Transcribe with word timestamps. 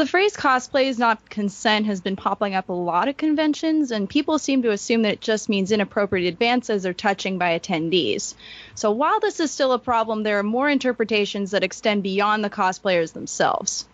The 0.00 0.06
phrase 0.06 0.34
cosplay 0.34 0.86
is 0.86 0.98
not 0.98 1.28
consent 1.28 1.84
has 1.84 2.00
been 2.00 2.16
popping 2.16 2.54
up 2.54 2.70
a 2.70 2.72
lot 2.72 3.08
at 3.08 3.18
conventions, 3.18 3.90
and 3.90 4.08
people 4.08 4.38
seem 4.38 4.62
to 4.62 4.70
assume 4.70 5.02
that 5.02 5.12
it 5.12 5.20
just 5.20 5.50
means 5.50 5.70
inappropriate 5.70 6.26
advances 6.26 6.86
or 6.86 6.94
touching 6.94 7.36
by 7.36 7.58
attendees. 7.58 8.34
So 8.74 8.92
while 8.92 9.20
this 9.20 9.40
is 9.40 9.50
still 9.50 9.72
a 9.72 9.78
problem, 9.78 10.22
there 10.22 10.38
are 10.38 10.42
more 10.42 10.70
interpretations 10.70 11.50
that 11.50 11.62
extend 11.62 12.02
beyond 12.02 12.42
the 12.42 12.48
cosplayers 12.48 13.12
themselves. 13.12 13.86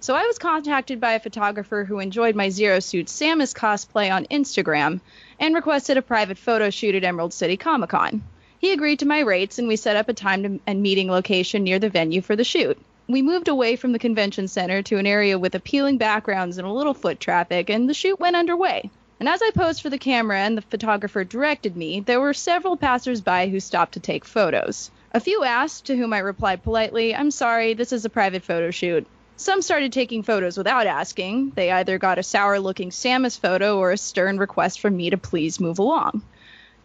So 0.00 0.16
I 0.16 0.26
was 0.26 0.40
contacted 0.40 1.00
by 1.00 1.12
a 1.12 1.20
photographer 1.20 1.84
who 1.84 2.00
enjoyed 2.00 2.34
my 2.34 2.48
Zero 2.48 2.80
Suit 2.80 3.06
Samus 3.06 3.54
cosplay 3.54 4.12
on 4.12 4.26
Instagram 4.32 5.00
and 5.38 5.54
requested 5.54 5.96
a 5.96 6.02
private 6.02 6.36
photo 6.36 6.70
shoot 6.70 6.96
at 6.96 7.04
Emerald 7.04 7.32
City 7.32 7.56
Comic 7.56 7.90
Con. 7.90 8.24
He 8.58 8.72
agreed 8.72 8.98
to 8.98 9.06
my 9.06 9.20
rates, 9.20 9.60
and 9.60 9.68
we 9.68 9.76
set 9.76 9.94
up 9.94 10.08
a 10.08 10.14
time 10.14 10.60
and 10.66 10.82
meeting 10.82 11.12
location 11.12 11.62
near 11.62 11.78
the 11.78 11.90
venue 11.90 12.22
for 12.22 12.34
the 12.34 12.42
shoot 12.42 12.76
we 13.06 13.22
moved 13.22 13.48
away 13.48 13.76
from 13.76 13.92
the 13.92 13.98
convention 13.98 14.48
center 14.48 14.82
to 14.82 14.98
an 14.98 15.06
area 15.06 15.38
with 15.38 15.54
appealing 15.54 15.98
backgrounds 15.98 16.58
and 16.58 16.66
a 16.66 16.72
little 16.72 16.94
foot 16.94 17.20
traffic, 17.20 17.68
and 17.68 17.88
the 17.88 17.94
shoot 17.94 18.18
went 18.18 18.36
underway. 18.36 18.90
And 19.20 19.28
as 19.28 19.42
I 19.42 19.50
posed 19.54 19.82
for 19.82 19.90
the 19.90 19.98
camera 19.98 20.38
and 20.38 20.56
the 20.56 20.62
photographer 20.62 21.22
directed 21.24 21.76
me, 21.76 22.00
there 22.00 22.20
were 22.20 22.34
several 22.34 22.76
passersby 22.76 23.48
who 23.50 23.60
stopped 23.60 23.94
to 23.94 24.00
take 24.00 24.24
photos. 24.24 24.90
A 25.12 25.20
few 25.20 25.44
asked, 25.44 25.86
to 25.86 25.96
whom 25.96 26.12
I 26.12 26.18
replied 26.18 26.62
politely, 26.62 27.14
I'm 27.14 27.30
sorry, 27.30 27.74
this 27.74 27.92
is 27.92 28.04
a 28.04 28.10
private 28.10 28.42
photo 28.42 28.70
shoot. 28.70 29.06
Some 29.36 29.62
started 29.62 29.92
taking 29.92 30.22
photos 30.22 30.56
without 30.56 30.86
asking. 30.86 31.52
They 31.54 31.70
either 31.70 31.98
got 31.98 32.18
a 32.18 32.22
sour 32.22 32.58
looking 32.58 32.90
Samus 32.90 33.38
photo 33.38 33.78
or 33.78 33.92
a 33.92 33.98
stern 33.98 34.38
request 34.38 34.80
from 34.80 34.96
me 34.96 35.10
to 35.10 35.18
please 35.18 35.60
move 35.60 35.78
along. 35.78 36.22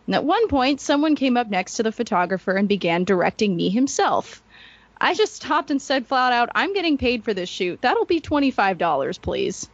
And 0.05 0.15
at 0.15 0.23
one 0.23 0.47
point, 0.47 0.81
someone 0.81 1.15
came 1.15 1.37
up 1.37 1.49
next 1.49 1.75
to 1.75 1.83
the 1.83 1.91
photographer 1.91 2.53
and 2.55 2.67
began 2.67 3.03
directing 3.03 3.55
me 3.55 3.69
himself. 3.69 4.41
I 5.01 5.13
just 5.13 5.35
stopped 5.35 5.71
and 5.71 5.81
said 5.81 6.07
flat 6.07 6.33
out, 6.33 6.49
I'm 6.55 6.73
getting 6.73 6.97
paid 6.97 7.23
for 7.23 7.33
this 7.33 7.47
shoot. 7.47 7.81
That'll 7.81 8.05
be 8.05 8.19
$25, 8.19 9.21
please. 9.21 9.69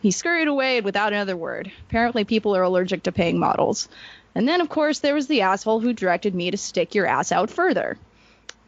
He 0.00 0.10
scurried 0.10 0.48
away 0.48 0.80
without 0.80 1.12
another 1.12 1.36
word. 1.36 1.72
Apparently, 1.88 2.24
people 2.24 2.54
are 2.54 2.62
allergic 2.62 3.04
to 3.04 3.12
paying 3.12 3.38
models. 3.38 3.88
And 4.34 4.46
then, 4.46 4.60
of 4.60 4.68
course, 4.68 5.00
there 5.00 5.14
was 5.14 5.26
the 5.26 5.40
asshole 5.40 5.80
who 5.80 5.92
directed 5.92 6.34
me 6.34 6.50
to 6.50 6.56
stick 6.56 6.94
your 6.94 7.06
ass 7.06 7.32
out 7.32 7.50
further. 7.50 7.98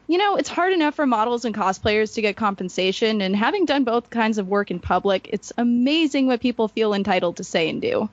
You 0.08 0.18
know, 0.18 0.36
it's 0.36 0.48
hard 0.48 0.72
enough 0.72 0.94
for 0.94 1.06
models 1.06 1.44
and 1.44 1.54
cosplayers 1.54 2.14
to 2.14 2.22
get 2.22 2.36
compensation, 2.36 3.20
and 3.20 3.34
having 3.34 3.64
done 3.64 3.84
both 3.84 4.08
kinds 4.08 4.38
of 4.38 4.48
work 4.48 4.70
in 4.70 4.78
public, 4.78 5.28
it's 5.32 5.52
amazing 5.58 6.26
what 6.26 6.40
people 6.40 6.68
feel 6.68 6.94
entitled 6.94 7.36
to 7.36 7.44
say 7.44 7.68
and 7.68 7.82
do. 7.82 8.08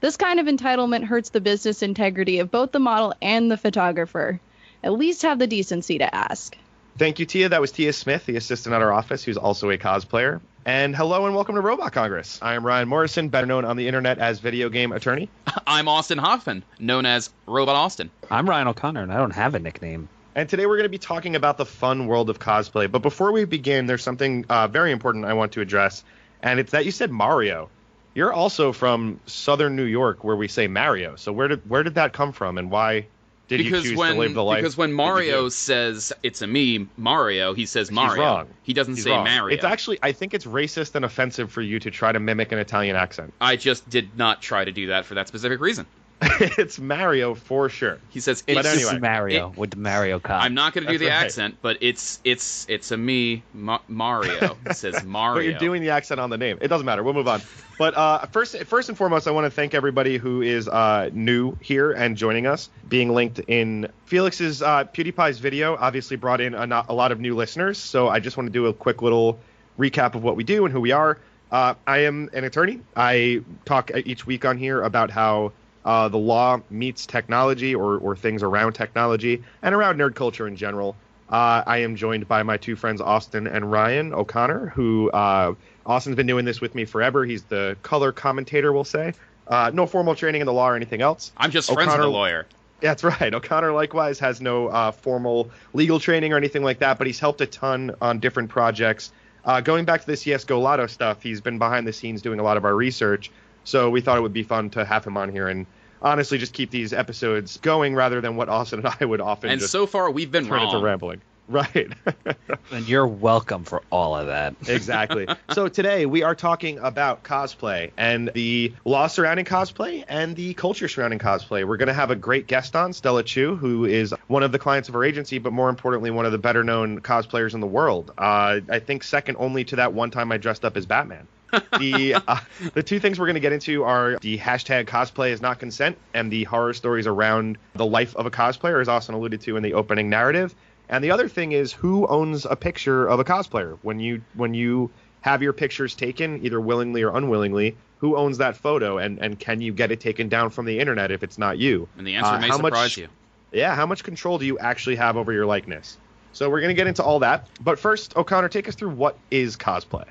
This 0.00 0.16
kind 0.16 0.40
of 0.40 0.46
entitlement 0.46 1.04
hurts 1.04 1.30
the 1.30 1.40
business 1.40 1.82
integrity 1.82 2.38
of 2.38 2.50
both 2.50 2.72
the 2.72 2.78
model 2.78 3.14
and 3.22 3.50
the 3.50 3.56
photographer. 3.56 4.40
At 4.82 4.92
least 4.92 5.22
have 5.22 5.38
the 5.38 5.46
decency 5.46 5.98
to 5.98 6.14
ask. 6.14 6.56
Thank 6.96 7.18
you, 7.18 7.26
Tia. 7.26 7.48
That 7.48 7.60
was 7.60 7.72
Tia 7.72 7.92
Smith, 7.92 8.24
the 8.24 8.36
assistant 8.36 8.72
at 8.72 8.80
our 8.80 8.92
office, 8.92 9.24
who's 9.24 9.36
also 9.36 9.68
a 9.70 9.76
cosplayer. 9.76 10.40
And 10.64 10.94
hello 10.94 11.26
and 11.26 11.34
welcome 11.34 11.56
to 11.56 11.60
Robot 11.60 11.92
Congress. 11.92 12.38
I 12.40 12.54
am 12.54 12.64
Ryan 12.64 12.86
Morrison, 12.86 13.30
better 13.30 13.48
known 13.48 13.64
on 13.64 13.76
the 13.76 13.88
internet 13.88 14.20
as 14.20 14.38
Video 14.38 14.68
Game 14.68 14.92
Attorney. 14.92 15.28
I'm 15.66 15.88
Austin 15.88 16.18
Hoffman, 16.18 16.62
known 16.78 17.04
as 17.04 17.30
Robot 17.46 17.74
Austin. 17.74 18.12
I'm 18.30 18.48
Ryan 18.48 18.68
O'Connor, 18.68 19.02
and 19.02 19.12
I 19.12 19.16
don't 19.16 19.32
have 19.32 19.56
a 19.56 19.58
nickname. 19.58 20.08
And 20.36 20.48
today 20.48 20.66
we're 20.66 20.76
going 20.76 20.84
to 20.84 20.88
be 20.88 20.98
talking 20.98 21.34
about 21.34 21.58
the 21.58 21.66
fun 21.66 22.06
world 22.06 22.30
of 22.30 22.38
cosplay. 22.38 22.88
But 22.88 23.02
before 23.02 23.32
we 23.32 23.44
begin, 23.44 23.86
there's 23.86 24.04
something 24.04 24.44
uh, 24.48 24.68
very 24.68 24.92
important 24.92 25.24
I 25.24 25.32
want 25.32 25.50
to 25.54 25.60
address, 25.60 26.04
and 26.44 26.60
it's 26.60 26.70
that 26.70 26.84
you 26.84 26.92
said 26.92 27.10
Mario. 27.10 27.70
You're 28.14 28.32
also 28.32 28.72
from 28.72 29.18
Southern 29.26 29.74
New 29.74 29.82
York, 29.82 30.22
where 30.22 30.36
we 30.36 30.46
say 30.46 30.68
Mario. 30.68 31.16
So 31.16 31.32
where 31.32 31.48
did 31.48 31.68
where 31.68 31.82
did 31.82 31.96
that 31.96 32.12
come 32.12 32.30
from, 32.30 32.56
and 32.56 32.70
why 32.70 33.08
did 33.48 33.58
because 33.58 33.92
when, 33.94 34.14
to 34.14 34.20
live 34.20 34.34
the 34.34 34.42
life? 34.42 34.58
Because 34.58 34.76
when 34.76 34.92
Mario 34.92 35.48
says 35.50 36.12
it's 36.22 36.40
a 36.40 36.46
me, 36.46 36.88
Mario, 36.96 37.52
he 37.52 37.66
says 37.66 37.90
Mario. 37.90 38.22
wrong. 38.22 38.48
He 38.62 38.72
doesn't 38.72 38.94
He's 38.94 39.04
say 39.04 39.10
wrong. 39.10 39.24
Mario. 39.24 39.54
It's 39.54 39.64
actually, 39.64 39.98
I 40.02 40.12
think 40.12 40.32
it's 40.32 40.46
racist 40.46 40.94
and 40.94 41.04
offensive 41.04 41.52
for 41.52 41.60
you 41.60 41.78
to 41.80 41.90
try 41.90 42.12
to 42.12 42.20
mimic 42.20 42.52
an 42.52 42.58
Italian 42.58 42.96
accent. 42.96 43.34
I 43.40 43.56
just 43.56 43.88
did 43.90 44.16
not 44.16 44.40
try 44.40 44.64
to 44.64 44.72
do 44.72 44.86
that 44.88 45.04
for 45.04 45.14
that 45.14 45.28
specific 45.28 45.60
reason. 45.60 45.86
it's 46.58 46.78
Mario 46.78 47.34
for 47.34 47.68
sure. 47.68 47.98
He 48.10 48.20
says 48.20 48.42
But 48.46 48.58
it's. 48.58 48.68
anyway. 48.68 48.92
It's 48.92 49.00
Mario 49.00 49.52
with 49.56 49.70
the 49.72 49.76
Mario 49.76 50.18
Kart. 50.18 50.40
I'm 50.40 50.54
not 50.54 50.72
going 50.72 50.86
to 50.86 50.92
do 50.92 50.98
the 50.98 51.06
right. 51.06 51.24
accent, 51.24 51.56
but 51.62 51.78
it's 51.80 52.20
it's 52.24 52.66
it's 52.68 52.90
a 52.90 52.96
me, 52.96 53.42
Ma- 53.52 53.80
Mario. 53.88 54.56
He 54.66 54.74
says 54.74 55.04
Mario. 55.04 55.34
But 55.34 55.44
you're 55.44 55.58
doing 55.58 55.82
the 55.82 55.90
accent 55.90 56.20
on 56.20 56.30
the 56.30 56.38
name. 56.38 56.58
It 56.60 56.68
doesn't 56.68 56.86
matter. 56.86 57.02
We'll 57.02 57.14
move 57.14 57.28
on. 57.28 57.42
But 57.78 57.96
uh, 57.96 58.26
first, 58.26 58.56
first 58.64 58.88
and 58.88 58.96
foremost, 58.96 59.26
I 59.26 59.32
want 59.32 59.46
to 59.46 59.50
thank 59.50 59.74
everybody 59.74 60.16
who 60.16 60.42
is 60.42 60.68
uh, 60.68 61.10
new 61.12 61.56
here 61.60 61.92
and 61.92 62.16
joining 62.16 62.46
us. 62.46 62.70
Being 62.88 63.12
linked 63.12 63.40
in 63.40 63.88
Felix's 64.06 64.62
uh, 64.62 64.84
PewDiePie's 64.84 65.38
video, 65.38 65.76
obviously 65.76 66.16
brought 66.16 66.40
in 66.40 66.54
a, 66.54 66.66
not, 66.66 66.86
a 66.88 66.94
lot 66.94 67.10
of 67.12 67.20
new 67.20 67.34
listeners. 67.34 67.78
So 67.78 68.08
I 68.08 68.20
just 68.20 68.36
want 68.36 68.46
to 68.46 68.52
do 68.52 68.66
a 68.66 68.72
quick 68.72 69.02
little 69.02 69.40
recap 69.78 70.14
of 70.14 70.22
what 70.22 70.36
we 70.36 70.44
do 70.44 70.64
and 70.64 70.72
who 70.72 70.80
we 70.80 70.92
are. 70.92 71.18
Uh, 71.50 71.74
I 71.86 71.98
am 71.98 72.30
an 72.32 72.44
attorney. 72.44 72.80
I 72.96 73.42
talk 73.64 73.90
each 73.94 74.26
week 74.26 74.44
on 74.44 74.56
here 74.56 74.82
about 74.82 75.10
how 75.10 75.52
uh, 75.84 76.08
the 76.08 76.18
law 76.18 76.60
meets 76.70 77.06
technology 77.06 77.74
or, 77.74 77.98
or 77.98 78.16
things 78.16 78.42
around 78.42 78.72
technology 78.72 79.42
and 79.62 79.74
around 79.74 79.98
nerd 79.98 80.14
culture 80.14 80.46
in 80.46 80.56
general. 80.56 80.96
Uh, 81.28 81.62
I 81.66 81.78
am 81.78 81.96
joined 81.96 82.28
by 82.28 82.42
my 82.42 82.56
two 82.56 82.76
friends, 82.76 83.00
Austin 83.00 83.46
and 83.46 83.70
Ryan 83.70 84.12
O'Connor, 84.12 84.68
who 84.68 85.10
uh, 85.10 85.54
Austin's 85.86 86.16
been 86.16 86.26
doing 86.26 86.44
this 86.44 86.60
with 86.60 86.74
me 86.74 86.84
forever. 86.84 87.24
He's 87.24 87.44
the 87.44 87.76
color 87.82 88.12
commentator, 88.12 88.72
we'll 88.72 88.84
say. 88.84 89.14
Uh, 89.46 89.70
no 89.74 89.86
formal 89.86 90.14
training 90.14 90.40
in 90.40 90.46
the 90.46 90.52
law 90.52 90.70
or 90.70 90.76
anything 90.76 91.02
else. 91.02 91.32
I'm 91.36 91.50
just 91.50 91.72
friends 91.72 91.86
with 91.86 91.94
O'Connor- 91.94 92.08
a 92.08 92.12
lawyer. 92.12 92.46
That's 92.80 93.02
right. 93.02 93.32
O'Connor 93.32 93.72
likewise 93.72 94.18
has 94.18 94.42
no 94.42 94.68
uh, 94.68 94.90
formal 94.92 95.50
legal 95.72 95.98
training 95.98 96.34
or 96.34 96.36
anything 96.36 96.62
like 96.62 96.80
that, 96.80 96.98
but 96.98 97.06
he's 97.06 97.18
helped 97.18 97.40
a 97.40 97.46
ton 97.46 97.94
on 98.00 98.18
different 98.18 98.50
projects. 98.50 99.10
Uh, 99.44 99.60
going 99.60 99.84
back 99.84 100.00
to 100.02 100.06
the 100.06 100.16
CS:GO 100.16 100.60
Lotto 100.60 100.86
stuff, 100.86 101.22
he's 101.22 101.40
been 101.40 101.58
behind 101.58 101.86
the 101.86 101.92
scenes 101.92 102.20
doing 102.20 102.40
a 102.40 102.42
lot 102.42 102.56
of 102.56 102.64
our 102.64 102.74
research. 102.74 103.30
So 103.64 103.90
we 103.90 104.00
thought 104.00 104.18
it 104.18 104.22
would 104.22 104.32
be 104.32 104.42
fun 104.42 104.70
to 104.70 104.84
have 104.84 105.04
him 105.04 105.16
on 105.16 105.30
here 105.30 105.48
and 105.48 105.66
honestly 106.02 106.38
just 106.38 106.52
keep 106.52 106.70
these 106.70 106.92
episodes 106.92 107.56
going 107.58 107.94
rather 107.94 108.20
than 108.20 108.36
what 108.36 108.48
Austin 108.48 108.80
and 108.84 108.94
I 109.00 109.04
would 109.04 109.20
often 109.20 109.50
And 109.50 109.62
so 109.62 109.86
far, 109.86 110.10
we've 110.10 110.30
been 110.30 110.46
turn 110.46 110.62
into 110.62 110.78
rambling. 110.78 111.22
Right. 111.48 111.92
and 112.70 112.88
you're 112.88 113.06
welcome 113.06 113.64
for 113.64 113.82
all 113.90 114.16
of 114.16 114.28
that. 114.28 114.54
exactly. 114.68 115.26
So 115.52 115.68
today 115.68 116.06
we 116.06 116.22
are 116.22 116.34
talking 116.34 116.78
about 116.78 117.22
cosplay 117.22 117.90
and 117.96 118.30
the 118.34 118.72
law 118.84 119.08
surrounding 119.08 119.44
cosplay 119.44 120.04
and 120.08 120.34
the 120.34 120.54
culture 120.54 120.88
surrounding 120.88 121.18
cosplay. 121.18 121.66
We're 121.66 121.76
going 121.76 121.88
to 121.88 121.94
have 121.94 122.10
a 122.10 122.16
great 122.16 122.46
guest 122.46 122.74
on, 122.74 122.92
Stella 122.92 123.22
Chu, 123.22 123.56
who 123.56 123.84
is 123.84 124.14
one 124.26 124.42
of 124.42 124.52
the 124.52 124.58
clients 124.58 124.88
of 124.88 124.94
our 124.94 125.04
agency, 125.04 125.38
but 125.38 125.52
more 125.52 125.68
importantly, 125.68 126.10
one 126.10 126.24
of 126.24 126.32
the 126.32 126.38
better 126.38 126.64
known 126.64 127.00
cosplayers 127.00 127.54
in 127.54 127.60
the 127.60 127.66
world. 127.66 128.12
Uh, 128.16 128.60
I 128.68 128.78
think 128.78 129.02
second 129.02 129.36
only 129.38 129.64
to 129.64 129.76
that 129.76 129.92
one 129.92 130.10
time 130.10 130.32
I 130.32 130.38
dressed 130.38 130.64
up 130.64 130.76
as 130.76 130.86
Batman. 130.86 131.28
the 131.78 132.14
uh, 132.14 132.38
the 132.72 132.82
two 132.82 132.98
things 132.98 133.18
we're 133.18 133.26
going 133.26 133.34
to 133.34 133.40
get 133.40 133.52
into 133.52 133.84
are 133.84 134.18
the 134.18 134.38
hashtag 134.38 134.86
cosplay 134.86 135.30
is 135.30 135.40
not 135.40 135.58
consent 135.58 135.96
and 136.12 136.30
the 136.30 136.44
horror 136.44 136.74
stories 136.74 137.06
around 137.06 137.58
the 137.74 137.86
life 137.86 138.16
of 138.16 138.26
a 138.26 138.30
cosplayer, 138.30 138.80
as 138.80 138.88
Austin 138.88 139.14
alluded 139.14 139.40
to 139.42 139.56
in 139.56 139.62
the 139.62 139.74
opening 139.74 140.10
narrative. 140.10 140.54
And 140.88 141.02
the 141.02 141.10
other 141.12 141.28
thing 141.28 141.52
is 141.52 141.72
who 141.72 142.06
owns 142.06 142.44
a 142.44 142.56
picture 142.56 143.06
of 143.06 143.20
a 143.20 143.24
cosplayer 143.24 143.78
when 143.82 144.00
you 144.00 144.22
when 144.34 144.54
you 144.54 144.90
have 145.22 145.42
your 145.42 145.52
pictures 145.54 145.94
taken 145.94 146.44
either 146.44 146.60
willingly 146.60 147.02
or 147.02 147.16
unwillingly. 147.16 147.76
Who 147.98 148.16
owns 148.16 148.38
that 148.38 148.56
photo 148.56 148.98
and 148.98 149.18
and 149.18 149.38
can 149.38 149.60
you 149.62 149.72
get 149.72 149.90
it 149.90 150.00
taken 150.00 150.28
down 150.28 150.50
from 150.50 150.66
the 150.66 150.78
internet 150.78 151.10
if 151.10 151.22
it's 151.22 151.38
not 151.38 151.56
you? 151.58 151.88
And 151.96 152.06
the 152.06 152.16
answer 152.16 152.32
Uh, 152.34 152.40
may 152.40 152.48
how 152.48 152.58
much- 152.58 152.72
surprise 152.72 152.96
you. 152.96 153.08
Yeah, 153.52 153.74
how 153.74 153.86
much 153.86 154.02
control 154.04 154.38
do 154.38 154.44
you 154.44 154.58
actually 154.58 154.96
have 154.96 155.16
over 155.16 155.32
your 155.32 155.46
likeness? 155.46 155.96
So 156.32 156.50
we're 156.50 156.60
going 156.60 156.70
to 156.70 156.74
get 156.74 156.88
into 156.88 157.04
all 157.04 157.20
that. 157.20 157.48
But 157.62 157.78
first, 157.78 158.16
O'Connor, 158.16 158.48
take 158.48 158.68
us 158.68 158.74
through 158.74 158.90
what 158.90 159.16
is 159.30 159.56
cosplay. 159.56 160.04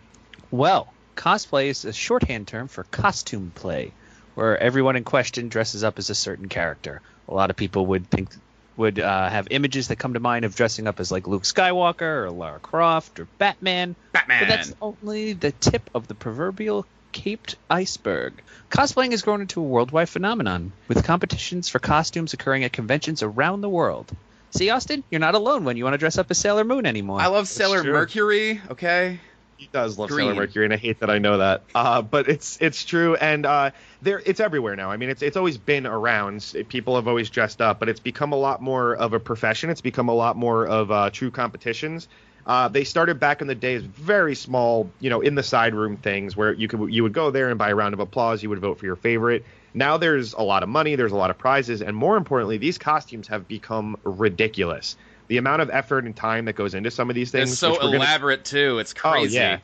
Well, 0.49 0.93
cosplay 1.17 1.67
is 1.67 1.83
a 1.83 1.91
shorthand 1.91 2.47
term 2.47 2.69
for 2.69 2.85
costume 2.85 3.51
play, 3.53 3.91
where 4.35 4.57
everyone 4.57 4.95
in 4.95 5.03
question 5.03 5.49
dresses 5.49 5.83
up 5.83 5.99
as 5.99 6.09
a 6.09 6.15
certain 6.15 6.47
character. 6.47 7.01
A 7.27 7.33
lot 7.33 7.49
of 7.49 7.57
people 7.57 7.85
would 7.87 8.09
think 8.09 8.29
would 8.75 8.99
uh, 8.99 9.29
have 9.29 9.47
images 9.51 9.89
that 9.89 9.97
come 9.97 10.13
to 10.13 10.19
mind 10.19 10.45
of 10.45 10.55
dressing 10.55 10.87
up 10.87 10.99
as 10.99 11.11
like 11.11 11.27
Luke 11.27 11.43
Skywalker 11.43 12.25
or 12.25 12.31
Lara 12.31 12.59
Croft 12.59 13.19
or 13.19 13.27
Batman. 13.37 13.95
Batman. 14.11 14.39
But 14.41 14.47
that's 14.49 14.73
only 14.81 15.33
the 15.33 15.51
tip 15.51 15.89
of 15.93 16.07
the 16.07 16.15
proverbial 16.15 16.85
caped 17.11 17.55
iceberg. 17.69 18.33
Cosplaying 18.69 19.11
has 19.11 19.21
grown 19.21 19.41
into 19.41 19.61
a 19.61 19.63
worldwide 19.63 20.09
phenomenon, 20.09 20.71
with 20.87 21.05
competitions 21.05 21.69
for 21.69 21.79
costumes 21.79 22.33
occurring 22.33 22.63
at 22.63 22.73
conventions 22.73 23.21
around 23.21 23.61
the 23.61 23.69
world. 23.69 24.11
See, 24.51 24.69
Austin, 24.69 25.03
you're 25.09 25.19
not 25.19 25.35
alone 25.35 25.63
when 25.63 25.77
you 25.77 25.83
want 25.83 25.93
to 25.93 25.97
dress 25.97 26.17
up 26.17 26.29
as 26.29 26.37
Sailor 26.37 26.63
Moon 26.63 26.85
anymore. 26.85 27.19
I 27.19 27.27
love 27.27 27.47
Sailor. 27.47 27.83
Mercury. 27.83 28.61
Okay. 28.69 29.19
He 29.63 29.69
does 29.71 29.97
love 29.97 30.09
Green. 30.09 30.27
Sailor 30.27 30.35
Mercury, 30.35 30.65
and 30.65 30.73
I 30.73 30.77
hate 30.77 30.99
that 30.99 31.09
I 31.09 31.19
know 31.19 31.37
that. 31.37 31.63
Uh, 31.73 32.01
but 32.01 32.27
it's 32.27 32.57
it's 32.59 32.83
true, 32.83 33.15
and 33.15 33.45
uh, 33.45 33.71
there 34.01 34.21
it's 34.25 34.41
everywhere 34.41 34.75
now. 34.75 34.91
I 34.91 34.97
mean, 34.97 35.09
it's 35.09 35.21
it's 35.21 35.37
always 35.37 35.57
been 35.57 35.87
around. 35.87 36.53
People 36.67 36.95
have 36.95 37.07
always 37.07 37.29
dressed 37.29 37.61
up, 37.61 37.79
but 37.79 37.87
it's 37.87 38.01
become 38.01 38.33
a 38.33 38.35
lot 38.35 38.61
more 38.61 38.93
of 38.93 39.13
a 39.13 39.21
profession. 39.21 39.69
It's 39.69 39.79
become 39.79 40.09
a 40.09 40.13
lot 40.13 40.35
more 40.35 40.67
of 40.67 40.91
uh, 40.91 41.09
true 41.11 41.31
competitions. 41.31 42.09
Uh, 42.45 42.67
they 42.67 42.83
started 42.83 43.21
back 43.21 43.39
in 43.39 43.47
the 43.47 43.55
days, 43.55 43.83
very 43.83 44.35
small, 44.35 44.91
you 44.99 45.09
know, 45.09 45.21
in 45.21 45.35
the 45.35 45.43
side 45.43 45.73
room 45.73 45.95
things 45.95 46.35
where 46.35 46.51
you 46.51 46.67
could 46.67 46.93
you 46.93 47.03
would 47.03 47.13
go 47.13 47.31
there 47.31 47.47
and 47.47 47.57
by 47.57 47.69
a 47.69 47.75
round 47.75 47.93
of 47.93 48.01
applause 48.01 48.43
you 48.43 48.49
would 48.49 48.59
vote 48.59 48.77
for 48.77 48.85
your 48.85 48.97
favorite. 48.97 49.45
Now 49.73 49.95
there's 49.97 50.33
a 50.33 50.41
lot 50.41 50.61
of 50.61 50.67
money, 50.67 50.95
there's 50.95 51.13
a 51.13 51.15
lot 51.15 51.29
of 51.29 51.37
prizes, 51.37 51.81
and 51.81 51.95
more 51.95 52.17
importantly, 52.17 52.57
these 52.57 52.77
costumes 52.77 53.29
have 53.29 53.47
become 53.47 53.95
ridiculous. 54.03 54.97
The 55.27 55.37
amount 55.37 55.61
of 55.61 55.69
effort 55.69 56.05
and 56.05 56.15
time 56.15 56.45
that 56.45 56.53
goes 56.53 56.73
into 56.73 56.91
some 56.91 57.09
of 57.09 57.15
these 57.15 57.31
things. 57.31 57.51
It's 57.51 57.59
so 57.59 57.71
which 57.71 57.79
we're 57.79 57.85
gonna- 57.91 57.97
elaborate 57.97 58.43
too. 58.45 58.79
It's 58.79 58.93
Oh 59.03 59.11
crazy. 59.11 59.35
yeah. 59.35 59.59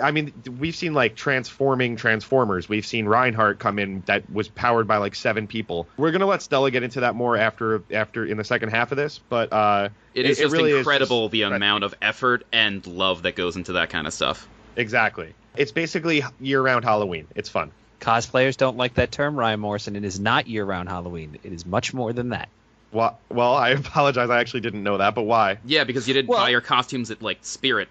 I 0.00 0.12
mean, 0.12 0.32
we've 0.60 0.76
seen 0.76 0.94
like 0.94 1.16
transforming 1.16 1.96
Transformers. 1.96 2.68
We've 2.68 2.86
seen 2.86 3.06
Reinhardt 3.06 3.58
come 3.58 3.80
in 3.80 4.04
that 4.06 4.22
was 4.32 4.46
powered 4.46 4.86
by 4.86 4.98
like 4.98 5.16
seven 5.16 5.48
people. 5.48 5.88
We're 5.96 6.12
gonna 6.12 6.26
let 6.26 6.40
Stella 6.40 6.70
get 6.70 6.84
into 6.84 7.00
that 7.00 7.16
more 7.16 7.36
after 7.36 7.82
after 7.92 8.24
in 8.24 8.36
the 8.36 8.44
second 8.44 8.68
half 8.68 8.92
of 8.92 8.96
this, 8.96 9.18
but 9.28 9.52
uh, 9.52 9.88
It 10.14 10.26
is 10.26 10.38
just 10.38 10.52
really 10.52 10.70
is 10.70 10.78
incredible 10.78 11.24
just 11.24 11.32
the 11.32 11.42
amount 11.42 11.82
of 11.82 11.94
effort 12.00 12.46
and 12.52 12.86
love 12.86 13.22
that 13.24 13.34
goes 13.34 13.56
into 13.56 13.72
that 13.72 13.90
kind 13.90 14.06
of 14.06 14.12
stuff. 14.12 14.46
exactly. 14.76 15.34
It's 15.56 15.72
basically 15.72 16.22
year-round 16.40 16.84
Halloween. 16.84 17.26
It's 17.34 17.48
fun. 17.48 17.72
Cosplayers 18.00 18.56
don't 18.56 18.76
like 18.76 18.94
that 18.94 19.10
term, 19.12 19.36
Ryan 19.36 19.60
Morrison. 19.60 19.96
It 19.96 20.04
is 20.04 20.18
not 20.18 20.46
year-round 20.46 20.88
Halloween. 20.88 21.38
It 21.42 21.52
is 21.52 21.66
much 21.66 21.92
more 21.92 22.12
than 22.12 22.30
that. 22.30 22.48
Well, 22.92 23.18
well, 23.30 23.54
I 23.54 23.70
apologize. 23.70 24.30
I 24.30 24.40
actually 24.40 24.60
didn't 24.60 24.82
know 24.82 24.98
that, 24.98 25.14
but 25.14 25.22
why? 25.22 25.58
Yeah, 25.64 25.84
because 25.84 26.06
you 26.06 26.14
did 26.14 26.28
Well- 26.28 26.38
buy 26.40 26.50
your 26.50 26.60
costumes 26.60 27.10
at 27.10 27.22
like 27.22 27.38
Spirit. 27.42 27.88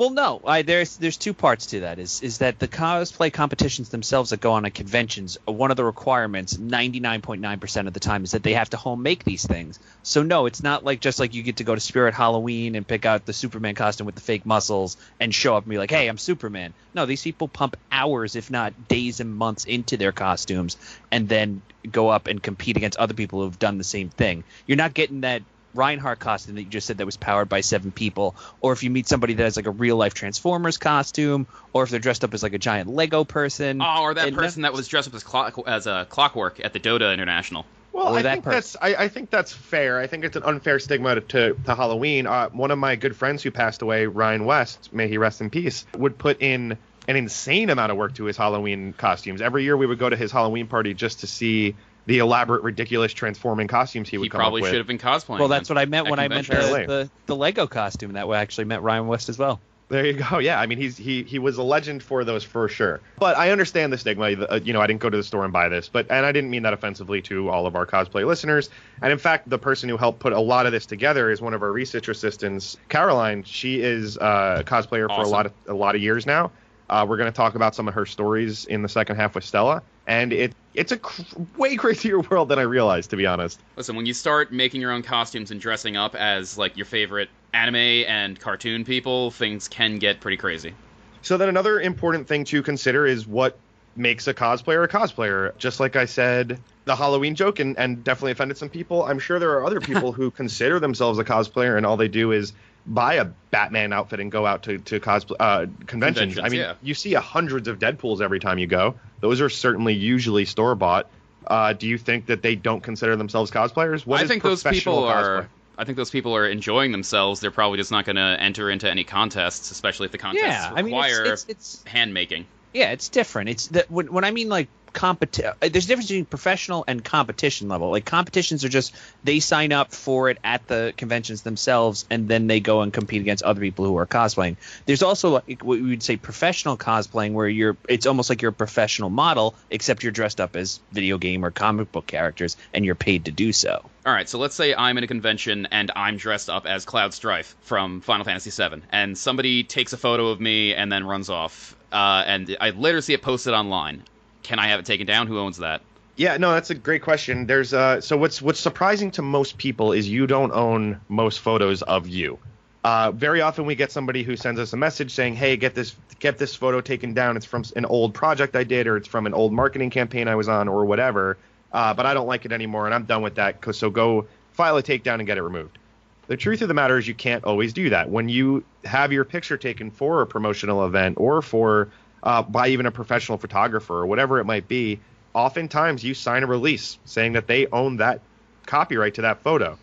Well, 0.00 0.08
no, 0.08 0.40
I, 0.46 0.62
there's 0.62 0.96
there's 0.96 1.18
two 1.18 1.34
parts 1.34 1.66
to 1.66 1.80
that. 1.80 1.98
Is 1.98 2.22
is 2.22 2.38
that 2.38 2.58
the 2.58 2.68
cosplay 2.68 3.30
competitions 3.30 3.90
themselves 3.90 4.30
that 4.30 4.40
go 4.40 4.52
on 4.52 4.64
at 4.64 4.72
conventions? 4.72 5.36
uh, 5.46 5.52
One 5.52 5.70
of 5.70 5.76
the 5.76 5.84
requirements, 5.84 6.56
99.9% 6.56 7.86
of 7.86 7.92
the 7.92 8.00
time, 8.00 8.24
is 8.24 8.30
that 8.30 8.42
they 8.42 8.54
have 8.54 8.70
to 8.70 8.78
home 8.78 9.02
make 9.02 9.24
these 9.24 9.46
things. 9.46 9.78
So 10.02 10.22
no, 10.22 10.46
it's 10.46 10.62
not 10.62 10.86
like 10.86 11.00
just 11.00 11.20
like 11.20 11.34
you 11.34 11.42
get 11.42 11.58
to 11.58 11.64
go 11.64 11.74
to 11.74 11.80
Spirit 11.82 12.14
Halloween 12.14 12.76
and 12.76 12.88
pick 12.88 13.04
out 13.04 13.26
the 13.26 13.34
Superman 13.34 13.74
costume 13.74 14.06
with 14.06 14.14
the 14.14 14.22
fake 14.22 14.46
muscles 14.46 14.96
and 15.20 15.34
show 15.34 15.54
up 15.54 15.64
and 15.64 15.70
be 15.70 15.76
like, 15.76 15.90
hey, 15.90 16.08
I'm 16.08 16.16
Superman. 16.16 16.72
No, 16.94 17.04
these 17.04 17.22
people 17.22 17.48
pump 17.48 17.76
hours, 17.92 18.36
if 18.36 18.50
not 18.50 18.88
days 18.88 19.20
and 19.20 19.34
months, 19.34 19.66
into 19.66 19.98
their 19.98 20.12
costumes 20.12 20.78
and 21.12 21.28
then 21.28 21.60
go 21.92 22.08
up 22.08 22.26
and 22.26 22.42
compete 22.42 22.78
against 22.78 22.96
other 22.96 23.12
people 23.12 23.42
who've 23.42 23.58
done 23.58 23.76
the 23.76 23.84
same 23.84 24.08
thing. 24.08 24.44
You're 24.66 24.78
not 24.78 24.94
getting 24.94 25.20
that 25.20 25.42
Reinhardt 25.74 26.18
costume 26.18 26.56
that 26.56 26.62
you 26.62 26.68
just 26.68 26.86
said 26.86 26.98
that 26.98 27.06
was 27.06 27.16
powered 27.16 27.48
by 27.48 27.60
seven 27.60 27.92
people, 27.92 28.34
or 28.60 28.72
if 28.72 28.82
you 28.82 28.90
meet 28.90 29.06
somebody 29.06 29.34
that 29.34 29.42
has 29.44 29.56
like 29.56 29.66
a 29.66 29.70
real 29.70 29.96
life 29.96 30.14
Transformers 30.14 30.78
costume, 30.78 31.46
or 31.72 31.84
if 31.84 31.90
they're 31.90 32.00
dressed 32.00 32.24
up 32.24 32.34
as 32.34 32.42
like 32.42 32.54
a 32.54 32.58
giant 32.58 32.88
Lego 32.88 33.24
person. 33.24 33.80
Oh, 33.82 34.02
or 34.02 34.14
that 34.14 34.28
And 34.28 34.36
person 34.36 34.62
that 34.62 34.72
was 34.72 34.88
dressed 34.88 35.08
up 35.08 35.14
as 35.14 35.22
clock 35.22 35.58
as 35.66 35.86
a 35.86 36.06
clockwork 36.08 36.60
at 36.64 36.72
the 36.72 36.80
Dota 36.80 37.12
International. 37.12 37.64
Well, 37.92 38.16
I 38.16 38.22
that 38.22 38.32
think 38.32 38.44
person. 38.44 38.56
that's 38.56 38.76
I, 38.80 39.04
I 39.04 39.08
think 39.08 39.30
that's 39.30 39.52
fair. 39.52 39.98
I 39.98 40.06
think 40.06 40.24
it's 40.24 40.36
an 40.36 40.44
unfair 40.44 40.78
stigma 40.78 41.16
to, 41.16 41.20
to, 41.20 41.54
to 41.64 41.74
Halloween. 41.74 42.26
Uh, 42.26 42.48
one 42.50 42.70
of 42.70 42.78
my 42.78 42.96
good 42.96 43.16
friends 43.16 43.42
who 43.42 43.50
passed 43.50 43.82
away, 43.82 44.06
Ryan 44.06 44.44
West, 44.44 44.92
may 44.92 45.08
he 45.08 45.18
rest 45.18 45.40
in 45.40 45.50
peace, 45.50 45.84
would 45.96 46.16
put 46.16 46.40
in 46.40 46.78
an 47.08 47.16
insane 47.16 47.70
amount 47.70 47.90
of 47.90 47.98
work 47.98 48.14
to 48.14 48.24
his 48.24 48.36
Halloween 48.36 48.92
costumes. 48.92 49.42
Every 49.42 49.64
year 49.64 49.76
we 49.76 49.86
would 49.86 49.98
go 49.98 50.08
to 50.08 50.16
his 50.16 50.30
Halloween 50.30 50.68
party 50.68 50.94
just 50.94 51.20
to 51.20 51.26
see 51.26 51.74
the 52.10 52.18
elaborate, 52.18 52.64
ridiculous 52.64 53.12
transforming 53.12 53.68
costumes 53.68 54.08
he 54.08 54.18
would 54.18 54.24
He 54.24 54.30
come 54.30 54.40
probably 54.40 54.62
up 54.62 54.62
with. 54.62 54.70
should 54.72 54.78
have 54.78 54.88
been 54.88 54.98
cosplaying. 54.98 55.38
well, 55.38 55.46
that's 55.46 55.68
what 55.68 55.78
I 55.78 55.84
meant 55.84 56.08
at 56.08 56.10
when 56.10 56.18
I 56.18 56.26
meant 56.26 56.48
the, 56.48 56.54
the, 56.54 57.10
the 57.26 57.36
Lego 57.36 57.68
costume. 57.68 58.14
That 58.14 58.28
actually 58.28 58.64
meant 58.64 58.82
Ryan 58.82 59.06
West 59.06 59.28
as 59.28 59.38
well. 59.38 59.60
There 59.90 60.04
you 60.04 60.14
go. 60.14 60.38
Yeah, 60.40 60.58
I 60.60 60.66
mean 60.66 60.78
he's 60.78 60.96
he 60.96 61.22
he 61.22 61.38
was 61.38 61.58
a 61.58 61.62
legend 61.62 62.02
for 62.02 62.24
those 62.24 62.42
for 62.42 62.68
sure. 62.68 63.00
But 63.20 63.36
I 63.36 63.52
understand 63.52 63.92
the 63.92 63.98
stigma. 63.98 64.24
Uh, 64.32 64.58
You 64.60 64.72
know, 64.72 64.80
I 64.80 64.88
didn't 64.88 65.00
go 65.00 65.08
to 65.08 65.16
the 65.16 65.22
store 65.22 65.44
and 65.44 65.52
buy 65.52 65.68
this, 65.68 65.88
but 65.88 66.06
and 66.10 66.26
I 66.26 66.32
didn't 66.32 66.50
mean 66.50 66.64
that 66.64 66.72
offensively 66.72 67.22
to 67.22 67.48
all 67.48 67.66
of 67.68 67.76
our 67.76 67.86
cosplay 67.86 68.26
listeners. 68.26 68.70
And 69.02 69.12
in 69.12 69.18
fact, 69.18 69.48
the 69.48 69.58
person 69.58 69.88
who 69.88 69.96
helped 69.96 70.18
put 70.18 70.32
a 70.32 70.40
lot 70.40 70.66
of 70.66 70.72
this 70.72 70.86
together 70.86 71.30
is 71.30 71.40
one 71.40 71.54
of 71.54 71.62
our 71.62 71.70
research 71.70 72.08
assistants, 72.08 72.76
Caroline. 72.88 73.44
She 73.44 73.80
is 73.82 74.18
uh, 74.18 74.56
a 74.60 74.64
cosplayer 74.64 75.06
for 75.06 75.22
a 75.22 75.28
lot 75.28 75.46
of 75.46 75.52
a 75.68 75.74
lot 75.74 75.94
of 75.94 76.02
years 76.02 76.26
now. 76.26 76.50
Uh, 76.88 77.06
we're 77.08 77.16
going 77.16 77.30
to 77.30 77.36
talk 77.36 77.54
about 77.54 77.72
some 77.76 77.86
of 77.86 77.94
her 77.94 78.04
stories 78.04 78.64
in 78.64 78.82
the 78.82 78.88
second 78.88 79.14
half 79.14 79.36
with 79.36 79.44
Stella, 79.44 79.80
and 80.08 80.32
it 80.32 80.52
it's 80.74 80.92
a 80.92 80.98
cr- 80.98 81.22
way 81.56 81.76
crazier 81.76 82.20
world 82.20 82.48
than 82.48 82.58
I 82.58 82.62
realized, 82.62 83.10
to 83.10 83.16
be 83.16 83.26
honest. 83.26 83.60
Listen, 83.76 83.96
when 83.96 84.06
you 84.06 84.14
start 84.14 84.52
making 84.52 84.80
your 84.80 84.92
own 84.92 85.02
costumes 85.02 85.50
and 85.50 85.60
dressing 85.60 85.96
up 85.96 86.14
as 86.14 86.56
like 86.56 86.76
your 86.76 86.86
favorite 86.86 87.28
anime 87.52 87.76
and 87.76 88.38
cartoon 88.38 88.84
people, 88.84 89.30
things 89.30 89.68
can 89.68 89.98
get 89.98 90.20
pretty 90.20 90.36
crazy. 90.36 90.74
So 91.22 91.36
then 91.36 91.48
another 91.48 91.80
important 91.80 92.26
thing 92.26 92.44
to 92.44 92.62
consider 92.62 93.06
is 93.06 93.26
what 93.26 93.58
makes 93.96 94.28
a 94.28 94.34
cosplayer 94.34 94.84
a 94.84 94.88
cosplayer. 94.88 95.56
Just 95.58 95.80
like 95.80 95.96
I 95.96 96.04
said, 96.04 96.60
the 96.84 96.96
Halloween 96.96 97.34
joke 97.34 97.58
and, 97.58 97.76
and 97.78 98.02
definitely 98.02 98.32
offended 98.32 98.56
some 98.56 98.68
people. 98.68 99.04
I'm 99.04 99.18
sure 99.18 99.38
there 99.38 99.50
are 99.50 99.66
other 99.66 99.80
people 99.80 100.12
who 100.18 100.30
consider 100.30 100.80
themselves 100.80 101.18
a 101.18 101.24
cosplayer 101.24 101.76
and 101.76 101.84
all 101.84 101.96
they 101.96 102.08
do 102.08 102.32
is 102.32 102.52
buy 102.86 103.14
a 103.14 103.24
Batman 103.24 103.92
outfit 103.92 104.20
and 104.20 104.30
go 104.30 104.46
out 104.46 104.64
to, 104.64 104.78
to 104.78 105.00
cosplay 105.00 105.36
uh, 105.38 105.66
conventions. 105.86 106.36
Conventions, 106.36 106.38
I 106.38 106.48
mean, 106.48 106.60
yeah. 106.60 106.74
you 106.82 106.94
see 106.94 107.14
a 107.14 107.20
hundreds 107.20 107.68
of 107.68 107.78
Deadpools 107.78 108.20
every 108.20 108.40
time 108.40 108.58
you 108.58 108.66
go. 108.66 108.94
Those 109.20 109.40
are 109.40 109.48
certainly 109.48 109.94
usually 109.94 110.44
store 110.44 110.74
bought. 110.74 111.08
Uh, 111.46 111.72
do 111.72 111.88
you 111.88 111.98
think 111.98 112.26
that 112.26 112.42
they 112.42 112.54
don't 112.54 112.82
consider 112.82 113.16
themselves 113.16 113.50
cosplayers? 113.50 114.06
What 114.06 114.20
I 114.20 114.24
is 114.24 114.28
think 114.28 114.42
those 114.42 114.62
professional 114.62 114.96
people 114.96 115.08
cosplay? 115.08 115.38
are. 115.38 115.48
I 115.78 115.84
think 115.84 115.96
those 115.96 116.10
people 116.10 116.36
are 116.36 116.46
enjoying 116.46 116.92
themselves. 116.92 117.40
They're 117.40 117.50
probably 117.50 117.78
just 117.78 117.90
not 117.90 118.04
going 118.04 118.16
to 118.16 118.36
enter 118.38 118.70
into 118.70 118.90
any 118.90 119.04
contests, 119.04 119.70
especially 119.70 120.06
if 120.06 120.12
the 120.12 120.18
contests 120.18 120.44
yeah, 120.44 120.70
I 120.74 120.82
mean, 120.82 120.92
require 120.92 121.24
it's, 121.24 121.46
it's, 121.48 121.74
it's 121.80 121.84
hand 121.84 122.12
making. 122.12 122.44
yeah, 122.74 122.92
it's 122.92 123.08
different. 123.08 123.48
It's 123.48 123.68
that 123.68 123.90
when, 123.90 124.12
when 124.12 124.24
I 124.24 124.30
mean 124.30 124.48
like 124.48 124.68
competi- 124.92 125.46
uh, 125.46 125.54
there's 125.60 125.84
a 125.84 125.88
difference 125.88 126.08
between 126.08 126.24
professional 126.24 126.84
and 126.86 127.04
competition 127.04 127.68
level. 127.68 127.90
Like 127.90 128.04
competitions 128.04 128.64
are 128.64 128.68
just 128.68 128.94
they 129.24 129.40
sign 129.40 129.72
up 129.72 129.92
for 129.92 130.30
it 130.30 130.38
at 130.44 130.66
the 130.68 130.92
conventions 130.96 131.42
themselves, 131.42 132.06
and 132.10 132.28
then 132.28 132.46
they 132.46 132.60
go 132.60 132.82
and 132.82 132.92
compete 132.92 133.20
against 133.20 133.42
other 133.42 133.60
people 133.60 133.84
who 133.84 133.96
are 133.96 134.06
cosplaying. 134.06 134.56
There's 134.86 135.02
also 135.02 135.30
like 135.30 135.62
what 135.62 135.80
we 135.80 135.90
would 135.90 136.02
say 136.02 136.16
professional 136.16 136.76
cosplaying, 136.76 137.32
where 137.32 137.48
you're 137.48 137.76
it's 137.88 138.06
almost 138.06 138.30
like 138.30 138.42
you're 138.42 138.50
a 138.50 138.52
professional 138.52 139.10
model, 139.10 139.54
except 139.70 140.02
you're 140.02 140.12
dressed 140.12 140.40
up 140.40 140.56
as 140.56 140.80
video 140.92 141.18
game 141.18 141.44
or 141.44 141.50
comic 141.50 141.92
book 141.92 142.06
characters, 142.06 142.56
and 142.74 142.84
you're 142.84 142.94
paid 142.94 143.24
to 143.26 143.30
do 143.30 143.52
so. 143.52 143.84
All 144.06 144.14
right, 144.14 144.28
so 144.28 144.38
let's 144.38 144.54
say 144.54 144.74
I'm 144.74 144.96
in 144.96 145.04
a 145.04 145.06
convention 145.06 145.68
and 145.70 145.90
I'm 145.94 146.16
dressed 146.16 146.48
up 146.48 146.66
as 146.66 146.86
Cloud 146.86 147.12
Strife 147.12 147.54
from 147.60 148.00
Final 148.00 148.24
Fantasy 148.24 148.50
VII, 148.50 148.82
and 148.90 149.16
somebody 149.16 149.62
takes 149.62 149.92
a 149.92 149.98
photo 149.98 150.28
of 150.28 150.40
me 150.40 150.74
and 150.74 150.90
then 150.90 151.06
runs 151.06 151.28
off, 151.28 151.76
uh, 151.92 152.24
and 152.26 152.56
I 152.60 152.70
later 152.70 153.02
see 153.02 153.12
it 153.12 153.22
posted 153.22 153.52
online. 153.52 154.04
Can 154.42 154.58
I 154.58 154.68
have 154.68 154.80
it 154.80 154.86
taken 154.86 155.06
down? 155.06 155.26
Who 155.26 155.38
owns 155.38 155.58
that? 155.58 155.82
Yeah, 156.16 156.36
no, 156.36 156.52
that's 156.52 156.70
a 156.70 156.74
great 156.74 157.02
question. 157.02 157.46
There's 157.46 157.72
uh 157.72 158.00
so 158.00 158.16
what's 158.16 158.42
what's 158.42 158.60
surprising 158.60 159.10
to 159.12 159.22
most 159.22 159.56
people 159.58 159.92
is 159.92 160.08
you 160.08 160.26
don't 160.26 160.52
own 160.52 161.00
most 161.08 161.40
photos 161.40 161.82
of 161.82 162.08
you. 162.08 162.38
Uh, 162.82 163.10
very 163.10 163.42
often 163.42 163.66
we 163.66 163.74
get 163.74 163.92
somebody 163.92 164.22
who 164.22 164.36
sends 164.36 164.58
us 164.58 164.72
a 164.72 164.76
message 164.76 165.12
saying, 165.12 165.34
"Hey, 165.34 165.56
get 165.56 165.74
this 165.74 165.94
get 166.18 166.38
this 166.38 166.54
photo 166.54 166.80
taken 166.80 167.14
down. 167.14 167.36
It's 167.36 167.46
from 167.46 167.64
an 167.76 167.84
old 167.84 168.14
project 168.14 168.56
I 168.56 168.64
did, 168.64 168.86
or 168.86 168.96
it's 168.96 169.08
from 169.08 169.26
an 169.26 169.34
old 169.34 169.52
marketing 169.52 169.90
campaign 169.90 170.28
I 170.28 170.34
was 170.34 170.48
on, 170.48 170.68
or 170.68 170.84
whatever. 170.84 171.36
Uh, 171.72 171.94
but 171.94 172.06
I 172.06 172.14
don't 172.14 172.26
like 172.26 172.44
it 172.44 172.52
anymore, 172.52 172.86
and 172.86 172.94
I'm 172.94 173.04
done 173.04 173.22
with 173.22 173.36
that. 173.36 173.64
So 173.74 173.90
go 173.90 174.26
file 174.52 174.76
a 174.76 174.82
takedown 174.82 175.14
and 175.14 175.26
get 175.26 175.38
it 175.38 175.42
removed." 175.42 175.78
The 176.26 176.36
truth 176.36 176.62
of 176.62 176.68
the 176.68 176.74
matter 176.74 176.96
is 176.96 177.08
you 177.08 177.14
can't 177.14 177.44
always 177.44 177.72
do 177.72 177.90
that. 177.90 178.08
When 178.08 178.28
you 178.28 178.62
have 178.84 179.12
your 179.12 179.24
picture 179.24 179.56
taken 179.56 179.90
for 179.90 180.22
a 180.22 180.26
promotional 180.26 180.86
event 180.86 181.16
or 181.18 181.42
for 181.42 181.88
uh, 182.22 182.42
by 182.42 182.68
even 182.68 182.86
a 182.86 182.90
professional 182.90 183.38
photographer 183.38 183.94
or 183.94 184.06
whatever 184.06 184.38
it 184.38 184.44
might 184.44 184.68
be, 184.68 185.00
oftentimes 185.34 186.04
you 186.04 186.14
sign 186.14 186.42
a 186.42 186.46
release 186.46 186.98
saying 187.04 187.32
that 187.32 187.46
they 187.46 187.66
own 187.66 187.96
that 187.98 188.20
copyright 188.66 189.14
to 189.14 189.22
that 189.22 189.42
photo. 189.42 189.78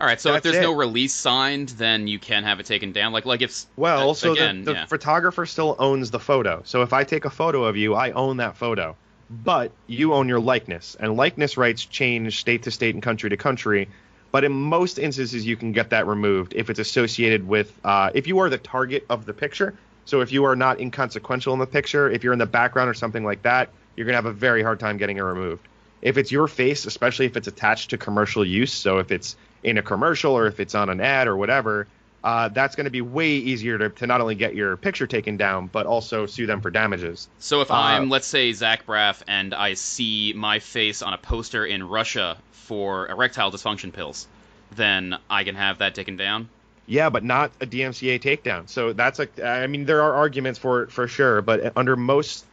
All 0.00 0.06
right, 0.06 0.18
so 0.18 0.34
if 0.34 0.42
there's 0.42 0.56
it. 0.56 0.62
no 0.62 0.72
release 0.72 1.12
signed, 1.12 1.70
then 1.70 2.08
you 2.08 2.18
can 2.18 2.42
have 2.44 2.58
it 2.58 2.64
taken 2.64 2.92
down. 2.92 3.12
Like 3.12 3.26
like 3.26 3.42
if 3.42 3.66
Well, 3.76 4.10
uh, 4.10 4.14
so 4.14 4.32
again, 4.32 4.64
the, 4.64 4.72
the 4.72 4.78
yeah. 4.78 4.86
photographer 4.86 5.44
still 5.44 5.76
owns 5.78 6.10
the 6.10 6.18
photo. 6.18 6.62
So 6.64 6.80
if 6.80 6.94
I 6.94 7.04
take 7.04 7.26
a 7.26 7.30
photo 7.30 7.64
of 7.64 7.76
you, 7.76 7.94
I 7.94 8.12
own 8.12 8.38
that 8.38 8.56
photo. 8.56 8.96
But 9.28 9.72
you 9.86 10.14
own 10.14 10.26
your 10.26 10.40
likeness, 10.40 10.96
and 10.98 11.16
likeness 11.16 11.56
rights 11.56 11.84
change 11.84 12.40
state 12.40 12.62
to 12.62 12.70
state 12.70 12.94
and 12.94 13.02
country 13.02 13.30
to 13.30 13.36
country. 13.36 13.88
But 14.32 14.44
in 14.44 14.52
most 14.52 14.98
instances, 14.98 15.46
you 15.46 15.56
can 15.56 15.72
get 15.72 15.90
that 15.90 16.06
removed 16.06 16.54
if 16.54 16.70
it's 16.70 16.80
associated 16.80 17.46
with 17.46 17.72
uh, 17.84 18.10
if 18.14 18.26
you 18.26 18.38
are 18.38 18.48
the 18.48 18.58
target 18.58 19.04
of 19.10 19.26
the 19.26 19.34
picture. 19.34 19.74
So 20.10 20.22
if 20.22 20.32
you 20.32 20.44
are 20.46 20.56
not 20.56 20.80
inconsequential 20.80 21.52
in 21.52 21.60
the 21.60 21.68
picture, 21.68 22.10
if 22.10 22.24
you're 22.24 22.32
in 22.32 22.40
the 22.40 22.44
background 22.44 22.90
or 22.90 22.94
something 22.94 23.24
like 23.24 23.42
that, 23.42 23.68
you're 23.94 24.06
gonna 24.06 24.16
have 24.16 24.26
a 24.26 24.32
very 24.32 24.60
hard 24.60 24.80
time 24.80 24.96
getting 24.96 25.18
it 25.18 25.22
removed. 25.22 25.68
If 26.02 26.18
it's 26.18 26.32
your 26.32 26.48
face, 26.48 26.84
especially 26.84 27.26
if 27.26 27.36
it's 27.36 27.46
attached 27.46 27.90
to 27.90 27.96
commercial 27.96 28.44
use, 28.44 28.72
so 28.72 28.98
if 28.98 29.12
it's 29.12 29.36
in 29.62 29.78
a 29.78 29.82
commercial 29.82 30.32
or 30.32 30.48
if 30.48 30.58
it's 30.58 30.74
on 30.74 30.90
an 30.90 31.00
ad 31.00 31.28
or 31.28 31.36
whatever, 31.36 31.86
uh, 32.24 32.48
that's 32.48 32.74
going 32.74 32.86
to 32.86 32.90
be 32.90 33.02
way 33.02 33.28
easier 33.30 33.78
to, 33.78 33.88
to 33.90 34.06
not 34.08 34.20
only 34.20 34.34
get 34.34 34.56
your 34.56 34.76
picture 34.76 35.06
taken 35.06 35.36
down, 35.36 35.68
but 35.68 35.86
also 35.86 36.26
sue 36.26 36.44
them 36.44 36.60
for 36.60 36.72
damages. 36.72 37.28
So 37.38 37.60
if 37.60 37.70
Uh, 37.70 37.74
I'm, 37.74 38.10
let's 38.10 38.26
say, 38.26 38.52
Zach 38.52 38.86
Braff, 38.86 39.22
and 39.28 39.54
I 39.54 39.74
see 39.74 40.32
my 40.36 40.58
face 40.58 41.02
on 41.02 41.12
a 41.12 41.18
poster 41.18 41.64
in 41.64 41.86
Russia 41.86 42.36
for 42.50 43.08
erectile 43.08 43.52
dysfunction 43.52 43.92
pills, 43.92 44.26
then 44.74 45.18
I 45.30 45.44
can 45.44 45.54
have 45.54 45.78
that 45.78 45.94
taken 45.94 46.16
down. 46.16 46.48
Yeah, 46.90 47.08
but 47.08 47.22
not 47.22 47.52
a 47.60 47.66
DMCA 47.66 48.20
takedown. 48.20 48.68
So 48.68 48.92
that's 48.92 49.20
a. 49.20 49.28
I 49.46 49.68
mean, 49.68 49.84
there 49.84 50.02
are 50.02 50.12
arguments 50.12 50.58
for 50.58 50.82
it 50.82 50.90
for 50.90 51.06
sure, 51.06 51.40
but 51.40 51.72
under 51.76 51.94
most 51.94 52.44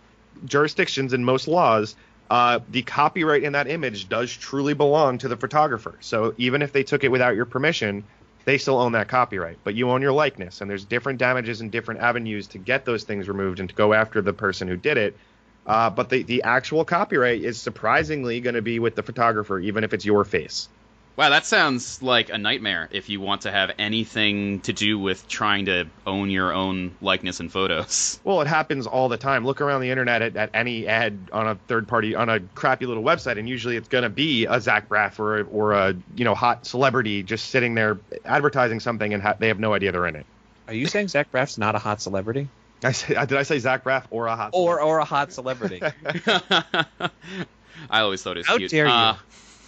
jurisdictions 0.45 1.13
and 1.13 1.25
most 1.25 1.47
laws, 1.47 1.95
uh, 2.29 2.59
the 2.69 2.83
copyright 2.83 3.41
in 3.41 3.53
that 3.53 3.67
image 3.67 4.07
does 4.09 4.31
truly 4.31 4.75
belong 4.75 5.17
to 5.17 5.27
the 5.27 5.35
photographer. 5.35 5.95
So 6.01 6.35
even 6.37 6.61
if 6.61 6.71
they 6.71 6.83
took 6.83 7.03
it 7.03 7.07
without 7.07 7.35
your 7.35 7.45
permission, 7.45 8.03
they 8.45 8.59
still 8.59 8.77
own 8.77 8.91
that 8.91 9.07
copyright. 9.07 9.57
But 9.63 9.73
you 9.73 9.89
own 9.89 10.03
your 10.03 10.11
likeness, 10.11 10.61
and 10.61 10.69
there's 10.69 10.85
different 10.85 11.17
damages 11.17 11.61
and 11.61 11.71
different 11.71 12.01
avenues 12.01 12.45
to 12.49 12.59
get 12.59 12.85
those 12.85 13.05
things 13.05 13.27
removed 13.27 13.59
and 13.59 13.69
to 13.69 13.73
go 13.75 13.91
after 13.91 14.21
the 14.21 14.33
person 14.33 14.67
who 14.67 14.77
did 14.77 14.97
it. 14.97 15.17
Uh, 15.65 15.89
but 15.89 16.09
the, 16.09 16.21
the 16.21 16.43
actual 16.43 16.85
copyright 16.85 17.41
is 17.41 17.59
surprisingly 17.59 18.39
going 18.39 18.53
to 18.53 18.61
be 18.61 18.77
with 18.77 18.95
the 18.95 19.01
photographer, 19.01 19.57
even 19.57 19.83
if 19.83 19.95
it's 19.95 20.05
your 20.05 20.23
face. 20.23 20.69
Wow, 21.17 21.31
that 21.31 21.47
sounds 21.47 21.99
like 22.03 22.29
a 22.29 22.37
nightmare 22.37 22.87
if 22.91 23.09
you 23.09 23.19
want 23.19 23.41
to 23.41 23.51
have 23.51 23.71
anything 23.79 24.59
to 24.61 24.71
do 24.71 24.99
with 24.99 25.27
trying 25.27 25.65
to 25.65 25.87
own 26.05 26.29
your 26.29 26.53
own 26.53 26.95
likeness 27.01 27.39
and 27.39 27.51
photos. 27.51 28.19
Well, 28.23 28.41
it 28.41 28.47
happens 28.47 28.85
all 28.85 29.07
the 29.09 29.17
time. 29.17 29.45
Look 29.45 29.61
around 29.61 29.81
the 29.81 29.89
internet 29.89 30.21
at, 30.21 30.35
at 30.35 30.49
any 30.53 30.85
ad 30.85 31.29
on 31.31 31.47
a 31.47 31.55
third 31.55 31.87
party 31.87 32.13
on 32.13 32.27
a 32.29 32.39
crappy 32.41 32.85
little 32.85 33.03
website, 33.03 33.39
and 33.39 33.47
usually 33.47 33.77
it's 33.77 33.87
going 33.87 34.03
to 34.03 34.09
be 34.09 34.45
a 34.45 34.59
Zach 34.59 34.89
Braff 34.89 35.17
or 35.17 35.39
a, 35.39 35.43
or 35.43 35.71
a 35.71 35.95
you 36.15 36.25
know 36.25 36.35
hot 36.35 36.65
celebrity 36.67 37.23
just 37.23 37.49
sitting 37.49 37.73
there 37.73 37.97
advertising 38.25 38.79
something, 38.81 39.13
and 39.13 39.23
ha- 39.23 39.35
they 39.39 39.47
have 39.47 39.59
no 39.59 39.73
idea 39.73 39.91
they're 39.93 40.05
in 40.07 40.17
it. 40.17 40.25
Are 40.67 40.73
you 40.73 40.87
saying 40.87 41.07
Zach 41.07 41.31
Braff's 41.31 41.57
not 41.57 41.73
a 41.73 41.79
hot 41.79 42.01
celebrity? 42.01 42.47
I 42.83 42.91
say, 42.91 43.13
did 43.13 43.33
I 43.33 43.43
say 43.43 43.57
Zach 43.59 43.83
Braff 43.85 44.03
or 44.11 44.27
a 44.27 44.35
hot? 44.35 44.49
Or 44.53 44.81
or 44.81 44.99
a 44.99 45.05
hot 45.05 45.31
celebrity? 45.31 45.81
I 46.05 48.01
always 48.01 48.21
thought 48.21 48.35
it 48.35 48.41
was 48.41 48.47
How 48.47 48.57
cute. 48.57 48.71
dare 48.71 48.85
you. 48.87 48.91
Uh, 48.91 49.17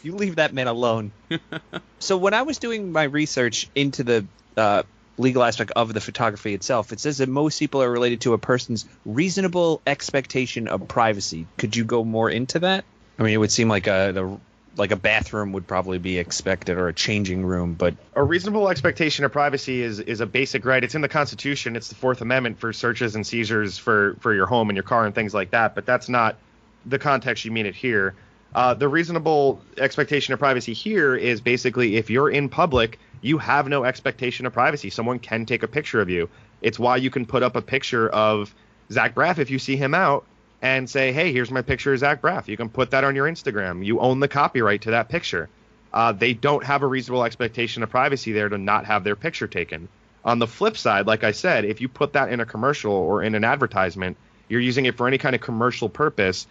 You 0.03 0.15
leave 0.15 0.35
that 0.37 0.53
man 0.53 0.67
alone. 0.67 1.11
so 1.99 2.17
when 2.17 2.33
I 2.33 2.43
was 2.43 2.57
doing 2.57 2.91
my 2.91 3.03
research 3.03 3.69
into 3.75 4.03
the 4.03 4.25
uh, 4.57 4.83
legal 5.17 5.43
aspect 5.43 5.71
of 5.75 5.93
the 5.93 6.01
photography 6.01 6.53
itself, 6.53 6.91
it 6.91 6.99
says 6.99 7.17
that 7.17 7.29
most 7.29 7.59
people 7.59 7.83
are 7.83 7.91
related 7.91 8.21
to 8.21 8.33
a 8.33 8.37
person's 8.37 8.85
reasonable 9.05 9.81
expectation 9.85 10.67
of 10.67 10.87
privacy. 10.87 11.45
Could 11.57 11.75
you 11.75 11.83
go 11.83 12.03
more 12.03 12.29
into 12.29 12.59
that? 12.59 12.85
I 13.17 13.23
mean, 13.23 13.33
it 13.33 13.37
would 13.37 13.51
seem 13.51 13.67
like 13.67 13.87
a 13.87 14.11
the, 14.13 14.39
like 14.77 14.91
a 14.91 14.95
bathroom 14.95 15.51
would 15.51 15.67
probably 15.67 15.97
be 15.97 16.17
expected 16.17 16.77
or 16.77 16.87
a 16.87 16.93
changing 16.93 17.45
room, 17.45 17.73
but 17.73 17.95
a 18.15 18.23
reasonable 18.23 18.69
expectation 18.69 19.25
of 19.25 19.31
privacy 19.31 19.81
is 19.81 19.99
is 19.99 20.21
a 20.21 20.25
basic 20.25 20.63
right. 20.65 20.83
It's 20.83 20.95
in 20.95 21.01
the 21.01 21.09
Constitution. 21.09 21.75
It's 21.75 21.89
the 21.89 21.95
Fourth 21.95 22.21
Amendment 22.21 22.59
for 22.59 22.71
searches 22.71 23.15
and 23.15 23.27
seizures 23.27 23.77
for 23.77 24.15
for 24.21 24.33
your 24.33 24.45
home 24.45 24.69
and 24.69 24.77
your 24.77 24.83
car 24.83 25.05
and 25.05 25.13
things 25.13 25.33
like 25.33 25.51
that. 25.51 25.75
But 25.75 25.85
that's 25.85 26.07
not 26.07 26.37
the 26.85 26.97
context 26.97 27.43
you 27.43 27.51
mean 27.51 27.65
it 27.65 27.75
here. 27.75 28.15
Uh, 28.53 28.73
the 28.73 28.87
reasonable 28.87 29.61
expectation 29.77 30.33
of 30.33 30.39
privacy 30.39 30.73
here 30.73 31.15
is 31.15 31.39
basically 31.41 31.97
if 31.97 32.09
you're 32.09 32.29
in 32.29 32.49
public, 32.49 32.99
you 33.21 33.37
have 33.37 33.67
no 33.67 33.83
expectation 33.83 34.45
of 34.45 34.53
privacy. 34.53 34.89
Someone 34.89 35.19
can 35.19 35.45
take 35.45 35.63
a 35.63 35.67
picture 35.67 36.01
of 36.01 36.09
you. 36.09 36.29
It's 36.61 36.79
why 36.79 36.97
you 36.97 37.09
can 37.09 37.25
put 37.25 37.43
up 37.43 37.55
a 37.55 37.61
picture 37.61 38.09
of 38.09 38.53
Zach 38.91 39.13
Braff 39.13 39.37
if 39.37 39.49
you 39.49 39.59
see 39.59 39.75
him 39.75 39.93
out 39.93 40.25
and 40.61 40.89
say, 40.89 41.11
hey, 41.11 41.31
here's 41.31 41.51
my 41.51 41.61
picture 41.61 41.93
of 41.93 41.99
Zach 41.99 42.21
Braff. 42.21 42.47
You 42.47 42.57
can 42.57 42.69
put 42.69 42.91
that 42.91 43.03
on 43.03 43.15
your 43.15 43.27
Instagram. 43.27 43.85
You 43.85 43.99
own 43.99 44.19
the 44.19 44.27
copyright 44.27 44.81
to 44.81 44.91
that 44.91 45.09
picture. 45.09 45.49
Uh, 45.93 46.11
they 46.11 46.33
don't 46.33 46.63
have 46.63 46.83
a 46.83 46.87
reasonable 46.87 47.23
expectation 47.23 47.83
of 47.83 47.89
privacy 47.89 48.31
there 48.31 48.49
to 48.49 48.57
not 48.57 48.85
have 48.85 49.03
their 49.03 49.15
picture 49.15 49.47
taken. 49.47 49.87
On 50.25 50.39
the 50.39 50.47
flip 50.47 50.75
side, 50.75 51.07
like 51.07 51.23
I 51.23 51.31
said, 51.31 51.65
if 51.65 51.81
you 51.81 51.87
put 51.87 52.13
that 52.13 52.31
in 52.31 52.39
a 52.39 52.45
commercial 52.45 52.91
or 52.91 53.23
in 53.23 53.35
an 53.35 53.43
advertisement, 53.43 54.17
you're 54.49 54.59
using 54.59 54.85
it 54.85 54.97
for 54.97 55.07
any 55.07 55.17
kind 55.17 55.33
of 55.33 55.41
commercial 55.41 55.87
purpose. 55.87 56.45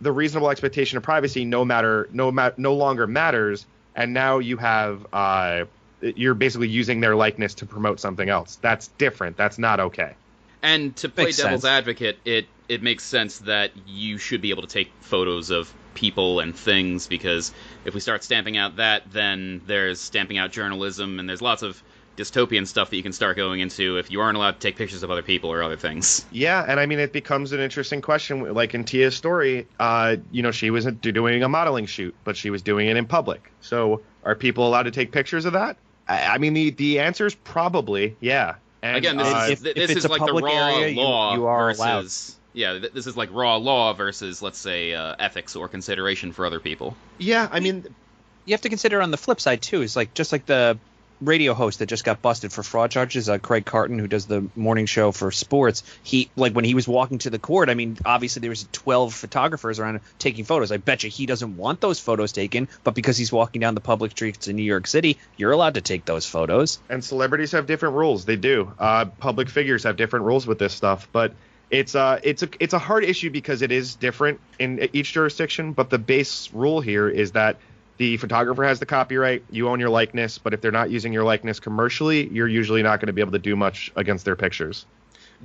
The 0.00 0.12
reasonable 0.12 0.50
expectation 0.50 0.96
of 0.96 1.02
privacy 1.02 1.44
no 1.44 1.64
matter 1.64 2.08
no 2.12 2.30
ma- 2.30 2.50
no 2.56 2.74
longer 2.74 3.06
matters, 3.06 3.66
and 3.96 4.14
now 4.14 4.38
you 4.38 4.56
have 4.56 5.06
uh, 5.12 5.64
you're 6.00 6.34
basically 6.34 6.68
using 6.68 7.00
their 7.00 7.16
likeness 7.16 7.54
to 7.54 7.66
promote 7.66 8.00
something 8.00 8.28
else. 8.28 8.56
That's 8.56 8.88
different. 8.98 9.36
That's 9.36 9.58
not 9.58 9.80
okay. 9.80 10.14
And 10.62 10.94
to 10.96 11.08
play 11.08 11.26
Makes 11.26 11.38
devil's 11.38 11.62
sense. 11.62 11.70
advocate, 11.70 12.18
it 12.24 12.46
it 12.68 12.82
makes 12.82 13.04
sense 13.04 13.38
that 13.40 13.70
you 13.86 14.18
should 14.18 14.40
be 14.40 14.50
able 14.50 14.62
to 14.62 14.68
take 14.68 14.90
photos 15.00 15.50
of 15.50 15.72
people 15.94 16.38
and 16.40 16.54
things 16.56 17.06
because 17.06 17.52
if 17.84 17.94
we 17.94 18.00
start 18.00 18.22
stamping 18.22 18.56
out 18.56 18.76
that, 18.76 19.10
then 19.10 19.60
there's 19.66 20.00
stamping 20.00 20.38
out 20.38 20.52
journalism 20.52 21.18
and 21.18 21.28
there's 21.28 21.42
lots 21.42 21.62
of 21.62 21.82
dystopian 22.18 22.66
stuff 22.66 22.90
that 22.90 22.96
you 22.96 23.02
can 23.02 23.12
start 23.12 23.36
going 23.36 23.60
into 23.60 23.96
if 23.96 24.10
you 24.10 24.20
aren't 24.20 24.36
allowed 24.36 24.52
to 24.52 24.58
take 24.58 24.76
pictures 24.76 25.02
of 25.02 25.10
other 25.10 25.22
people 25.22 25.50
or 25.52 25.62
other 25.62 25.76
things. 25.76 26.26
Yeah, 26.30 26.64
and 26.66 26.78
I 26.80 26.86
mean 26.86 26.98
it 26.98 27.12
becomes 27.12 27.52
an 27.52 27.60
interesting 27.60 28.02
question. 28.02 28.52
Like 28.52 28.74
in 28.74 28.84
Tia's 28.84 29.16
story, 29.16 29.66
uh, 29.78 30.16
you 30.32 30.42
know, 30.42 30.50
she 30.50 30.70
wasn't 30.70 31.00
doing 31.00 31.42
a 31.42 31.48
modeling 31.48 31.86
shoot, 31.86 32.14
but 32.24 32.36
she 32.36 32.50
was 32.50 32.60
doing 32.62 32.88
it 32.88 32.96
in 32.96 33.06
public. 33.06 33.50
So 33.60 34.02
are 34.24 34.34
people 34.34 34.66
allowed 34.66 34.82
to 34.82 34.90
take 34.90 35.12
pictures 35.12 35.44
of 35.44 35.52
that? 35.54 35.76
I, 36.08 36.34
I 36.34 36.38
mean, 36.38 36.54
the 36.54 36.70
the 36.70 36.98
answer 37.00 37.24
is 37.26 37.34
probably 37.34 38.16
yeah. 38.20 38.56
And, 38.82 38.96
Again, 38.96 39.16
this 39.16 39.26
uh, 39.26 39.46
is 39.46 39.50
if- 39.50 39.62
th- 39.62 39.76
if 39.76 39.88
this 39.88 40.04
is 40.04 40.10
like 40.10 40.24
the 40.24 40.32
raw 40.32 40.78
area, 40.78 40.96
law 41.00 41.34
you 41.34 41.46
are 41.46 41.70
allowed. 41.70 42.02
versus 42.02 42.36
yeah, 42.52 42.78
th- 42.78 42.92
this 42.92 43.06
is 43.06 43.16
like 43.16 43.28
raw 43.32 43.56
law 43.56 43.92
versus 43.92 44.42
let's 44.42 44.58
say 44.58 44.94
uh, 44.94 45.14
ethics 45.18 45.54
or 45.56 45.68
consideration 45.68 46.32
for 46.32 46.46
other 46.46 46.60
people. 46.60 46.96
yeah. 47.18 47.48
I 47.50 47.60
mean, 47.60 47.86
you 48.44 48.54
have 48.54 48.62
to 48.62 48.68
consider 48.68 49.02
on 49.02 49.10
the 49.10 49.16
flip 49.16 49.40
side 49.40 49.62
too. 49.62 49.82
Is 49.82 49.94
like 49.96 50.14
just 50.14 50.32
like 50.32 50.46
the 50.46 50.78
radio 51.20 51.54
host 51.54 51.78
that 51.80 51.86
just 51.86 52.04
got 52.04 52.22
busted 52.22 52.52
for 52.52 52.62
fraud 52.62 52.90
charges, 52.90 53.28
uh, 53.28 53.38
Craig 53.38 53.64
Carton, 53.64 53.98
who 53.98 54.06
does 54.06 54.26
the 54.26 54.48
morning 54.54 54.86
show 54.86 55.12
for 55.12 55.30
sports. 55.30 55.82
He 56.02 56.30
like 56.36 56.52
when 56.52 56.64
he 56.64 56.74
was 56.74 56.86
walking 56.86 57.18
to 57.18 57.30
the 57.30 57.38
court. 57.38 57.68
I 57.68 57.74
mean, 57.74 57.98
obviously 58.04 58.40
there 58.40 58.50
was 58.50 58.66
twelve 58.72 59.14
photographers 59.14 59.78
around 59.78 60.00
taking 60.18 60.44
photos. 60.44 60.72
I 60.72 60.76
bet 60.76 61.04
you 61.04 61.10
he 61.10 61.26
doesn't 61.26 61.56
want 61.56 61.80
those 61.80 62.00
photos 62.00 62.32
taken, 62.32 62.68
but 62.84 62.94
because 62.94 63.16
he's 63.16 63.32
walking 63.32 63.60
down 63.60 63.74
the 63.74 63.80
public 63.80 64.12
streets 64.12 64.48
in 64.48 64.56
New 64.56 64.62
York 64.62 64.86
City, 64.86 65.18
you're 65.36 65.52
allowed 65.52 65.74
to 65.74 65.80
take 65.80 66.04
those 66.04 66.26
photos. 66.26 66.78
and 66.88 67.04
celebrities 67.04 67.52
have 67.52 67.66
different 67.66 67.94
rules. 67.96 68.24
They 68.24 68.36
do. 68.36 68.72
Uh, 68.78 69.06
public 69.06 69.48
figures 69.48 69.84
have 69.84 69.96
different 69.96 70.24
rules 70.26 70.46
with 70.46 70.58
this 70.58 70.72
stuff, 70.72 71.08
but 71.12 71.32
it's 71.70 71.94
a 71.94 72.18
it's 72.22 72.42
a 72.42 72.48
it's 72.60 72.72
a 72.74 72.78
hard 72.78 73.04
issue 73.04 73.30
because 73.30 73.62
it 73.62 73.72
is 73.72 73.94
different 73.96 74.40
in 74.58 74.88
each 74.92 75.12
jurisdiction. 75.12 75.72
But 75.72 75.90
the 75.90 75.98
base 75.98 76.50
rule 76.52 76.80
here 76.80 77.08
is 77.08 77.32
that 77.32 77.56
the 77.98 78.16
photographer 78.16 78.64
has 78.64 78.80
the 78.80 78.86
copyright. 78.86 79.44
You 79.50 79.68
own 79.68 79.80
your 79.80 79.90
likeness, 79.90 80.38
but 80.38 80.54
if 80.54 80.60
they're 80.60 80.72
not 80.72 80.90
using 80.90 81.12
your 81.12 81.24
likeness 81.24 81.60
commercially, 81.60 82.28
you're 82.28 82.48
usually 82.48 82.82
not 82.82 83.00
going 83.00 83.08
to 83.08 83.12
be 83.12 83.20
able 83.20 83.32
to 83.32 83.38
do 83.38 83.56
much 83.56 83.92
against 83.96 84.24
their 84.24 84.36
pictures. 84.36 84.86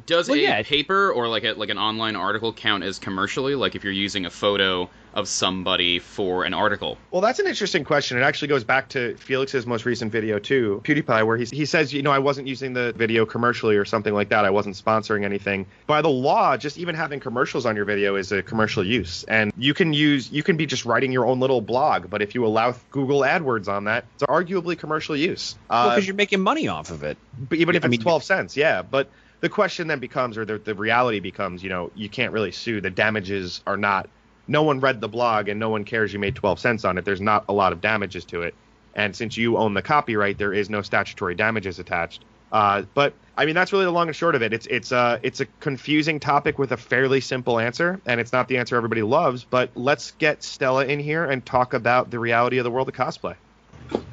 Does 0.08 0.28
Well, 0.28 0.38
a 0.40 0.42
yeah. 0.42 0.64
paper 0.64 1.12
or 1.12 1.28
like 1.28 1.44
a 1.44 1.54
like 1.54 1.70
an 1.70 1.78
online 1.78 2.16
article 2.16 2.52
count 2.54 2.84
as 2.84 2.98
commercially? 3.00 3.56
Like 3.56 3.76
if 3.76 3.84
you're 3.84 3.94
using 3.94 4.26
a 4.26 4.30
photo 4.30 4.90
of 5.14 5.28
somebody 5.28 6.00
for 6.00 6.44
an 6.44 6.56
article? 6.56 6.98
Well, 7.12 7.22
that's 7.22 7.38
an 7.38 7.46
interesting 7.46 7.84
question. 7.84 8.18
It 8.18 8.22
actually 8.22 8.48
goes 8.48 8.64
back 8.64 8.90
to 8.90 9.16
Felix's 9.18 9.68
most 9.68 9.86
recent 9.86 10.12
video 10.12 10.40
too, 10.40 10.82
PewDiePie, 10.84 11.24
where 11.28 11.38
he 11.38 11.46
he 11.46 11.66
says, 11.66 11.94
you 11.94 12.02
know, 12.02 12.10
I 12.10 12.18
wasn't 12.18 12.48
using 12.48 12.74
the 12.74 12.94
video 12.94 13.24
commercially 13.28 13.76
or 13.78 13.86
something 13.86 14.16
like 14.16 14.30
that. 14.30 14.44
I 14.46 14.50
wasn't 14.50 14.76
sponsoring 14.76 15.24
anything. 15.24 15.68
By 15.86 16.02
the 16.02 16.10
law, 16.10 16.58
just 16.58 16.80
even 16.80 16.96
having 16.96 17.20
commercials 17.20 17.68
on 17.68 17.76
your 17.76 17.86
video 17.86 18.16
is 18.16 18.32
a 18.32 18.42
commercial 18.42 18.84
use, 18.84 19.24
and 19.26 19.54
you 19.56 19.76
can 19.76 19.94
use 19.94 20.32
you 20.32 20.42
can 20.42 20.58
be 20.58 20.66
just 20.66 20.86
writing 20.86 21.12
your 21.12 21.28
own 21.28 21.40
little 21.40 21.62
blog, 21.62 22.10
but 22.10 22.24
if 22.24 22.34
you 22.34 22.44
allow 22.48 22.74
Google 22.90 23.20
AdWords 23.20 23.68
on 23.68 23.84
that, 23.84 24.06
it's 24.16 24.24
arguably 24.24 24.76
commercial 24.76 25.16
use. 25.16 25.56
Uh, 25.70 25.90
because 25.92 26.08
you're 26.08 26.16
making 26.16 26.40
money 26.42 26.68
off 26.68 26.90
of 26.90 27.04
it. 27.04 27.16
but 27.38 27.60
even 27.60 27.76
if 27.76 27.84
I 27.84 27.86
it's 27.86 27.92
mean- 27.92 28.02
12 28.02 28.14
12 28.14 28.24
cents, 28.24 28.58
yeah. 28.58 28.82
But 28.82 29.10
the 29.44 29.50
question 29.50 29.88
then 29.88 30.00
becomes, 30.00 30.38
or 30.38 30.46
the, 30.46 30.58
the 30.58 30.74
reality 30.74 31.20
becomes, 31.20 31.62
you 31.62 31.68
know, 31.68 31.92
you 31.96 32.08
can't 32.08 32.32
really 32.32 32.54
sue. 32.54 32.80
The 32.80 32.90
damages 32.90 33.62
are 33.68 33.76
not, 33.76 34.10
no 34.48 34.64
one 34.64 34.80
read 34.80 35.02
the 35.02 35.10
blog 35.10 35.50
and 35.50 35.60
no 35.60 35.68
one 35.68 35.84
cares 35.84 36.14
you 36.14 36.18
made 36.18 36.34
12 36.34 36.60
cents 36.62 36.86
on 36.86 36.98
it. 36.98 37.04
There's 37.04 37.20
not 37.20 37.44
a 37.50 37.54
lot 37.54 37.74
of 37.74 37.82
damages 37.82 38.24
to 38.28 38.44
it. 38.44 38.56
And 38.94 39.14
since 39.14 39.36
you 39.36 39.58
own 39.58 39.74
the 39.74 39.82
copyright, 39.82 40.38
there 40.38 40.54
is 40.54 40.70
no 40.70 40.82
statutory 40.82 41.36
damages 41.36 41.78
attached. 41.78 42.24
Uh, 42.54 42.84
but 42.94 43.16
I 43.36 43.46
mean, 43.46 43.54
that's 43.54 43.74
really 43.74 43.84
the 43.84 43.92
long 43.92 44.08
and 44.08 44.16
short 44.16 44.36
of 44.36 44.44
it. 44.44 44.54
It's 44.54 44.68
it's 44.68 44.92
a 44.92 45.20
it's 45.24 45.42
a 45.42 45.46
confusing 45.60 46.20
topic 46.22 46.58
with 46.60 46.72
a 46.72 46.78
fairly 46.78 47.20
simple 47.20 47.58
answer, 47.58 48.00
and 48.06 48.22
it's 48.22 48.32
not 48.32 48.48
the 48.48 48.58
answer 48.58 48.76
everybody 48.78 49.02
loves. 49.02 49.44
But 49.44 49.72
let's 49.76 50.12
get 50.12 50.44
Stella 50.44 50.86
in 50.86 51.00
here 51.00 51.26
and 51.26 51.44
talk 51.44 51.74
about 51.74 52.12
the 52.12 52.20
reality 52.20 52.60
of 52.60 52.64
the 52.64 52.70
world 52.70 52.88
of 52.88 52.94
cosplay. 52.94 53.36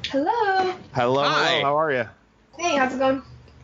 Hello. 0.05 0.73
Hello, 0.91 1.23
Hi. 1.23 1.49
hello, 1.49 1.61
how 1.61 1.79
are 1.79 1.91
you? 1.91 2.09
Hey, 2.57 2.77
how's 2.77 2.95
it 2.95 2.97
going? 2.99 3.21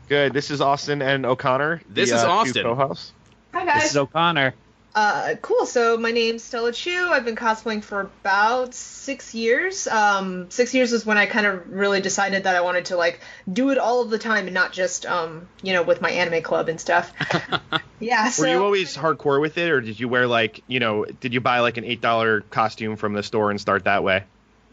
Good. 0.07 0.31
This 0.31 0.51
is 0.51 0.61
Austin 0.61 1.01
and 1.01 1.25
O'Connor. 1.25 1.81
This 1.89 2.09
the, 2.09 2.15
is 2.15 2.23
uh, 2.23 2.29
Austin. 2.29 2.63
co-hosts. 2.63 3.11
Hi 3.53 3.79
This 3.79 3.91
is 3.91 3.97
O'Connor. 3.97 4.53
Uh, 4.95 5.35
cool. 5.41 5.65
So 5.65 5.97
my 5.97 6.11
name's 6.11 6.43
Stella 6.43 6.71
Chu. 6.71 7.09
I've 7.11 7.25
been 7.25 7.35
cosplaying 7.35 7.83
for 7.83 7.99
about 7.99 8.73
six 8.73 9.35
years. 9.35 9.85
Um, 9.85 10.49
six 10.49 10.73
years 10.73 10.91
is 10.93 11.05
when 11.05 11.17
I 11.17 11.25
kind 11.25 11.45
of 11.45 11.71
really 11.71 12.01
decided 12.01 12.45
that 12.45 12.55
I 12.55 12.61
wanted 12.61 12.85
to 12.85 12.95
like 12.97 13.19
do 13.51 13.69
it 13.69 13.77
all 13.77 14.01
of 14.01 14.09
the 14.09 14.17
time 14.17 14.45
and 14.45 14.53
not 14.53 14.71
just 14.71 15.05
um, 15.05 15.47
you 15.61 15.73
know, 15.73 15.83
with 15.83 16.01
my 16.01 16.09
anime 16.09 16.41
club 16.41 16.69
and 16.69 16.79
stuff. 16.79 17.13
yeah. 17.99 18.29
So 18.29 18.43
Were 18.43 18.49
you 18.49 18.63
always 18.63 18.95
hardcore 18.95 19.41
with 19.41 19.57
it, 19.57 19.69
or 19.69 19.81
did 19.81 19.99
you 19.99 20.07
wear 20.07 20.25
like, 20.25 20.63
you 20.67 20.79
know, 20.79 21.05
did 21.05 21.33
you 21.33 21.41
buy 21.41 21.59
like 21.59 21.77
an 21.77 21.83
eight 21.83 22.01
dollar 22.01 22.41
costume 22.41 22.95
from 22.95 23.13
the 23.13 23.23
store 23.23 23.51
and 23.51 23.61
start 23.61 23.83
that 23.83 24.03
way? 24.03 24.23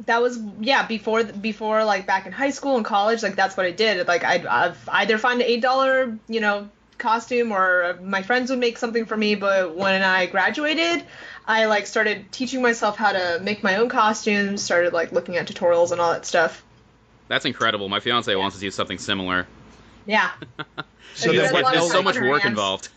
That 0.07 0.21
was 0.21 0.39
yeah 0.61 0.87
before 0.87 1.23
before 1.25 1.85
like 1.85 2.07
back 2.07 2.27
in 2.27 2.33
high 2.33 2.51
school 2.51 2.77
and 2.77 2.85
college 2.85 3.23
like 3.23 3.37
that's 3.37 3.57
what 3.57 3.65
I 3.67 3.71
did 3.71 4.07
like 4.09 4.25
I'd, 4.25 4.45
I'd 4.45 4.75
either 4.89 5.19
find 5.19 5.41
an 5.41 5.47
eight 5.47 5.61
dollar 5.63 6.19
you 6.29 6.41
know 6.41 6.69
costume 6.99 7.53
or 7.53 7.99
my 8.03 8.23
friends 8.23 8.51
would 8.51 8.59
make 8.59 8.79
something 8.79 9.05
for 9.05 9.17
me 9.17 9.35
but 9.37 9.77
when 9.77 10.03
I 10.03 10.27
graduated 10.27 11.05
I 11.47 11.67
like 11.67 11.87
started 11.87 12.31
teaching 12.33 12.63
myself 12.63 12.97
how 12.97 13.13
to 13.13 13.39
make 13.43 13.63
my 13.63 13.77
own 13.77 13.89
costumes 13.89 14.63
started 14.63 14.93
like 14.93 15.13
looking 15.13 15.37
at 15.37 15.47
tutorials 15.47 15.93
and 15.93 16.01
all 16.01 16.13
that 16.13 16.25
stuff 16.27 16.63
That's 17.29 17.45
incredible. 17.45 17.89
My 17.89 18.01
fiance 18.01 18.35
wants 18.35 18.57
to 18.57 18.61
do 18.61 18.71
something 18.71 18.99
similar. 18.99 19.47
yeah 20.07 20.31
So 21.15 21.31
And 21.31 21.39
there's 21.39 21.51
there's 21.51 21.51
a 21.51 21.53
But 21.55 21.63
lot 21.65 21.75
there's 21.75 21.91
so 21.93 22.03
much 22.03 22.19
work 22.19 22.43
hands. 22.43 22.51
involved. 22.53 22.89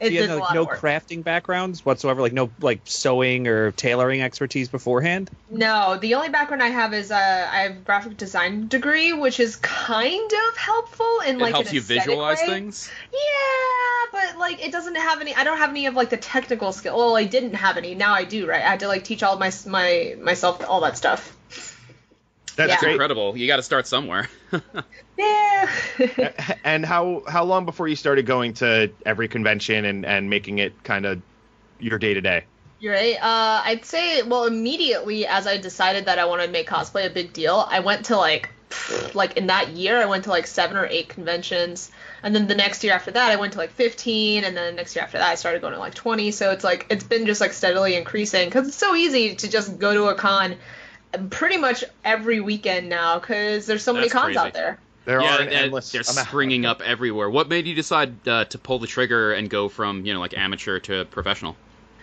It, 0.00 0.12
you 0.12 0.22
it's 0.22 0.32
a 0.32 0.38
know, 0.38 0.46
no 0.54 0.66
crafting 0.66 1.22
backgrounds 1.22 1.84
whatsoever, 1.84 2.20
like 2.22 2.32
no 2.32 2.50
like 2.60 2.80
sewing 2.84 3.46
or 3.46 3.70
tailoring 3.72 4.22
expertise 4.22 4.68
beforehand. 4.68 5.30
No, 5.50 5.98
the 5.98 6.14
only 6.14 6.30
background 6.30 6.62
I 6.62 6.68
have 6.68 6.94
is 6.94 7.10
uh, 7.10 7.14
I 7.16 7.62
have 7.62 7.84
graphic 7.84 8.16
design 8.16 8.68
degree, 8.68 9.12
which 9.12 9.40
is 9.40 9.56
kind 9.56 10.30
of 10.48 10.56
helpful 10.56 11.20
in 11.26 11.36
It 11.36 11.40
like 11.40 11.52
helps 11.52 11.68
an 11.68 11.74
you 11.74 11.80
visualize 11.82 12.38
way. 12.40 12.46
things. 12.46 12.90
Yeah, 13.12 14.06
but 14.12 14.38
like 14.38 14.64
it 14.64 14.72
doesn't 14.72 14.96
have 14.96 15.20
any. 15.20 15.34
I 15.34 15.44
don't 15.44 15.58
have 15.58 15.70
any 15.70 15.86
of 15.86 15.94
like 15.94 16.10
the 16.10 16.16
technical 16.16 16.72
skill. 16.72 16.96
Well, 16.96 17.16
I 17.16 17.24
didn't 17.24 17.54
have 17.54 17.76
any. 17.76 17.94
Now 17.94 18.14
I 18.14 18.24
do, 18.24 18.46
right? 18.48 18.62
I 18.62 18.68
had 18.68 18.80
to 18.80 18.88
like 18.88 19.04
teach 19.04 19.22
all 19.22 19.38
my 19.38 19.52
my 19.66 20.16
myself 20.20 20.64
all 20.68 20.80
that 20.80 20.96
stuff. 20.96 21.36
That's 22.56 22.82
Yeah. 22.82 22.90
Incredible. 22.90 23.36
You 23.36 23.46
got 23.46 23.56
to 23.56 23.62
start 23.62 23.86
somewhere. 23.86 24.28
Yeah. 25.18 25.68
And 26.64 26.86
how 26.86 27.22
how 27.28 27.44
long 27.44 27.66
before 27.66 27.86
you 27.86 27.96
started 27.96 28.24
going 28.24 28.54
to 28.54 28.90
every 29.04 29.28
convention 29.28 29.84
and 29.84 30.06
and 30.06 30.30
making 30.30 30.58
it 30.58 30.82
kind 30.82 31.04
of 31.04 31.20
your 31.78 31.98
day 31.98 32.14
to 32.14 32.20
day? 32.22 32.44
You're 32.78 32.94
right. 32.94 33.16
Uh, 33.16 33.60
I'd 33.64 33.84
say, 33.84 34.22
well, 34.22 34.46
immediately 34.46 35.26
as 35.26 35.46
I 35.46 35.58
decided 35.58 36.06
that 36.06 36.18
I 36.18 36.24
wanted 36.24 36.46
to 36.46 36.52
make 36.52 36.66
cosplay 36.66 37.06
a 37.06 37.10
big 37.10 37.34
deal, 37.34 37.66
I 37.68 37.80
went 37.80 38.06
to 38.06 38.16
like, 38.16 38.48
like 39.12 39.36
in 39.36 39.48
that 39.48 39.68
year, 39.70 40.00
I 40.00 40.06
went 40.06 40.24
to 40.24 40.30
like 40.30 40.46
seven 40.46 40.78
or 40.78 40.86
eight 40.86 41.10
conventions, 41.10 41.90
and 42.22 42.34
then 42.34 42.46
the 42.46 42.54
next 42.54 42.82
year 42.82 42.94
after 42.94 43.10
that, 43.10 43.30
I 43.30 43.36
went 43.36 43.52
to 43.52 43.58
like 43.58 43.70
15, 43.72 44.44
and 44.44 44.56
then 44.56 44.70
the 44.74 44.76
next 44.76 44.96
year 44.96 45.04
after 45.04 45.18
that, 45.18 45.28
I 45.28 45.34
started 45.34 45.60
going 45.60 45.74
to 45.74 45.78
like 45.78 45.94
20. 45.94 46.30
So 46.30 46.52
it's 46.52 46.64
like 46.64 46.86
it's 46.88 47.04
been 47.04 47.26
just 47.26 47.42
like 47.42 47.52
steadily 47.52 47.96
increasing 47.96 48.48
because 48.48 48.66
it's 48.66 48.78
so 48.78 48.94
easy 48.94 49.34
to 49.34 49.50
just 49.50 49.78
go 49.78 49.92
to 49.92 50.04
a 50.04 50.14
con, 50.14 50.56
pretty 51.30 51.56
much 51.56 51.84
every 52.04 52.40
weekend 52.40 52.88
now 52.88 53.18
because 53.18 53.66
there's 53.66 53.82
so 53.82 53.92
many 53.92 54.04
That's 54.06 54.12
cons 54.12 54.24
crazy. 54.36 54.38
out 54.38 54.54
there. 54.54 54.78
There 55.06 55.20
yeah, 55.20 55.38
are 55.38 55.40
an 55.42 55.48
endless 55.48 55.90
they're 55.92 56.02
amount. 56.02 56.28
springing 56.28 56.66
up 56.66 56.82
everywhere. 56.82 57.28
What 57.30 57.48
made 57.48 57.66
you 57.66 57.74
decide 57.74 58.28
uh, 58.28 58.44
to 58.46 58.58
pull 58.58 58.78
the 58.78 58.86
trigger 58.86 59.32
and 59.32 59.48
go 59.48 59.68
from 59.68 60.04
you 60.04 60.12
know 60.14 60.20
like 60.20 60.36
amateur 60.36 60.78
to 60.80 61.04
professional? 61.06 61.56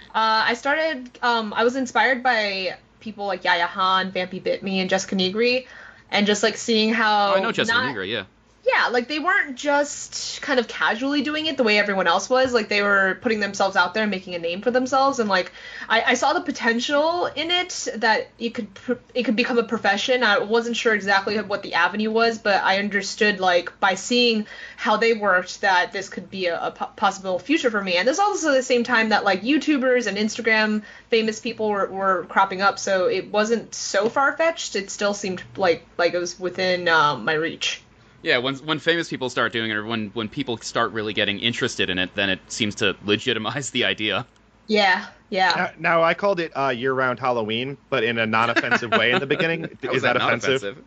Uh, 0.10 0.46
I 0.48 0.54
started. 0.56 1.10
Um, 1.22 1.54
I 1.54 1.64
was 1.64 1.76
inspired 1.76 2.24
by 2.24 2.76
people 3.00 3.28
like 3.28 3.44
Yaya 3.44 3.68
Han, 3.68 4.12
Vampy 4.12 4.42
Bit 4.44 4.64
Me, 4.64 4.80
and 4.80 4.90
Jessica 4.90 5.16
Negri, 5.16 5.68
and 6.10 6.26
just 6.26 6.42
like 6.44 6.58
seeing 6.58 6.94
how. 6.94 7.34
Oh, 7.34 7.38
I 7.38 7.40
know 7.40 7.52
Jessica 7.52 7.78
not- 7.78 7.88
Negri, 7.88 8.12
yeah. 8.12 8.24
Yeah, 8.68 8.90
like 8.90 9.08
they 9.08 9.20
weren't 9.20 9.56
just 9.56 10.42
kind 10.42 10.60
of 10.60 10.68
casually 10.68 11.22
doing 11.22 11.46
it 11.46 11.56
the 11.56 11.64
way 11.64 11.80
everyone 11.80 12.06
else 12.06 12.30
was. 12.30 12.54
Like 12.54 12.68
they 12.68 12.82
were 12.82 13.18
putting 13.22 13.40
themselves 13.40 13.78
out 13.78 13.94
there 13.94 14.04
and 14.04 14.12
making 14.12 14.36
a 14.36 14.40
name 14.40 14.62
for 14.62 14.72
themselves. 14.72 15.20
And 15.20 15.30
like 15.30 15.54
I, 15.88 16.02
I 16.02 16.14
saw 16.16 16.34
the 16.34 16.42
potential 16.42 17.28
in 17.28 17.50
it 17.50 17.88
that 17.96 18.28
it 18.38 18.50
could 18.50 18.68
it 19.14 19.24
could 19.24 19.38
become 19.38 19.58
a 19.58 19.64
profession. 19.64 20.22
I 20.22 20.40
wasn't 20.40 20.76
sure 20.76 20.94
exactly 20.94 21.40
what 21.40 21.64
the 21.64 21.76
avenue 21.76 22.12
was, 22.12 22.40
but 22.40 22.62
I 22.62 22.80
understood 22.80 23.40
like 23.40 23.80
by 23.80 23.96
seeing 23.96 24.46
how 24.76 24.98
they 24.98 25.14
worked 25.14 25.62
that 25.62 25.94
this 25.94 26.10
could 26.10 26.30
be 26.30 26.48
a, 26.48 26.60
a 26.60 26.72
possible 26.72 27.40
future 27.40 27.72
for 27.72 27.82
me. 27.82 27.96
And 27.96 28.06
this 28.06 28.20
also 28.20 28.52
the 28.52 28.64
same 28.64 28.84
time 28.84 29.10
that 29.10 29.24
like 29.24 29.44
YouTubers 29.44 30.08
and 30.08 30.18
Instagram 30.18 30.84
famous 31.10 31.40
people 31.40 31.70
were, 31.70 31.88
were 31.88 32.26
cropping 32.26 32.62
up, 32.62 32.80
so 32.80 33.08
it 33.08 33.32
wasn't 33.32 33.74
so 33.74 34.10
far 34.10 34.36
fetched. 34.36 34.76
It 34.76 34.90
still 34.90 35.14
seemed 35.14 35.42
like 35.56 35.86
like 35.98 36.14
it 36.14 36.20
was 36.20 36.38
within 36.38 36.90
um, 36.90 37.24
my 37.24 37.34
reach. 37.34 37.82
Yeah, 38.24 38.40
when 38.40 38.56
when 38.58 38.80
famous 38.80 39.10
people 39.10 39.30
start 39.30 39.54
doing 39.54 39.72
it, 39.72 39.76
or 39.76 39.86
when 39.86 40.10
when 40.10 40.30
people 40.30 40.58
start 40.58 40.92
really 40.92 41.14
getting 41.14 41.40
interested 41.40 41.90
in 41.90 42.00
it, 42.00 42.16
then 42.16 42.30
it 42.30 42.40
seems 42.48 42.76
to 42.76 42.96
legitimize 43.06 43.70
the 43.72 43.86
idea. 43.86 44.26
Yeah, 44.68 45.06
yeah. 45.30 45.54
Now, 45.56 45.72
now, 45.80 46.04
I 46.04 46.14
called 46.14 46.40
it 46.40 46.52
uh, 46.56 46.70
year-round 46.70 47.20
Halloween, 47.20 47.78
but 47.90 48.04
in 48.04 48.18
a 48.18 48.26
non-offensive 48.26 48.92
way 48.92 49.12
in 49.12 49.20
the 49.20 49.26
beginning. 49.26 49.64
Is 49.82 50.02
that, 50.04 50.18
not 50.18 50.34
offensive? 50.34 50.82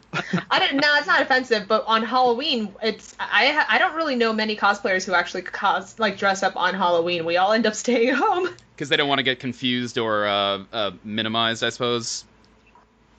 I 0.51 0.59
don't. 0.59 0.77
No, 0.77 0.89
it's 0.97 1.07
not 1.07 1.21
offensive. 1.21 1.69
But 1.69 1.85
on 1.87 2.03
Halloween, 2.03 2.75
it's 2.83 3.15
I 3.19 3.65
I 3.69 3.79
don't 3.79 3.95
really 3.95 4.17
know 4.17 4.33
many 4.33 4.57
cosplayers 4.57 5.05
who 5.05 5.15
actually 5.15 5.43
cos 5.43 5.99
like 5.99 6.17
dress 6.17 6.43
up 6.43 6.57
on 6.57 6.75
Halloween. 6.75 7.25
We 7.25 7.37
all 7.37 7.53
end 7.53 7.67
up 7.67 7.75
staying 7.75 8.15
home. 8.15 8.49
Because 8.75 8.89
they 8.89 8.97
don't 8.97 9.09
want 9.09 9.19
to 9.19 9.25
get 9.25 9.41
confused 9.41 9.99
or 9.99 10.27
uh, 10.27 10.63
uh, 10.73 10.91
minimized, 11.05 11.63
I 11.63 11.69
suppose. 11.69 12.25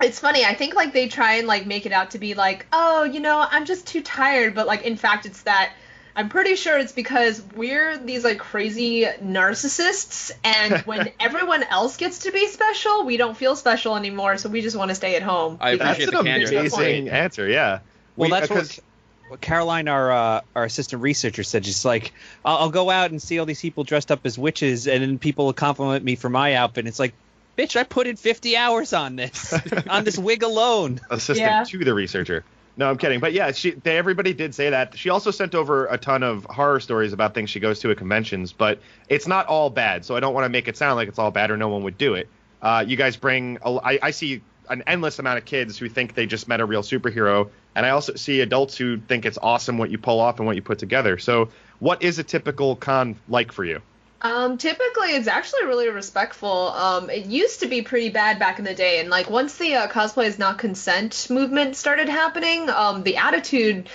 It's 0.01 0.19
funny. 0.19 0.43
I 0.45 0.53
think 0.53 0.73
like 0.75 0.93
they 0.93 1.07
try 1.07 1.35
and 1.35 1.47
like 1.47 1.65
make 1.65 1.85
it 1.85 1.91
out 1.91 2.11
to 2.11 2.19
be 2.19 2.33
like, 2.33 2.65
oh, 2.73 3.03
you 3.03 3.19
know, 3.19 3.45
I'm 3.49 3.65
just 3.65 3.87
too 3.87 4.01
tired. 4.01 4.55
But 4.55 4.67
like 4.67 4.83
in 4.83 4.95
fact, 4.97 5.25
it's 5.25 5.43
that. 5.43 5.73
I'm 6.13 6.27
pretty 6.27 6.55
sure 6.57 6.77
it's 6.77 6.91
because 6.91 7.41
we're 7.55 7.97
these 7.97 8.25
like 8.25 8.37
crazy 8.37 9.05
narcissists, 9.23 10.31
and 10.43 10.79
when 10.85 11.09
everyone 11.19 11.63
else 11.63 11.97
gets 11.97 12.19
to 12.19 12.31
be 12.31 12.47
special, 12.47 13.05
we 13.05 13.17
don't 13.17 13.35
feel 13.37 13.55
special 13.55 13.95
anymore, 13.95 14.37
so 14.37 14.49
we 14.49 14.61
just 14.61 14.75
want 14.75 14.89
to 14.89 14.95
stay 14.95 15.15
at 15.15 15.21
home. 15.23 15.57
I 15.61 15.73
because- 15.73 15.91
appreciate 15.91 16.05
That's 16.07 16.11
the 16.11 16.19
an 16.19 16.25
candor. 16.25 16.49
There's 16.49 16.71
no 16.73 16.77
point. 16.77 16.87
amazing 16.89 17.09
answer. 17.09 17.47
Yeah. 17.47 17.79
Well, 18.17 18.27
We- 18.29 18.31
that's 18.31 18.47
because- 18.49 18.75
what, 18.77 18.83
what 19.29 19.41
Caroline, 19.41 19.87
our 19.87 20.11
uh, 20.11 20.41
our 20.55 20.65
assistant 20.65 21.01
researcher, 21.01 21.43
said. 21.43 21.63
Just 21.63 21.85
like 21.85 22.11
I'll, 22.43 22.57
I'll 22.57 22.69
go 22.71 22.89
out 22.89 23.11
and 23.11 23.21
see 23.21 23.39
all 23.39 23.45
these 23.45 23.61
people 23.61 23.85
dressed 23.85 24.11
up 24.11 24.25
as 24.25 24.37
witches, 24.37 24.87
and 24.87 25.01
then 25.01 25.17
people 25.17 25.45
will 25.45 25.53
compliment 25.53 26.03
me 26.03 26.15
for 26.15 26.29
my 26.29 26.55
outfit. 26.55 26.87
It's 26.87 26.99
like, 26.99 27.13
bitch, 27.61 27.75
I 27.75 27.83
put 27.83 28.07
in 28.07 28.15
50 28.15 28.57
hours 28.57 28.93
on 28.93 29.15
this, 29.15 29.53
on 29.89 30.03
this 30.03 30.17
wig 30.17 30.43
alone. 30.43 30.99
assistant 31.09 31.39
Yeah. 31.39 31.63
to 31.63 31.77
the 31.85 31.93
researcher. 31.93 32.43
No, 32.77 32.89
I'm 32.89 32.97
kidding. 32.97 33.19
But 33.19 33.33
yeah, 33.33 33.51
she 33.51 33.71
they, 33.71 33.97
everybody 33.97 34.33
did 34.33 34.55
say 34.55 34.69
that. 34.69 34.97
She 34.97 35.09
also 35.09 35.29
sent 35.29 35.53
over 35.55 35.87
a 35.87 35.97
ton 35.97 36.23
of 36.23 36.45
horror 36.45 36.79
stories 36.79 37.11
about 37.13 37.33
things 37.33 37.49
she 37.49 37.59
goes 37.59 37.79
to 37.81 37.91
at 37.91 37.97
conventions, 37.97 38.53
but 38.53 38.79
it's 39.09 39.27
not 39.27 39.45
all 39.47 39.69
bad. 39.69 40.05
So 40.05 40.15
I 40.15 40.21
don't 40.21 40.33
want 40.33 40.45
to 40.45 40.49
make 40.49 40.67
it 40.69 40.77
sound 40.77 40.95
like 40.95 41.09
it's 41.09 41.19
all 41.19 41.31
bad 41.31 41.51
or 41.51 41.57
no 41.57 41.67
one 41.67 41.83
would 41.83 41.97
do 41.97 42.13
it. 42.15 42.29
Uh, 42.61 42.83
you 42.87 42.95
guys 42.95 43.17
bring. 43.17 43.57
A, 43.63 43.71
I, 43.83 43.99
I 44.01 44.11
see 44.11 44.41
an 44.69 44.83
endless 44.87 45.19
amount 45.19 45.37
of 45.37 45.43
kids 45.45 45.77
who 45.77 45.89
think 45.89 46.13
they 46.15 46.25
just 46.25 46.47
met 46.47 46.61
a 46.61 46.65
real 46.65 46.81
superhero, 46.81 47.49
and 47.75 47.85
I 47.85 47.89
also 47.89 48.15
see 48.15 48.39
adults 48.39 48.77
who 48.77 48.97
think 48.97 49.25
it's 49.25 49.37
awesome 49.41 49.77
what 49.77 49.91
you 49.91 49.97
pull 49.97 50.21
off 50.21 50.37
and 50.39 50.45
what 50.47 50.55
you 50.55 50.61
put 50.61 50.79
together. 50.79 51.17
So, 51.17 51.49
what 51.79 52.01
is 52.01 52.19
a 52.19 52.23
typical 52.23 52.77
con 52.77 53.17
like 53.27 53.51
for 53.51 53.65
you? 53.65 53.81
Um, 54.23 54.57
typically, 54.57 55.09
it's 55.09 55.27
actually 55.27 55.65
really 55.65 55.89
respectful. 55.89 56.69
Um, 56.69 57.09
it 57.09 57.25
used 57.25 57.61
to 57.61 57.67
be 57.67 57.81
pretty 57.81 58.09
bad 58.09 58.37
back 58.37 58.59
in 58.59 58.65
the 58.65 58.75
day, 58.75 58.99
and 58.99 59.09
like 59.09 59.29
once 59.29 59.57
the 59.57 59.73
uh, 59.75 59.87
cosplay 59.87 60.27
is 60.27 60.37
not 60.37 60.59
consent 60.59 61.27
movement 61.29 61.75
started 61.75 62.07
happening, 62.07 62.69
um, 62.69 63.01
the 63.03 63.17
attitude 63.17 63.89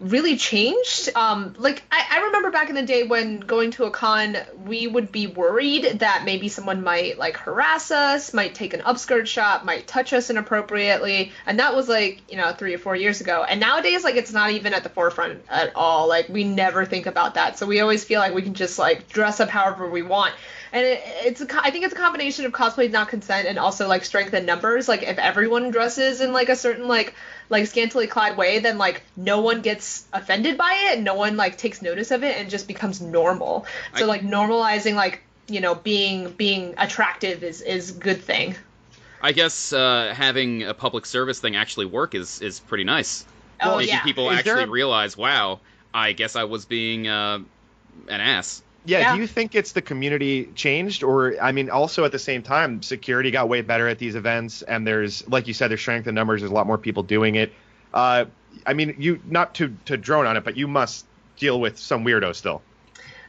really 0.00 0.36
changed. 0.36 1.10
Um, 1.16 1.54
like 1.58 1.82
I, 1.90 2.04
I 2.10 2.20
remember 2.24 2.50
back 2.50 2.68
in 2.68 2.74
the 2.74 2.82
day 2.82 3.02
when 3.04 3.40
going 3.40 3.72
to 3.72 3.84
a 3.84 3.90
con, 3.90 4.36
we 4.64 4.86
would 4.86 5.10
be 5.10 5.26
worried 5.26 6.00
that 6.00 6.22
maybe 6.24 6.48
someone 6.48 6.84
might 6.84 7.18
like 7.18 7.36
harass 7.36 7.90
us, 7.90 8.32
might 8.32 8.54
take 8.54 8.74
an 8.74 8.80
upskirt 8.80 9.26
shot, 9.26 9.64
might 9.64 9.86
touch 9.86 10.12
us 10.12 10.30
inappropriately, 10.30 11.32
and 11.46 11.58
that 11.58 11.74
was 11.74 11.88
like 11.88 12.22
you 12.28 12.36
know 12.36 12.52
three 12.52 12.74
or 12.74 12.78
four 12.78 12.94
years 12.94 13.20
ago. 13.20 13.44
And 13.48 13.60
nowadays, 13.60 14.04
like 14.04 14.16
it's 14.16 14.32
not 14.32 14.50
even 14.50 14.72
at 14.72 14.82
the 14.82 14.90
forefront 14.90 15.42
at 15.48 15.74
all. 15.74 16.08
Like 16.08 16.28
we 16.28 16.44
never 16.44 16.84
think 16.84 17.06
about 17.06 17.34
that, 17.34 17.58
so 17.58 17.66
we 17.66 17.80
always 17.80 18.04
feel 18.04 18.20
like 18.20 18.34
we 18.34 18.42
can 18.42 18.54
just 18.54 18.78
like 18.78 19.08
dress 19.08 19.40
up 19.40 19.48
however 19.48 19.88
we 19.88 20.02
want. 20.02 20.34
And 20.72 20.84
it, 20.84 21.00
it's 21.04 21.40
a, 21.40 21.46
co- 21.46 21.60
I 21.62 21.70
think 21.70 21.84
it's 21.84 21.94
a 21.94 21.96
combination 21.96 22.44
of 22.44 22.52
cosplay 22.52 22.90
not 22.90 23.08
consent 23.08 23.48
and 23.48 23.58
also 23.58 23.88
like 23.88 24.04
strength 24.04 24.34
in 24.34 24.46
numbers. 24.46 24.88
Like 24.88 25.02
if 25.02 25.18
everyone 25.18 25.70
dresses 25.70 26.20
in 26.20 26.32
like 26.32 26.48
a 26.48 26.56
certain 26.56 26.88
like 26.88 27.14
like 27.48 27.66
scantily 27.66 28.06
clad 28.06 28.36
way, 28.36 28.58
then 28.58 28.78
like 28.78 29.02
no 29.16 29.40
one 29.40 29.62
gets 29.62 30.06
offended 30.12 30.58
by 30.58 30.90
it, 30.92 31.00
no 31.00 31.14
one 31.14 31.36
like 31.36 31.56
takes 31.58 31.80
notice 31.82 32.10
of 32.10 32.22
it, 32.24 32.36
and 32.36 32.50
just 32.50 32.68
becomes 32.68 33.00
normal. 33.00 33.66
So 33.96 34.04
I- 34.04 34.08
like 34.08 34.22
normalizing 34.22 34.94
like 34.94 35.22
you 35.48 35.60
know 35.60 35.74
being 35.74 36.30
being 36.32 36.74
attractive 36.76 37.42
is 37.42 37.62
is 37.62 37.92
good 37.92 38.20
thing. 38.22 38.54
I 39.20 39.32
guess 39.32 39.72
uh, 39.72 40.14
having 40.16 40.62
a 40.62 40.74
public 40.74 41.04
service 41.04 41.40
thing 41.40 41.56
actually 41.56 41.86
work 41.86 42.14
is 42.14 42.40
is 42.40 42.60
pretty 42.60 42.84
nice. 42.84 43.24
Oh 43.60 43.78
Making 43.78 43.94
yeah. 43.94 44.02
people 44.04 44.30
Is 44.30 44.38
actually 44.38 44.64
a- 44.64 44.68
realize, 44.68 45.16
wow, 45.16 45.58
I 45.92 46.12
guess 46.12 46.36
I 46.36 46.44
was 46.44 46.66
being 46.66 47.08
uh, 47.08 47.40
an 48.08 48.20
ass. 48.20 48.62
Yeah, 48.84 49.00
Yeah. 49.00 49.14
do 49.14 49.20
you 49.20 49.26
think 49.26 49.54
it's 49.54 49.72
the 49.72 49.82
community 49.82 50.48
changed, 50.54 51.02
or 51.02 51.34
I 51.40 51.52
mean, 51.52 51.68
also 51.68 52.04
at 52.04 52.12
the 52.12 52.18
same 52.18 52.42
time, 52.42 52.80
security 52.82 53.30
got 53.30 53.48
way 53.48 53.60
better 53.60 53.88
at 53.88 53.98
these 53.98 54.14
events, 54.14 54.62
and 54.62 54.86
there's, 54.86 55.26
like 55.28 55.46
you 55.46 55.54
said, 55.54 55.68
there's 55.70 55.80
strength 55.80 56.06
in 56.06 56.14
numbers. 56.14 56.40
There's 56.40 56.50
a 56.50 56.54
lot 56.54 56.66
more 56.66 56.78
people 56.78 57.02
doing 57.02 57.34
it. 57.34 57.52
Uh, 57.92 58.26
I 58.66 58.74
mean, 58.74 58.94
you 58.98 59.20
not 59.26 59.54
to 59.56 59.74
to 59.86 59.96
drone 59.96 60.26
on 60.26 60.36
it, 60.36 60.44
but 60.44 60.56
you 60.56 60.68
must 60.68 61.06
deal 61.38 61.60
with 61.60 61.78
some 61.78 62.04
weirdo 62.04 62.34
still. 62.34 62.62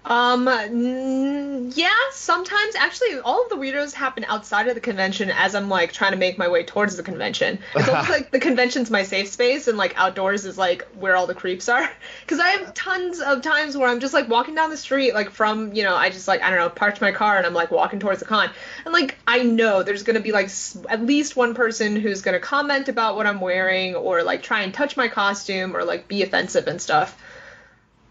Um, 0.06 0.46
mm, 0.48 1.74
yeah, 1.76 1.92
sometimes 2.12 2.76
actually 2.76 3.20
all 3.20 3.44
of 3.44 3.50
the 3.50 3.58
weirdos 3.58 3.94
happen 3.94 4.26
outside 4.28 4.68
of 4.68 4.76
the 4.76 4.82
convention 4.82 5.30
as 5.30 5.56
I'm 5.56 5.68
like 5.68 5.92
trying 5.92 6.14
to 6.14 6.18
make 6.18 6.38
my 6.38 6.48
way 6.48 6.64
towards 6.64 6.96
the 6.96 7.04
convention. 7.04 7.60
It's 7.76 7.88
almost 7.88 8.10
like 8.10 8.32
the 8.32 8.40
convention's 8.40 8.90
my 8.90 9.04
safe 9.04 9.28
space 9.28 9.68
and 9.68 9.78
like 9.78 9.94
outdoors 9.98 10.46
is 10.46 10.58
like 10.58 10.88
where 10.94 11.16
all 11.16 11.28
the 11.28 11.36
creeps 11.36 11.68
are. 11.68 11.90
Cause 12.28 12.40
I 12.40 12.48
have 12.50 12.74
tons 12.74 13.20
of 13.20 13.42
times 13.42 13.76
where 13.76 13.90
I'm 13.90 14.00
just 14.00 14.14
like 14.14 14.30
walking 14.30 14.56
down 14.56 14.70
the 14.70 14.78
street, 14.78 15.14
like 15.14 15.32
from, 15.32 15.74
you 15.74 15.84
know, 15.84 15.96
I 15.96 16.10
just 16.10 16.28
like, 16.28 16.42
I 16.42 16.50
don't 16.50 16.60
know, 16.60 16.70
parked 16.70 17.02
my 17.02 17.12
car 17.12 17.38
and 17.38 17.46
I'm 17.46 17.54
like 17.54 17.70
walking 17.70 18.00
towards 18.00 18.20
the 18.20 18.26
con. 18.26 18.50
And 18.86 18.94
like, 18.94 19.18
I 19.28 19.44
know 19.44 19.84
there's 19.84 20.04
gonna 20.04 20.22
be 20.22 20.32
like 20.32 20.46
s- 20.46 20.78
at 20.90 21.06
least 21.06 21.36
one 21.36 21.56
person 21.56 21.98
who's 21.98 22.22
gonna 22.22 22.40
comment 22.40 22.88
about 22.88 23.18
what 23.18 23.28
I'm 23.28 23.42
wearing 23.42 23.96
or 23.96 24.24
like 24.24 24.44
try 24.44 24.62
and 24.62 24.74
touch 24.74 24.96
my 24.96 25.10
costume 25.10 25.76
or 25.76 25.84
like 25.84 26.08
be 26.08 26.24
offensive 26.24 26.68
and 26.68 26.82
stuff. 26.82 27.18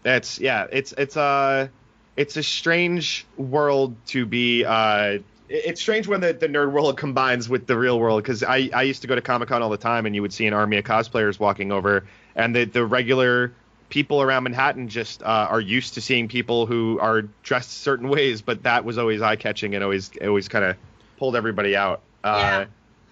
It's 0.05 0.39
yeah, 0.39 0.67
it's 0.71 0.93
it's 0.97 1.17
a 1.17 1.69
it's 2.15 2.37
a 2.37 2.43
strange 2.43 3.25
world 3.37 3.95
to 4.07 4.25
be. 4.25 4.65
Uh, 4.65 5.19
it's 5.47 5.81
strange 5.81 6.07
when 6.07 6.21
the, 6.21 6.33
the 6.33 6.47
nerd 6.47 6.71
world 6.71 6.95
combines 6.97 7.49
with 7.49 7.65
the 7.65 7.77
real 7.77 7.99
world 7.99 8.21
because 8.21 8.43
I, 8.43 8.69
I 8.73 8.83
used 8.83 9.01
to 9.01 9.07
go 9.07 9.15
to 9.15 9.21
Comic 9.21 9.49
Con 9.49 9.63
all 9.63 9.69
the 9.69 9.77
time 9.77 10.05
and 10.05 10.13
you 10.13 10.21
would 10.21 10.33
see 10.33 10.45
an 10.45 10.53
army 10.53 10.77
of 10.77 10.85
cosplayers 10.85 11.39
walking 11.39 11.71
over 11.71 12.05
and 12.35 12.55
the 12.55 12.65
the 12.65 12.85
regular 12.85 13.51
people 13.89 14.21
around 14.21 14.43
Manhattan 14.43 14.87
just 14.87 15.23
uh, 15.23 15.47
are 15.49 15.59
used 15.59 15.95
to 15.95 16.01
seeing 16.01 16.27
people 16.27 16.65
who 16.65 16.99
are 17.01 17.23
dressed 17.43 17.71
certain 17.71 18.09
ways, 18.09 18.41
but 18.41 18.63
that 18.63 18.85
was 18.85 18.97
always 18.97 19.21
eye 19.21 19.35
catching 19.35 19.75
and 19.75 19.83
always 19.83 20.11
always 20.23 20.47
kind 20.47 20.65
of 20.65 20.77
pulled 21.17 21.35
everybody 21.35 21.75
out. 21.75 22.01
Uh. 22.23 22.65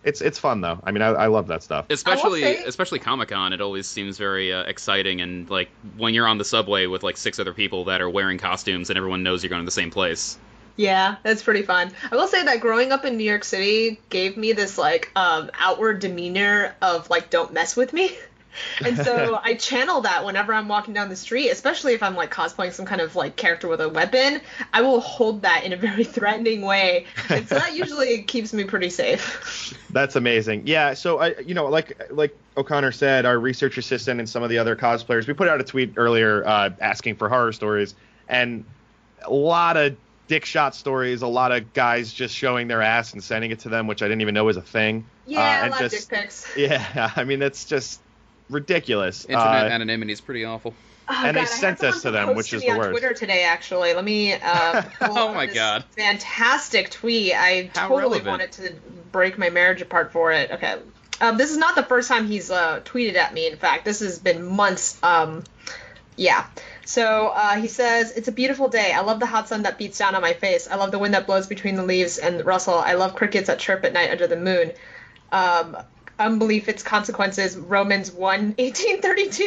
It's 0.03 0.21
it's 0.21 0.39
fun 0.39 0.61
though. 0.61 0.79
I 0.83 0.91
mean, 0.91 1.01
I, 1.01 1.07
I 1.07 1.27
love 1.27 1.47
that 1.47 1.63
stuff. 1.63 1.87
Especially, 1.89 2.41
say- 2.41 2.63
especially 2.65 2.99
Comic 2.99 3.29
Con, 3.29 3.51
it 3.53 3.61
always 3.61 3.87
seems 3.87 4.17
very 4.17 4.53
uh, 4.53 4.63
exciting 4.63 5.21
and 5.21 5.49
like 5.49 5.69
when 5.97 6.13
you're 6.13 6.27
on 6.27 6.37
the 6.37 6.45
subway 6.45 6.85
with 6.85 7.03
like 7.03 7.17
six 7.17 7.39
other 7.39 7.53
people 7.53 7.85
that 7.85 8.01
are 8.01 8.09
wearing 8.09 8.37
costumes 8.37 8.89
and 8.89 8.97
everyone 8.97 9.23
knows 9.23 9.43
you're 9.43 9.49
going 9.49 9.61
to 9.61 9.65
the 9.65 9.71
same 9.71 9.91
place. 9.91 10.37
Yeah, 10.77 11.15
that's 11.23 11.41
pretty 11.41 11.63
fun. 11.63 11.91
I 12.11 12.15
will 12.15 12.27
say 12.27 12.43
that 12.43 12.61
growing 12.61 12.91
up 12.91 13.03
in 13.03 13.17
New 13.17 13.23
York 13.23 13.43
City 13.43 13.99
gave 14.09 14.37
me 14.37 14.53
this 14.53 14.77
like 14.77 15.11
um 15.15 15.49
outward 15.59 15.99
demeanor 15.99 16.75
of 16.81 17.09
like 17.09 17.29
don't 17.29 17.51
mess 17.53 17.75
with 17.75 17.91
me. 17.93 18.11
And 18.83 18.97
so 18.97 19.39
I 19.43 19.53
channel 19.53 20.01
that 20.01 20.25
whenever 20.25 20.53
I'm 20.53 20.67
walking 20.67 20.93
down 20.93 21.09
the 21.09 21.15
street, 21.15 21.49
especially 21.49 21.93
if 21.93 22.03
I'm 22.03 22.15
like 22.15 22.33
cosplaying 22.33 22.73
some 22.73 22.85
kind 22.85 23.01
of 23.01 23.15
like 23.15 23.35
character 23.35 23.67
with 23.67 23.81
a 23.81 23.89
weapon. 23.89 24.41
I 24.73 24.81
will 24.81 24.99
hold 24.99 25.43
that 25.43 25.63
in 25.63 25.73
a 25.73 25.77
very 25.77 26.03
threatening 26.15 26.61
way. 26.61 27.05
And 27.29 27.47
so 27.47 27.55
that 27.55 27.75
usually 27.75 28.23
keeps 28.23 28.53
me 28.53 28.63
pretty 28.63 28.89
safe. 28.89 29.77
That's 29.97 30.15
amazing. 30.15 30.67
Yeah, 30.67 30.93
so 30.93 31.17
I 31.19 31.39
you 31.39 31.55
know 31.55 31.65
like 31.69 31.99
like 32.11 32.37
O'Connor 32.55 32.91
said, 32.91 33.25
our 33.25 33.39
research 33.39 33.79
assistant 33.79 34.19
and 34.19 34.29
some 34.29 34.43
of 34.43 34.49
the 34.49 34.59
other 34.59 34.75
cosplayers, 34.75 35.25
we 35.27 35.33
put 35.33 35.47
out 35.47 35.59
a 35.59 35.63
tweet 35.63 35.93
earlier 35.97 36.45
uh, 36.45 36.69
asking 36.79 37.15
for 37.15 37.27
horror 37.29 37.51
stories, 37.51 37.95
and 38.27 38.63
a 39.23 39.33
lot 39.33 39.75
of 39.75 39.95
dick 40.27 40.45
shot 40.45 40.75
stories, 40.75 41.23
a 41.23 41.27
lot 41.27 41.51
of 41.51 41.73
guys 41.73 42.13
just 42.13 42.35
showing 42.35 42.67
their 42.67 42.83
ass 42.83 43.13
and 43.13 43.23
sending 43.23 43.49
it 43.49 43.59
to 43.61 43.69
them, 43.69 43.87
which 43.87 44.03
I 44.03 44.07
didn't 44.07 44.21
even 44.21 44.35
know 44.35 44.43
was 44.43 44.57
a 44.57 44.61
thing. 44.61 45.05
Yeah, 45.25 45.39
Uh, 45.39 45.41
a 45.41 45.45
and 45.63 45.71
lot 45.71 45.81
of 45.83 45.91
just- 45.91 46.09
dick 46.09 46.19
pics. 46.19 46.47
Yeah, 46.57 47.11
I 47.15 47.23
mean 47.23 47.39
that's 47.39 47.65
just 47.65 47.99
ridiculous. 48.51 49.25
Internet 49.25 49.65
Uh, 49.65 49.69
anonymity 49.69 50.11
is 50.11 50.21
pretty 50.21 50.45
awful. 50.45 50.75
Oh, 51.09 51.21
And 51.25 51.37
they 51.37 51.41
God, 51.41 51.49
I 51.49 51.55
sent 51.55 51.79
this 51.79 52.01
to 52.01 52.11
them, 52.11 52.35
which 52.35 52.53
is 52.53 52.61
the 52.63 52.77
worst. 52.77 52.89
Twitter 52.91 53.13
today, 53.13 53.43
actually. 53.43 53.93
Let 53.93 54.03
me. 54.03 54.33
Uh, 54.33 54.81
pull 54.99 55.17
Oh 55.17 55.33
my 55.33 55.45
this 55.45 55.55
God. 55.55 55.85
Fantastic 55.97 56.89
tweet. 56.89 57.33
I 57.33 57.69
How 57.73 57.87
totally 57.87 58.19
relevant. 58.19 58.27
wanted 58.27 58.51
to 58.53 58.73
break 59.11 59.37
my 59.37 59.49
marriage 59.49 59.81
apart 59.81 60.11
for 60.11 60.31
it. 60.31 60.51
Okay. 60.51 60.77
Um, 61.21 61.37
this 61.37 61.49
is 61.51 61.57
not 61.57 61.75
the 61.75 61.83
first 61.83 62.09
time 62.09 62.27
he's 62.27 62.51
uh, 62.51 62.81
tweeted 62.81 63.15
at 63.15 63.33
me. 63.33 63.47
In 63.47 63.57
fact, 63.57 63.85
this 63.85 64.01
has 64.01 64.19
been 64.19 64.45
months. 64.45 65.01
Um, 65.01 65.43
yeah. 66.15 66.45
So 66.85 67.27
uh, 67.33 67.55
he 67.55 67.67
says, 67.67 68.11
It's 68.11 68.27
a 68.27 68.31
beautiful 68.31 68.67
day. 68.67 68.91
I 68.93 69.01
love 69.01 69.19
the 69.19 69.25
hot 69.25 69.47
sun 69.47 69.63
that 69.63 69.77
beats 69.77 69.97
down 69.97 70.13
on 70.15 70.21
my 70.21 70.33
face. 70.33 70.67
I 70.69 70.75
love 70.75 70.91
the 70.91 70.99
wind 70.99 71.13
that 71.13 71.25
blows 71.25 71.47
between 71.47 71.75
the 71.75 71.83
leaves 71.83 72.17
and 72.17 72.45
rustle. 72.45 72.75
I 72.75 72.93
love 72.93 73.15
crickets 73.15 73.47
that 73.47 73.59
chirp 73.59 73.83
at 73.85 73.93
night 73.93 74.11
under 74.11 74.27
the 74.27 74.35
moon. 74.37 74.71
Um, 75.31 75.77
unbelief 76.19 76.67
its 76.67 76.81
consequences 76.83 77.55
romans 77.57 78.11
1 78.11 78.55
1832 78.57 79.43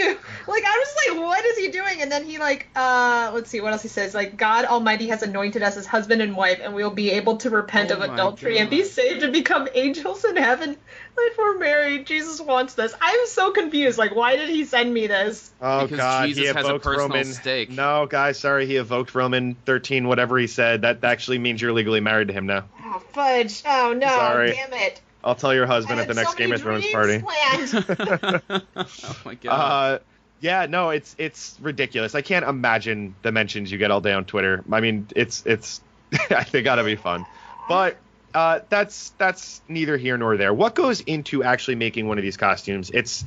like 0.46 0.64
i 0.64 0.85
was 0.85 1.16
like 1.16 1.24
what 1.26 1.44
is 1.44 1.59
he 1.59 1.70
doing 1.70 2.00
and 2.00 2.11
then 2.12 2.24
he 2.24 2.38
like 2.38 2.68
uh 2.76 3.30
let's 3.35 3.50
see 3.50 3.61
what 3.61 3.72
else 3.72 3.83
he 3.83 3.88
says 3.88 4.14
like 4.14 4.37
god 4.37 4.64
almighty 4.64 5.09
has 5.09 5.22
anointed 5.22 5.62
us 5.62 5.76
as 5.76 5.87
husband 5.87 6.22
and 6.22 6.37
wife 6.37 6.61
and 6.62 6.74
we'll 6.74 6.90
be 6.90 7.11
able 7.11 7.37
to 7.38 7.50
repent 7.50 7.90
Oh 7.90 7.94
of 7.94 8.00
my 8.06 8.14
adultery 8.14 8.59
and 8.59 8.70
be 8.70 8.85
saved 8.85 9.22
and 9.22 9.33
become 9.33 9.68
angels 9.74 10.24
in 10.24 10.37
heaven 10.37 10.76
if 11.18 11.38
we're 11.38 11.59
married 11.59 12.06
jesus 12.06 12.40
wants 12.40 12.74
this 12.74 12.94
i'm 13.00 13.26
so 13.26 13.50
confused 13.52 13.98
like 13.98 14.14
why 14.14 14.37
did 14.37 14.48
he 14.48 14.64
send 14.64 14.92
me 14.94 15.06
this 15.06 15.50
Oh 15.62 15.83
Because 15.83 15.98
God, 15.98 16.26
Jesus 16.28 16.40
he 16.40 16.46
has 16.46 16.56
a 16.56 16.61
evoked 16.61 16.85
personal 16.85 17.09
Roman. 17.11 17.24
stake. 17.26 17.68
No, 17.70 18.06
guys, 18.06 18.38
sorry, 18.40 18.64
he 18.64 18.76
evoked 18.76 19.14
Roman 19.14 19.54
13, 19.66 20.09
whatever 20.09 20.38
he 20.38 20.46
said. 20.46 20.80
That 20.83 21.04
actually 21.04 21.37
means 21.38 21.61
you're 21.61 21.74
legally 21.74 22.00
married 22.00 22.28
to 22.28 22.35
him 22.35 22.46
now. 22.46 22.64
oh 22.83 22.98
fudge 23.12 23.62
oh 23.66 23.92
no 23.92 24.06
Sorry. 24.09 24.52
damn 24.52 24.72
it 24.72 25.02
I'll 25.22 25.35
tell 25.35 25.54
your 25.54 25.66
husband 25.66 25.98
I 25.98 26.02
at 26.02 26.09
the 26.09 26.14
next 26.14 26.33
so 26.33 26.38
Game 26.38 26.52
of 26.52 26.61
Thrones 26.61 26.87
party. 26.90 27.22
oh 28.76 29.16
my 29.24 29.35
god. 29.35 29.48
Uh, 29.48 29.98
yeah, 30.40 30.66
no, 30.66 30.90
it's 30.90 31.14
it's 31.18 31.56
ridiculous. 31.61 32.14
I 32.14 32.22
can't 32.22 32.44
imagine 32.46 33.14
the 33.22 33.30
mentions 33.30 33.70
you 33.70 33.78
get 33.78 33.90
all 33.90 34.00
day 34.00 34.12
on 34.12 34.24
Twitter. 34.24 34.64
I 34.72 34.80
mean, 34.80 35.06
it's 35.14 35.44
it's 35.44 35.83
they 36.50 36.62
gotta 36.62 36.85
be 36.85 36.96
fun, 36.96 37.26
but 37.68 37.98
uh, 38.35 38.61
that's 38.68 39.11
that's 39.18 39.61
neither 39.68 39.96
here 39.96 40.16
nor 40.16 40.37
there. 40.37 40.54
What 40.54 40.74
goes 40.74 41.00
into 41.02 41.42
actually 41.44 41.74
making 41.74 42.09
one 42.09 42.16
of 42.16 42.22
these 42.22 42.38
costumes? 42.38 42.90
It's 42.92 43.24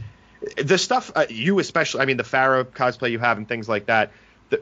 the 0.57 0.77
stuff 0.77 1.11
uh, 1.15 1.25
you 1.29 1.59
especially. 1.59 2.01
I 2.01 2.05
mean, 2.05 2.17
the 2.17 2.23
Pharah 2.23 2.65
cosplay 2.65 3.11
you 3.11 3.19
have 3.19 3.37
and 3.37 3.47
things 3.47 3.69
like 3.69 3.85
that. 3.85 4.11
The, 4.49 4.61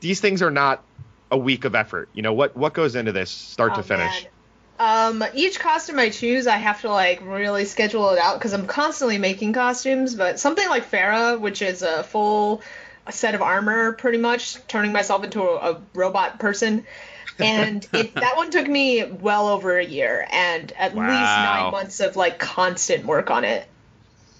these 0.00 0.20
things 0.20 0.42
are 0.42 0.50
not 0.50 0.82
a 1.30 1.38
week 1.38 1.64
of 1.64 1.74
effort. 1.74 2.08
You 2.12 2.22
know 2.22 2.32
what 2.32 2.56
what 2.56 2.74
goes 2.74 2.96
into 2.96 3.12
this 3.12 3.30
start 3.30 3.72
Oh, 3.74 3.76
to 3.76 3.82
finish? 3.84 4.24
man. 4.24 4.32
Um, 4.78 5.24
each 5.34 5.60
costume 5.60 5.98
I 5.98 6.10
choose, 6.10 6.46
I 6.46 6.56
have 6.56 6.80
to 6.80 6.90
like 6.90 7.20
really 7.22 7.64
schedule 7.64 8.10
it 8.10 8.18
out 8.18 8.38
because 8.38 8.52
I'm 8.52 8.66
constantly 8.66 9.18
making 9.18 9.52
costumes. 9.52 10.14
But 10.14 10.40
something 10.40 10.68
like 10.68 10.90
Pharah, 10.90 11.38
which 11.38 11.62
is 11.62 11.82
a 11.82 12.02
full 12.02 12.62
set 13.10 13.34
of 13.34 13.42
armor, 13.42 13.92
pretty 13.92 14.18
much 14.18 14.58
turning 14.66 14.92
myself 14.92 15.22
into 15.22 15.42
a, 15.42 15.72
a 15.72 15.80
robot 15.94 16.40
person, 16.40 16.86
and 17.38 17.86
it, 17.92 18.14
that 18.14 18.36
one 18.36 18.50
took 18.50 18.66
me 18.66 19.04
well 19.04 19.48
over 19.48 19.78
a 19.78 19.84
year 19.84 20.26
and 20.30 20.72
at 20.72 20.92
least 20.92 21.02
nine 21.02 21.72
months 21.72 22.00
of 22.00 22.16
like 22.16 22.38
constant 22.38 23.04
work 23.06 23.30
on 23.30 23.44
it. 23.44 23.66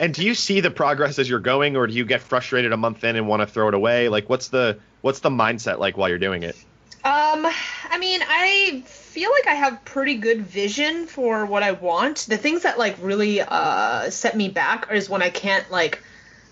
And 0.01 0.13
do 0.13 0.25
you 0.25 0.35
see 0.35 0.61
the 0.61 0.71
progress 0.71 1.21
as 1.21 1.29
you're 1.29 1.39
going, 1.39 1.77
or 1.77 1.87
do 1.87 1.93
you 1.93 2.05
get 2.05 2.21
frustrated 2.21 2.73
a 2.73 2.77
month 2.77 3.05
in 3.05 3.15
and 3.15 3.29
want 3.29 3.43
to 3.43 3.47
throw 3.47 3.69
it 3.69 3.75
away? 3.75 4.09
Like, 4.09 4.29
what's 4.29 4.49
the 4.49 4.81
what's 5.01 5.21
the 5.21 5.31
mindset 5.31 5.79
like 5.79 5.97
while 5.97 6.09
you're 6.09 6.19
doing 6.19 6.43
it? 6.43 6.57
Um, 7.05 7.47
I 7.91 7.99
mean, 7.99 8.21
I 8.27 8.83
feel 8.87 9.31
like 9.31 9.47
I 9.47 9.55
have 9.55 9.85
pretty 9.85 10.15
good 10.17 10.41
vision 10.41 11.07
for 11.07 11.45
what 11.45 11.63
I 11.63 11.73
want. 11.73 12.25
The 12.29 12.39
things 12.39 12.63
that 12.63 12.79
like 12.79 12.97
really 13.03 13.43
uh 13.43 14.09
set 14.09 14.35
me 14.35 14.49
back 14.49 14.91
is 14.91 15.11
when 15.11 15.21
I 15.21 15.29
can't 15.29 15.71
like 15.71 16.03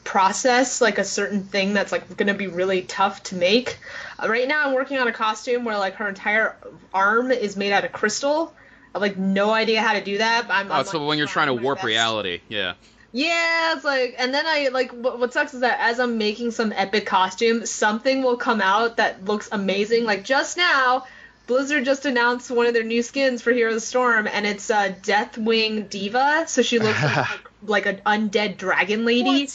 process 0.05 0.81
like 0.81 0.99
a 0.99 1.05
certain 1.05 1.45
thing 1.45 1.73
that's 1.73 1.91
like 1.91 2.17
going 2.17 2.27
to 2.27 2.35
be 2.35 2.49
really 2.49 2.83
tough 2.83 3.23
to 3.25 3.35
make. 3.35 3.79
Uh, 4.23 4.29
right 4.29 4.47
now 4.47 4.67
I'm 4.67 4.75
working 4.75 4.99
on 4.99 5.09
a 5.09 5.13
costume 5.13 5.65
where 5.65 5.79
like 5.79 5.95
her 5.95 6.09
entire 6.09 6.57
arm 6.93 7.31
is 7.31 7.57
made 7.57 7.73
out 7.73 7.85
of 7.85 7.93
crystal. 7.93 8.55
I 8.95 8.99
have 8.99 9.03
like 9.03 9.17
no 9.17 9.53
idea 9.53 9.81
how 9.81 9.95
to 9.95 10.05
do 10.05 10.19
that. 10.19 10.49
but 10.49 10.55
I'm, 10.55 10.71
oh, 10.71 10.75
I'm, 10.75 10.85
so 10.85 10.99
like, 10.99 11.09
when 11.09 11.19
you're 11.19 11.29
trying 11.29 11.47
to 11.47 11.55
warp 11.55 11.79
best. 11.79 11.87
reality, 11.87 12.41
yeah. 12.49 12.75
Yeah, 13.13 13.75
it's 13.75 13.85
like, 13.85 14.15
and 14.19 14.33
then 14.33 14.47
I 14.47 14.69
like 14.69 14.91
what, 14.93 15.19
what 15.19 15.35
sucks 15.35 15.53
is 15.53 15.61
that 15.61 15.79
as 15.81 16.01
I'm 16.01 16.17
making 16.17 16.51
some 16.51 16.73
epic 16.73 17.05
costume, 17.05 17.67
something 17.67 18.23
will 18.23 18.39
come 18.39 18.63
out 18.63 18.97
that 18.97 19.25
looks 19.27 19.51
amazing. 19.53 20.05
Like 20.05 20.25
just 20.25 20.57
now, 20.57 21.05
Blizzard 21.47 21.85
just 21.85 22.07
announced 22.07 22.51
one 22.51 22.67
of 22.67 22.73
their 22.73 22.85
new 22.85 23.03
skins 23.03 23.43
for 23.43 23.53
Hero 23.53 23.69
of 23.69 23.75
the 23.75 23.81
Storm, 23.81 24.27
and 24.27 24.47
it's 24.47 24.71
uh, 24.71 24.95
Deathwing 25.03 25.91
D.Va. 25.91 26.45
So 26.47 26.63
she 26.63 26.79
looks 26.79 27.03
like, 27.03 27.51
like 27.63 27.87
an 27.87 28.01
undead 28.07 28.57
dragon 28.57 29.05
lady. 29.05 29.49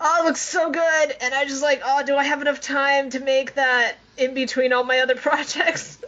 Oh, 0.00 0.22
it 0.22 0.24
looks 0.24 0.40
so 0.40 0.70
good, 0.70 1.16
and 1.20 1.34
I 1.34 1.44
just 1.44 1.62
like, 1.62 1.82
oh, 1.84 2.02
do 2.04 2.16
I 2.16 2.24
have 2.24 2.40
enough 2.40 2.60
time 2.60 3.10
to 3.10 3.20
make 3.20 3.54
that 3.54 3.96
in 4.16 4.32
between 4.32 4.72
all 4.72 4.84
my 4.84 5.00
other 5.00 5.14
projects? 5.16 5.98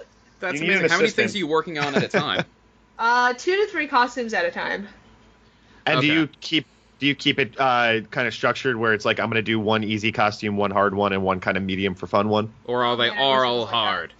That's 0.40 0.60
You 0.60 0.68
need 0.68 0.72
an 0.72 0.78
amazing. 0.78 0.90
How 0.90 0.98
many 0.98 1.10
things 1.10 1.34
are 1.34 1.38
you 1.38 1.46
working 1.46 1.78
on 1.78 1.94
at 1.94 2.02
a 2.02 2.08
time? 2.08 2.44
uh, 2.98 3.34
two 3.34 3.54
to 3.54 3.66
three 3.70 3.86
costumes 3.86 4.32
at 4.32 4.46
a 4.46 4.50
time. 4.50 4.88
And 5.84 6.00
do 6.00 6.06
you 6.06 6.28
keep 6.40 6.66
do 6.98 7.06
you 7.06 7.14
keep 7.14 7.38
it 7.38 7.56
uh, 7.58 8.00
kind 8.10 8.26
of 8.28 8.34
structured 8.34 8.76
where 8.76 8.94
it's 8.94 9.04
like 9.04 9.20
I'm 9.20 9.28
gonna 9.30 9.42
do 9.42 9.60
one 9.60 9.84
easy 9.84 10.12
costume, 10.12 10.56
one 10.56 10.70
hard 10.70 10.94
one, 10.94 11.12
and 11.12 11.22
one 11.22 11.40
kind 11.40 11.56
of 11.56 11.62
medium 11.62 11.94
for 11.94 12.06
fun 12.06 12.28
one? 12.28 12.54
or 12.64 12.84
are 12.84 12.96
they 12.96 13.08
Yeah, 13.08 13.20
all 13.20 13.60
like 13.62 13.70
hard? 13.70 14.14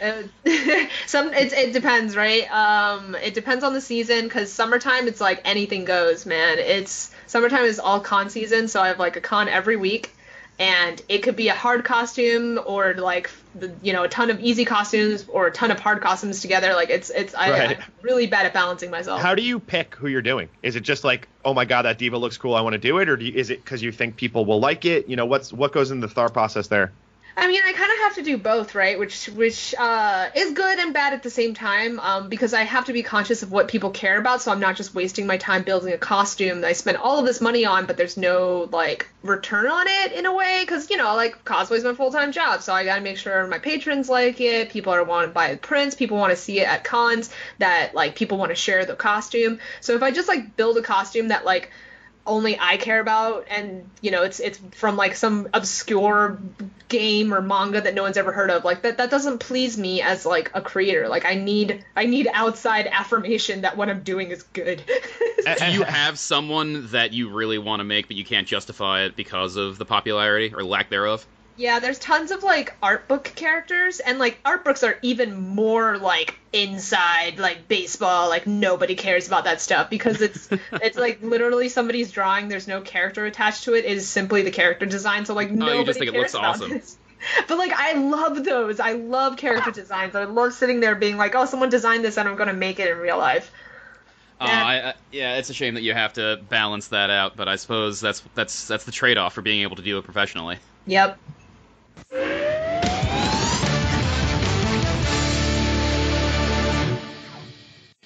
Uh, 0.00 0.22
some 1.06 1.34
it, 1.34 1.52
it 1.52 1.72
depends 1.72 2.16
right 2.16 2.50
um 2.50 3.14
it 3.16 3.34
depends 3.34 3.62
on 3.62 3.74
the 3.74 3.80
season 3.80 4.24
because 4.24 4.50
summertime 4.52 5.06
it's 5.06 5.20
like 5.20 5.40
anything 5.44 5.84
goes 5.84 6.24
man 6.24 6.58
it's 6.58 7.14
summertime 7.26 7.64
is 7.64 7.78
all 7.78 8.00
con 8.00 8.30
season 8.30 8.68
so 8.68 8.80
i 8.80 8.88
have 8.88 8.98
like 8.98 9.16
a 9.16 9.20
con 9.20 9.48
every 9.48 9.76
week 9.76 10.16
and 10.58 11.02
it 11.08 11.18
could 11.22 11.36
be 11.36 11.48
a 11.48 11.54
hard 11.54 11.84
costume 11.84 12.60
or 12.66 12.94
like 12.94 13.30
the, 13.54 13.74
you 13.82 13.92
know 13.92 14.04
a 14.04 14.08
ton 14.08 14.30
of 14.30 14.40
easy 14.40 14.64
costumes 14.64 15.26
or 15.28 15.46
a 15.46 15.50
ton 15.50 15.70
of 15.70 15.80
hard 15.80 16.00
costumes 16.00 16.40
together 16.40 16.74
like 16.74 16.90
it's 16.90 17.10
it's 17.10 17.34
I, 17.34 17.50
Right. 17.50 17.78
i'm 17.78 17.84
really 18.02 18.26
bad 18.26 18.46
at 18.46 18.54
balancing 18.54 18.90
myself 18.90 19.20
How 19.20 19.34
do 19.34 19.42
you 19.42 19.58
pick 19.60 19.94
who 19.94 20.08
you're 20.08 20.22
doing? 20.22 20.48
Is 20.62 20.76
it 20.76 20.80
just 20.82 21.04
like, 21.04 21.28
oh 21.44 21.54
my 21.54 21.64
god, 21.64 21.82
that 21.82 21.98
D.Va 21.98 22.16
looks 22.16 22.36
cool, 22.38 22.54
I 22.54 22.60
want 22.60 22.74
to 22.74 22.78
do 22.78 22.98
it, 22.98 23.08
or 23.08 23.16
do 23.16 23.24
you, 23.24 23.32
is 23.34 23.50
it 23.50 23.64
because 23.64 23.82
you 23.82 23.92
think 23.92 24.16
people 24.16 24.44
will 24.44 24.60
like 24.60 24.84
it? 24.84 25.08
You 25.08 25.16
know, 25.16 25.26
what's 25.26 25.52
what 25.52 25.72
goes 25.72 25.90
in 25.90 26.00
the 26.00 26.08
thought 26.08 26.32
process 26.32 26.68
there? 26.68 26.92
I 27.34 27.48
mean, 27.48 27.62
I 27.64 27.72
kind 27.72 27.90
of 27.90 27.98
have 28.00 28.14
to 28.16 28.22
do 28.22 28.36
both, 28.36 28.74
right? 28.74 28.98
Which 28.98 29.26
which 29.26 29.74
uh, 29.78 30.28
is 30.34 30.52
good 30.52 30.78
and 30.78 30.92
bad 30.92 31.14
at 31.14 31.22
the 31.22 31.30
same 31.30 31.54
time, 31.54 31.98
um, 32.00 32.28
because 32.28 32.52
I 32.52 32.62
have 32.62 32.84
to 32.86 32.92
be 32.92 33.02
conscious 33.02 33.42
of 33.42 33.50
what 33.50 33.68
people 33.68 33.90
care 33.90 34.18
about, 34.18 34.42
so 34.42 34.52
I'm 34.52 34.60
not 34.60 34.76
just 34.76 34.94
wasting 34.94 35.26
my 35.26 35.38
time 35.38 35.62
building 35.62 35.94
a 35.94 35.98
costume 35.98 36.60
that 36.60 36.68
I 36.68 36.72
spent 36.74 36.98
all 36.98 37.18
of 37.18 37.24
this 37.24 37.40
money 37.40 37.64
on, 37.64 37.86
but 37.86 37.96
there's 37.96 38.18
no 38.18 38.68
like 38.70 39.08
return 39.22 39.66
on 39.66 39.86
it 39.88 40.12
in 40.12 40.26
a 40.26 40.34
way, 40.34 40.62
because 40.62 40.90
you 40.90 40.98
know, 40.98 41.16
like 41.16 41.42
cosplay's 41.44 41.84
my 41.84 41.94
full 41.94 42.12
time 42.12 42.32
job, 42.32 42.60
so 42.60 42.74
I 42.74 42.84
gotta 42.84 43.00
make 43.00 43.16
sure 43.16 43.46
my 43.46 43.58
patrons 43.58 44.10
like 44.10 44.40
it, 44.40 44.68
people 44.68 44.92
are 44.92 45.02
want 45.02 45.28
to 45.28 45.32
buy 45.32 45.56
prints, 45.56 45.94
people 45.94 46.18
want 46.18 46.32
to 46.32 46.36
see 46.36 46.60
it 46.60 46.68
at 46.68 46.84
cons, 46.84 47.30
that 47.58 47.94
like 47.94 48.14
people 48.14 48.36
want 48.36 48.50
to 48.50 48.56
share 48.56 48.84
the 48.84 48.94
costume. 48.94 49.58
So 49.80 49.94
if 49.94 50.02
I 50.02 50.10
just 50.10 50.28
like 50.28 50.56
build 50.56 50.76
a 50.76 50.82
costume 50.82 51.28
that 51.28 51.46
like 51.46 51.70
only 52.26 52.58
I 52.58 52.76
care 52.76 53.00
about, 53.00 53.46
and 53.50 53.88
you 54.00 54.10
know, 54.10 54.22
it's 54.22 54.38
it's 54.38 54.58
from 54.72 54.96
like 54.96 55.16
some 55.16 55.48
obscure 55.52 56.38
game 56.88 57.34
or 57.34 57.42
manga 57.42 57.80
that 57.80 57.94
no 57.94 58.02
one's 58.02 58.16
ever 58.16 58.32
heard 58.32 58.50
of. 58.50 58.64
Like 58.64 58.82
that 58.82 58.98
that 58.98 59.10
doesn't 59.10 59.38
please 59.38 59.76
me 59.76 60.02
as 60.02 60.24
like 60.24 60.50
a 60.54 60.60
creator. 60.60 61.08
Like 61.08 61.24
I 61.24 61.34
need 61.34 61.84
I 61.96 62.06
need 62.06 62.28
outside 62.32 62.86
affirmation 62.86 63.62
that 63.62 63.76
what 63.76 63.88
I'm 63.88 64.02
doing 64.02 64.30
is 64.30 64.42
good. 64.42 64.82
Do 65.58 65.72
you 65.72 65.82
have 65.82 66.18
someone 66.18 66.88
that 66.88 67.12
you 67.12 67.30
really 67.30 67.58
want 67.58 67.80
to 67.80 67.84
make, 67.84 68.06
but 68.06 68.16
you 68.16 68.24
can't 68.24 68.46
justify 68.46 69.02
it 69.02 69.16
because 69.16 69.56
of 69.56 69.78
the 69.78 69.84
popularity 69.84 70.54
or 70.54 70.62
lack 70.62 70.90
thereof? 70.90 71.26
Yeah, 71.56 71.78
there's 71.80 71.98
tons 71.98 72.30
of 72.30 72.42
like 72.42 72.74
art 72.82 73.08
book 73.08 73.24
characters, 73.36 74.00
and 74.00 74.18
like 74.18 74.38
art 74.44 74.64
books 74.64 74.82
are 74.82 74.98
even 75.02 75.38
more 75.48 75.98
like 75.98 76.38
inside 76.52 77.38
like 77.38 77.68
baseball. 77.68 78.28
Like 78.28 78.46
nobody 78.46 78.94
cares 78.94 79.26
about 79.26 79.44
that 79.44 79.60
stuff 79.60 79.90
because 79.90 80.20
it's 80.22 80.48
it's 80.72 80.96
like 80.96 81.22
literally 81.22 81.68
somebody's 81.68 82.10
drawing. 82.10 82.48
There's 82.48 82.68
no 82.68 82.80
character 82.80 83.26
attached 83.26 83.64
to 83.64 83.74
it. 83.74 83.84
It 83.84 83.92
is 83.92 84.08
simply 84.08 84.42
the 84.42 84.50
character 84.50 84.86
design. 84.86 85.24
So 85.26 85.34
like 85.34 85.50
nobody 85.50 85.78
Oh, 85.78 85.80
you 85.80 85.86
just 85.86 85.98
think 85.98 86.08
it 86.08 86.12
cares 86.12 86.32
looks 86.32 86.34
about 86.34 86.54
awesome. 86.56 86.70
this. 86.70 86.96
But 87.46 87.56
like 87.56 87.72
I 87.72 87.92
love 87.92 88.44
those. 88.44 88.80
I 88.80 88.92
love 88.94 89.36
character 89.36 89.70
designs. 89.80 90.16
I 90.16 90.24
love 90.24 90.54
sitting 90.54 90.80
there 90.80 90.96
being 90.96 91.16
like, 91.16 91.34
oh, 91.36 91.44
someone 91.46 91.68
designed 91.68 92.04
this, 92.04 92.16
and 92.18 92.28
I'm 92.28 92.34
gonna 92.36 92.52
make 92.52 92.80
it 92.80 92.90
in 92.90 92.98
real 92.98 93.18
life. 93.18 93.52
Oh, 94.40 94.46
Yeah. 94.46 94.64
I, 94.66 94.88
I, 94.88 94.94
yeah, 95.12 95.36
it's 95.36 95.48
a 95.48 95.54
shame 95.54 95.74
that 95.74 95.82
you 95.82 95.92
have 95.94 96.14
to 96.14 96.40
balance 96.48 96.88
that 96.88 97.10
out, 97.10 97.36
but 97.36 97.46
I 97.46 97.54
suppose 97.56 98.00
that's 98.00 98.24
that's 98.34 98.66
that's 98.66 98.84
the 98.84 98.90
trade-off 98.90 99.34
for 99.34 99.42
being 99.42 99.62
able 99.62 99.76
to 99.76 99.82
do 99.82 99.98
it 99.98 100.02
professionally. 100.04 100.58
Yep. 100.86 101.16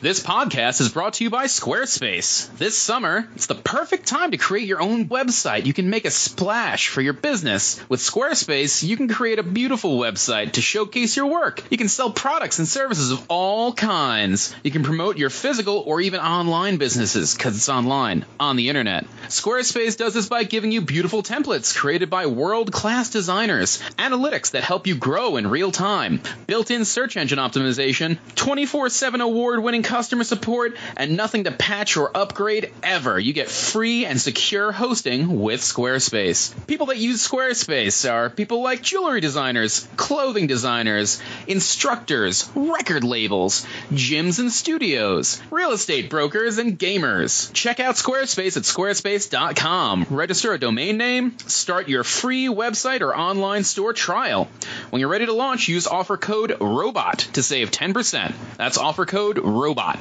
This 0.07 0.23
podcast 0.23 0.81
is 0.81 0.91
brought 0.91 1.15
to 1.15 1.25
you 1.25 1.31
by 1.31 1.47
Squarespace. 1.47 2.57
This 2.59 2.79
summer, 2.79 3.29
it's 3.35 3.47
the 3.47 3.57
perfect 3.57 4.07
time 4.07 4.31
to 4.31 4.37
create 4.37 4.69
your 4.69 4.81
own 4.81 5.09
website. 5.09 5.67
You 5.67 5.73
can 5.73 5.91
make 5.91 6.05
a 6.05 6.13
splash 6.13 6.87
for 6.87 7.01
your 7.01 7.13
business. 7.13 7.85
With 7.89 7.99
Squarespace, 7.99 8.85
you 8.85 8.97
can 8.97 9.09
create 9.09 9.41
a 9.41 9.43
beautiful 9.43 9.99
website 9.99 10.53
to 10.53 10.61
showcase 10.61 11.17
your 11.17 11.27
work. 11.27 11.61
You 11.73 11.77
can 11.77 11.89
sell 11.89 12.13
products 12.13 12.61
and 12.61 12.69
services 12.69 13.11
of 13.11 13.27
all 13.29 13.73
kinds. 13.73 14.55
You 14.63 14.71
can 14.71 14.85
promote 14.85 15.17
your 15.17 15.29
physical 15.29 15.83
or 15.85 16.01
even 16.01 16.21
online 16.21 16.77
businesses 16.77 17.35
because 17.35 17.57
it's 17.57 17.69
online, 17.69 18.25
on 18.39 18.55
the 18.55 18.69
internet. 18.69 19.07
Squarespace 19.27 19.97
does 19.97 20.15
this 20.15 20.29
by 20.29 20.45
giving 20.45 20.71
you 20.71 20.83
beautiful 20.83 21.25
templates 21.25 21.77
created 21.77 22.11
by 22.11 22.27
world 22.27 22.71
class 22.71 23.11
designers, 23.11 23.83
analytics 23.99 24.53
that 24.53 24.63
help 24.63 24.87
you 24.87 24.95
grow 24.95 25.37
in 25.37 25.49
real 25.49 25.73
time, 25.73 26.21
built 26.47 26.71
in 26.71 26.85
search 26.85 27.17
engine 27.17 27.41
optimization, 27.41 28.19
24 28.37 28.89
7 28.91 29.21
award 29.21 29.65
winning 29.65 29.83
customer 29.97 30.25
support, 30.25 30.77
and 30.99 31.17
nothing 31.17 31.45
to 31.45 31.51
patch 31.51 31.97
or 31.97 32.15
upgrade 32.15 32.71
ever. 32.83 33.19
You 33.19 33.33
get 33.33 33.49
free 33.49 34.05
and 34.05 34.21
secure 34.21 34.71
hosting 34.71 35.41
with 35.41 35.63
Squarespace. 35.63 36.53
People 36.67 36.89
that 36.89 36.99
use 36.99 37.27
Squarespace 37.27 38.07
are 38.13 38.29
people 38.29 38.61
like 38.61 38.83
jewelry 38.83 39.23
designers, 39.23 39.89
clothing 39.97 40.49
designers, 40.49 41.19
instructors, 41.47 42.47
record 42.55 43.05
labels, 43.05 43.67
gyms 43.91 44.39
and 44.39 44.53
studios, 44.53 45.41
real 45.51 45.73
estate 45.73 46.11
brokers, 46.11 46.59
and 46.59 46.79
gamers. 46.79 47.51
Check 47.55 47.81
out 47.81 47.95
Squarespace 47.95 48.59
at 48.59 48.65
squarespace.com. 48.65 50.09
Register 50.11 50.53
a 50.53 50.59
domain 50.59 50.99
name, 50.99 51.39
start 51.39 51.89
your 51.89 52.05
free 52.05 52.49
website 52.49 53.01
or 53.01 53.17
online 53.17 53.65
store 53.65 53.95
trial. 53.95 54.47
When 54.91 55.01
you're 55.01 55.09
ready 55.09 55.25
to 55.25 55.33
launch, 55.33 55.69
use 55.69 55.87
offer 55.87 56.19
code 56.19 56.51
ROBOT 56.61 57.33
to 57.33 57.43
save 57.43 57.71
10%. 57.71 58.35
That's 58.59 58.77
offer 58.77 59.07
code 59.07 59.39
ROBOT. 59.77 59.99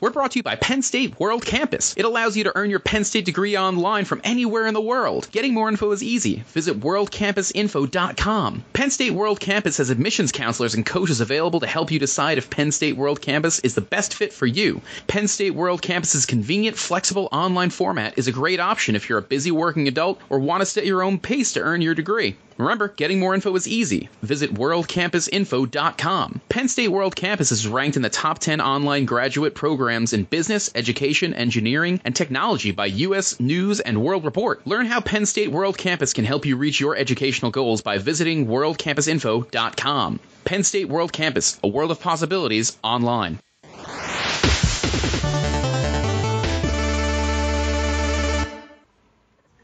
We're 0.00 0.10
brought 0.10 0.30
to 0.30 0.38
you 0.38 0.44
by 0.44 0.54
Penn 0.54 0.82
State 0.82 1.18
World 1.18 1.44
Campus. 1.44 1.92
It 1.96 2.04
allows 2.04 2.36
you 2.36 2.44
to 2.44 2.56
earn 2.56 2.70
your 2.70 2.78
Penn 2.78 3.02
State 3.02 3.24
degree 3.24 3.58
online 3.58 4.04
from 4.04 4.20
anywhere 4.22 4.68
in 4.68 4.74
the 4.74 4.80
world. 4.80 5.26
Getting 5.32 5.52
more 5.52 5.68
info 5.68 5.90
is 5.90 6.04
easy. 6.04 6.44
Visit 6.46 6.78
worldcampusinfo.com. 6.78 8.64
Penn 8.74 8.90
State 8.92 9.10
World 9.10 9.40
Campus 9.40 9.78
has 9.78 9.90
admissions 9.90 10.30
counselors 10.30 10.76
and 10.76 10.86
coaches 10.86 11.20
available 11.20 11.58
to 11.58 11.66
help 11.66 11.90
you 11.90 11.98
decide 11.98 12.38
if 12.38 12.48
Penn 12.48 12.70
State 12.70 12.96
World 12.96 13.20
Campus 13.20 13.58
is 13.58 13.74
the 13.74 13.80
best 13.80 14.14
fit 14.14 14.32
for 14.32 14.46
you. 14.46 14.80
Penn 15.08 15.26
State 15.26 15.54
World 15.54 15.82
Campus's 15.82 16.24
convenient, 16.24 16.78
flexible 16.78 17.28
online 17.32 17.70
format 17.70 18.16
is 18.16 18.28
a 18.28 18.32
great 18.32 18.60
option 18.60 18.94
if 18.94 19.08
you're 19.08 19.18
a 19.18 19.22
busy 19.22 19.50
working 19.50 19.88
adult 19.88 20.20
or 20.30 20.38
want 20.38 20.60
to 20.60 20.66
set 20.66 20.86
your 20.86 21.02
own 21.02 21.18
pace 21.18 21.54
to 21.54 21.60
earn 21.60 21.80
your 21.80 21.96
degree. 21.96 22.36
Remember, 22.58 22.88
getting 22.88 23.20
more 23.20 23.34
info 23.34 23.54
is 23.54 23.68
easy. 23.68 24.08
Visit 24.22 24.52
worldcampusinfo.com. 24.52 26.40
Penn 26.48 26.68
State 26.68 26.88
World 26.88 27.14
Campus 27.14 27.52
is 27.52 27.68
ranked 27.68 27.96
in 27.96 28.02
the 28.02 28.10
top 28.10 28.40
10 28.40 28.60
online 28.60 29.04
graduate 29.04 29.54
programs 29.54 30.12
in 30.12 30.24
business, 30.24 30.68
education, 30.74 31.34
engineering, 31.34 32.00
and 32.04 32.16
technology 32.16 32.72
by 32.72 32.86
U.S. 32.86 33.38
News 33.38 33.78
and 33.78 34.02
World 34.02 34.24
Report. 34.24 34.66
Learn 34.66 34.86
how 34.86 35.00
Penn 35.00 35.24
State 35.24 35.52
World 35.52 35.78
Campus 35.78 36.12
can 36.12 36.24
help 36.24 36.44
you 36.44 36.56
reach 36.56 36.80
your 36.80 36.96
educational 36.96 37.52
goals 37.52 37.80
by 37.80 37.98
visiting 37.98 38.46
worldcampusinfo.com. 38.48 40.18
Penn 40.44 40.64
State 40.64 40.88
World 40.88 41.12
Campus, 41.12 41.60
a 41.62 41.68
world 41.68 41.92
of 41.92 42.00
possibilities 42.00 42.76
online. 42.82 43.38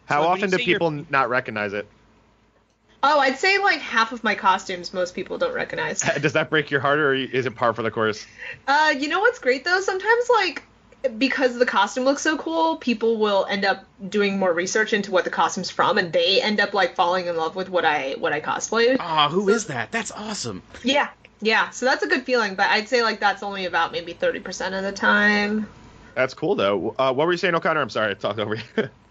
How 0.06 0.22
So 0.22 0.28
often 0.28 0.50
do 0.50 0.56
say 0.58 0.62
you're- 0.64 0.74
people 0.74 1.04
not 1.10 1.30
recognize 1.30 1.72
it? 1.72 1.86
Oh, 3.06 3.20
I'd 3.20 3.38
say 3.38 3.58
like 3.58 3.80
half 3.80 4.12
of 4.12 4.24
my 4.24 4.34
costumes 4.34 4.94
most 4.94 5.14
people 5.14 5.36
don't 5.36 5.52
recognize. 5.52 6.00
Does 6.20 6.32
that 6.32 6.48
break 6.48 6.70
your 6.70 6.80
heart, 6.80 6.98
or 6.98 7.12
is 7.12 7.44
it 7.44 7.54
par 7.54 7.74
for 7.74 7.82
the 7.82 7.90
course? 7.90 8.26
Uh, 8.66 8.94
you 8.98 9.08
know 9.08 9.20
what's 9.20 9.38
great 9.38 9.62
though? 9.62 9.80
Sometimes 9.82 10.24
like 10.30 10.62
because 11.18 11.58
the 11.58 11.66
costume 11.66 12.04
looks 12.04 12.22
so 12.22 12.38
cool, 12.38 12.78
people 12.78 13.18
will 13.18 13.44
end 13.50 13.66
up 13.66 13.84
doing 14.08 14.38
more 14.38 14.54
research 14.54 14.94
into 14.94 15.10
what 15.10 15.24
the 15.24 15.30
costume's 15.30 15.68
from, 15.70 15.98
and 15.98 16.14
they 16.14 16.40
end 16.40 16.60
up 16.60 16.72
like 16.72 16.96
falling 16.96 17.26
in 17.26 17.36
love 17.36 17.54
with 17.54 17.68
what 17.68 17.84
I 17.84 18.12
what 18.18 18.32
I 18.32 18.40
cosplayed. 18.40 18.96
Ah, 19.00 19.28
who 19.28 19.50
is 19.50 19.66
that? 19.66 19.92
That's 19.92 20.10
awesome. 20.12 20.62
Yeah, 20.82 21.10
yeah. 21.42 21.68
So 21.70 21.84
that's 21.84 22.02
a 22.02 22.08
good 22.08 22.24
feeling, 22.24 22.54
but 22.54 22.70
I'd 22.70 22.88
say 22.88 23.02
like 23.02 23.20
that's 23.20 23.42
only 23.42 23.66
about 23.66 23.92
maybe 23.92 24.14
thirty 24.14 24.40
percent 24.40 24.74
of 24.74 24.82
the 24.82 24.92
time. 24.92 25.68
That's 26.14 26.32
cool 26.32 26.54
though. 26.54 26.94
Uh, 26.98 27.12
what 27.12 27.26
were 27.26 27.32
you 27.32 27.38
saying, 27.38 27.54
O'Connor? 27.54 27.82
I'm 27.82 27.90
sorry, 27.90 28.12
I 28.12 28.14
talked 28.14 28.38
over 28.38 28.54
you. 28.54 28.62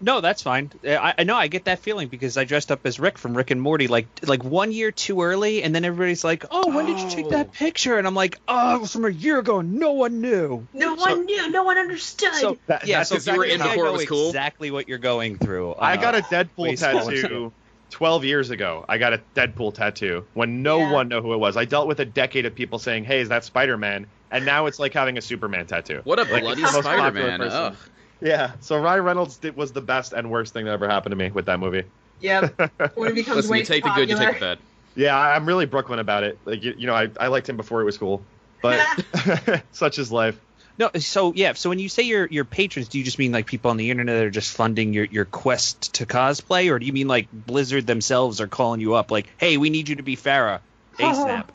No, 0.00 0.20
that's 0.20 0.42
fine. 0.42 0.70
I, 0.84 1.14
I 1.18 1.24
know 1.24 1.34
I 1.36 1.48
get 1.48 1.64
that 1.64 1.80
feeling 1.80 2.08
because 2.08 2.36
I 2.36 2.44
dressed 2.44 2.70
up 2.70 2.86
as 2.86 3.00
Rick 3.00 3.18
from 3.18 3.36
Rick 3.36 3.50
and 3.50 3.60
Morty 3.60 3.88
like 3.88 4.06
like 4.26 4.44
one 4.44 4.70
year 4.72 4.92
too 4.92 5.22
early, 5.22 5.62
and 5.62 5.74
then 5.74 5.84
everybody's 5.84 6.22
like, 6.24 6.44
"Oh, 6.50 6.74
when 6.74 6.86
did 6.86 7.00
you 7.00 7.10
take 7.10 7.30
that 7.30 7.46
Oh. 7.48 7.52
picture?" 7.52 7.98
And 7.98 8.06
I'm 8.06 8.14
like, 8.14 8.38
"Oh, 8.46 8.76
it 8.76 8.80
was 8.80 8.92
from 8.92 9.04
a 9.04 9.10
year 9.10 9.38
ago. 9.38 9.60
No 9.60 9.92
one 9.92 10.20
knew." 10.20 10.66
No 10.72 10.96
So- 10.96 11.02
one 11.02 11.24
knew. 11.26 11.50
No 11.50 11.64
one 11.64 11.78
understood. 11.78 12.34
So 12.34 12.58
That- 12.66 12.86
yeah, 12.86 12.98
that's 12.98 13.08
so 13.10 13.16
exactly 13.16 13.48
you 13.48 13.50
were 13.50 13.54
in 13.54 13.60
how- 13.60 13.66
before 13.70 13.74
before 13.74 13.86
it 13.86 13.88
it 13.88 13.92
was 13.92 14.00
was 14.02 14.08
cool. 14.08 14.28
Exactly 14.28 14.70
what 14.70 14.88
you're 14.88 14.98
going 14.98 15.36
through. 15.38 15.74
I 15.78 15.96
got 15.96 16.14
a 16.14 16.18
Uh, 16.18 16.22
Deadpool 16.22 16.48
way 16.58 16.76
smaller. 16.76 17.20
tattoo 17.20 17.52
12 17.90 18.24
years 18.24 18.50
ago. 18.50 18.84
I 18.88 18.98
got 18.98 19.14
a 19.14 19.20
Deadpool 19.34 19.74
tattoo 19.74 20.24
when 20.34 20.62
no 20.62 20.78
Yeah. 20.78 20.92
one 20.92 21.08
knew 21.08 21.20
who 21.22 21.32
it 21.32 21.38
was. 21.38 21.56
I 21.56 21.64
dealt 21.64 21.88
with 21.88 22.00
a 22.00 22.04
decade 22.04 22.46
of 22.46 22.54
people 22.54 22.78
saying, 22.78 23.04
"Hey, 23.04 23.20
is 23.20 23.30
that 23.30 23.44
Spider-Man?" 23.44 24.06
And 24.30 24.44
now 24.44 24.66
it's 24.66 24.78
like 24.78 24.92
having 24.92 25.16
a 25.16 25.22
Superman 25.22 25.66
tattoo. 25.66 26.02
What 26.04 26.18
a 26.18 26.22
Like, 26.30 26.42
bloody 26.42 26.62
it's 26.62 26.70
the 26.70 26.76
most 26.78 26.84
popular 26.84 27.10
Spider-Man. 27.10 27.38
person. 27.40 27.58
Ugh. 27.62 27.76
Yeah. 28.20 28.52
So 28.60 28.80
Ryan 28.80 29.04
Reynolds 29.04 29.36
did, 29.36 29.56
was 29.56 29.72
the 29.72 29.80
best 29.80 30.12
and 30.12 30.30
worst 30.30 30.52
thing 30.52 30.64
that 30.64 30.72
ever 30.72 30.88
happened 30.88 31.12
to 31.12 31.16
me 31.16 31.30
with 31.30 31.46
that 31.46 31.60
movie. 31.60 31.84
Yeah. 32.20 32.48
When 32.94 33.10
it 33.10 33.14
becomes 33.14 33.36
Listen, 33.36 33.50
way 33.50 33.58
you 33.58 33.64
take 33.64 33.84
too 33.84 33.90
the 33.90 33.94
good, 33.94 34.10
you 34.10 34.16
take 34.16 34.34
the 34.34 34.40
bad. 34.40 34.58
Yeah, 34.96 35.16
I- 35.16 35.36
I'm 35.36 35.46
really 35.46 35.66
Brooklyn 35.66 35.98
about 36.00 36.24
it. 36.24 36.38
Like 36.44 36.62
you, 36.62 36.74
you 36.76 36.86
know, 36.86 36.94
I, 36.94 37.08
I 37.20 37.28
liked 37.28 37.48
him 37.48 37.56
before 37.56 37.80
it 37.80 37.84
was 37.84 37.96
cool, 37.98 38.22
but 38.60 38.80
such 39.72 39.98
is 39.98 40.10
life. 40.10 40.38
No, 40.78 40.90
so 40.96 41.32
yeah, 41.34 41.54
so 41.54 41.68
when 41.70 41.78
you 41.80 41.88
say 41.88 42.04
your 42.04 42.26
your 42.26 42.44
patrons, 42.44 42.88
do 42.88 42.98
you 42.98 43.04
just 43.04 43.18
mean 43.18 43.32
like 43.32 43.46
people 43.46 43.70
on 43.70 43.76
the 43.76 43.90
internet 43.90 44.16
that 44.16 44.24
are 44.26 44.30
just 44.30 44.52
funding 44.52 44.92
your 44.92 45.04
your 45.04 45.24
quest 45.24 45.94
to 45.94 46.06
cosplay, 46.06 46.70
or 46.70 46.78
do 46.78 46.86
you 46.86 46.92
mean 46.92 47.08
like 47.08 47.28
Blizzard 47.32 47.86
themselves 47.86 48.40
are 48.40 48.46
calling 48.46 48.80
you 48.80 48.94
up 48.94 49.10
like, 49.10 49.28
"Hey, 49.38 49.56
we 49.56 49.70
need 49.70 49.88
you 49.88 49.96
to 49.96 50.02
be 50.04 50.16
Pharah 50.16 50.60
ASAP"? 50.98 51.46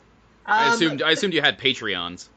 I 0.46 0.68
Um, 0.68 0.74
assumed 0.74 1.02
I 1.02 1.12
assumed 1.12 1.32
you 1.32 1.40
had 1.40 1.58
Patreons. 1.58 2.28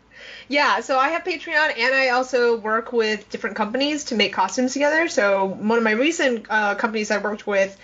Yeah, 0.49 0.79
so 0.79 0.97
I 0.97 1.09
have 1.09 1.23
Patreon 1.23 1.77
and 1.77 1.93
I 1.93 2.09
also 2.09 2.57
work 2.57 2.93
with 2.93 3.29
different 3.29 3.57
companies 3.57 4.05
to 4.05 4.15
make 4.15 4.31
costumes 4.31 4.73
together. 4.73 5.09
So 5.09 5.45
one 5.45 5.77
of 5.77 5.83
my 5.83 5.91
recent 5.91 6.45
uh, 6.49 6.75
companies 6.75 7.11
I 7.11 7.17
worked 7.17 7.45
with 7.45 7.77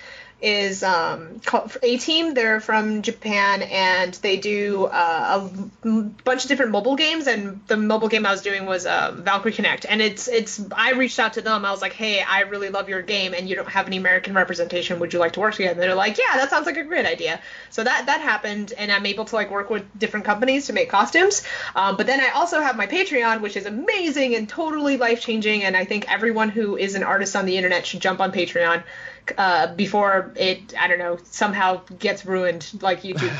is 0.43 0.84
um, 0.84 1.39
called 1.45 1.69
Ateam. 1.82 2.36
They're 2.36 2.60
from 2.60 3.01
Japan 3.01 3.62
and 3.62 4.13
they 4.15 4.36
do 4.36 4.86
uh, 4.86 5.49
a 5.84 5.89
bunch 6.25 6.43
of 6.43 6.49
different 6.49 6.71
mobile 6.71 6.97
games. 6.97 7.27
And 7.27 7.62
the 7.67 7.77
mobile 7.77 8.10
game 8.10 8.25
I 8.25 8.32
was 8.32 8.41
doing 8.41 8.65
was 8.65 8.86
uh, 8.86 9.13
Valkyrie 9.15 9.53
Connect. 9.53 9.86
And 9.88 10.01
it's 10.01 10.27
it's 10.27 10.62
I 10.75 10.91
reached 10.91 11.17
out 11.17 11.34
to 11.34 11.41
them. 11.41 11.63
I 11.63 11.71
was 11.71 11.82
like, 11.82 11.93
hey, 11.93 12.21
I 12.21 12.41
really 12.41 12.69
love 12.69 12.89
your 12.89 13.01
game, 13.01 13.34
and 13.34 13.47
you 13.47 13.56
don't 13.56 13.69
have 13.69 13.88
any 13.88 13.97
American 13.97 14.34
representation. 14.34 14.99
Would 14.99 15.13
you 15.13 15.19
like 15.19 15.34
to 15.34 15.39
work 15.39 15.56
together? 15.56 15.73
And 15.73 15.82
they're 15.82 15.95
like, 15.95 16.17
yeah, 16.17 16.36
that 16.36 16.49
sounds 16.49 16.65
like 16.65 16.77
a 16.77 16.84
great 16.84 17.06
idea. 17.06 17.39
So 17.69 17.84
that 17.84 18.08
that 18.08 18.19
happened, 18.19 18.73
and 18.77 18.91
I'm 18.91 19.06
able 19.06 19.23
to 19.25 19.36
like 19.36 19.49
work 19.49 19.69
with 19.69 19.86
different 19.97 20.25
companies 20.25 20.67
to 20.67 20.73
make 20.73 20.89
costumes. 20.89 21.43
Um, 21.73 21.95
but 21.95 22.06
then 22.06 22.19
I 22.19 22.29
also 22.32 22.60
have 22.60 22.75
my 22.75 22.88
Patreon, 22.88 23.39
which 23.39 23.56
is 23.56 23.65
amazing 23.65 24.36
and 24.36 24.49
totally 24.49 24.97
life 24.97 25.21
changing. 25.21 25.63
And 25.63 25.77
I 25.77 25.86
think 25.86 26.12
everyone 26.12 26.49
who 26.49 26.75
is 26.75 26.95
an 26.95 27.03
artist 27.03 27.36
on 27.38 27.45
the 27.45 27.56
internet 27.56 27.86
should 27.86 28.01
jump 28.01 28.19
on 28.19 28.34
Patreon 28.34 28.84
uh, 29.38 29.74
before 29.76 30.32
it, 30.36 30.74
I 30.80 30.88
don't 30.88 31.00
know, 31.00 31.18
somehow 31.24 31.82
gets 32.00 32.26
ruined 32.26 32.70
like 32.82 33.02
YouTube 33.04 33.38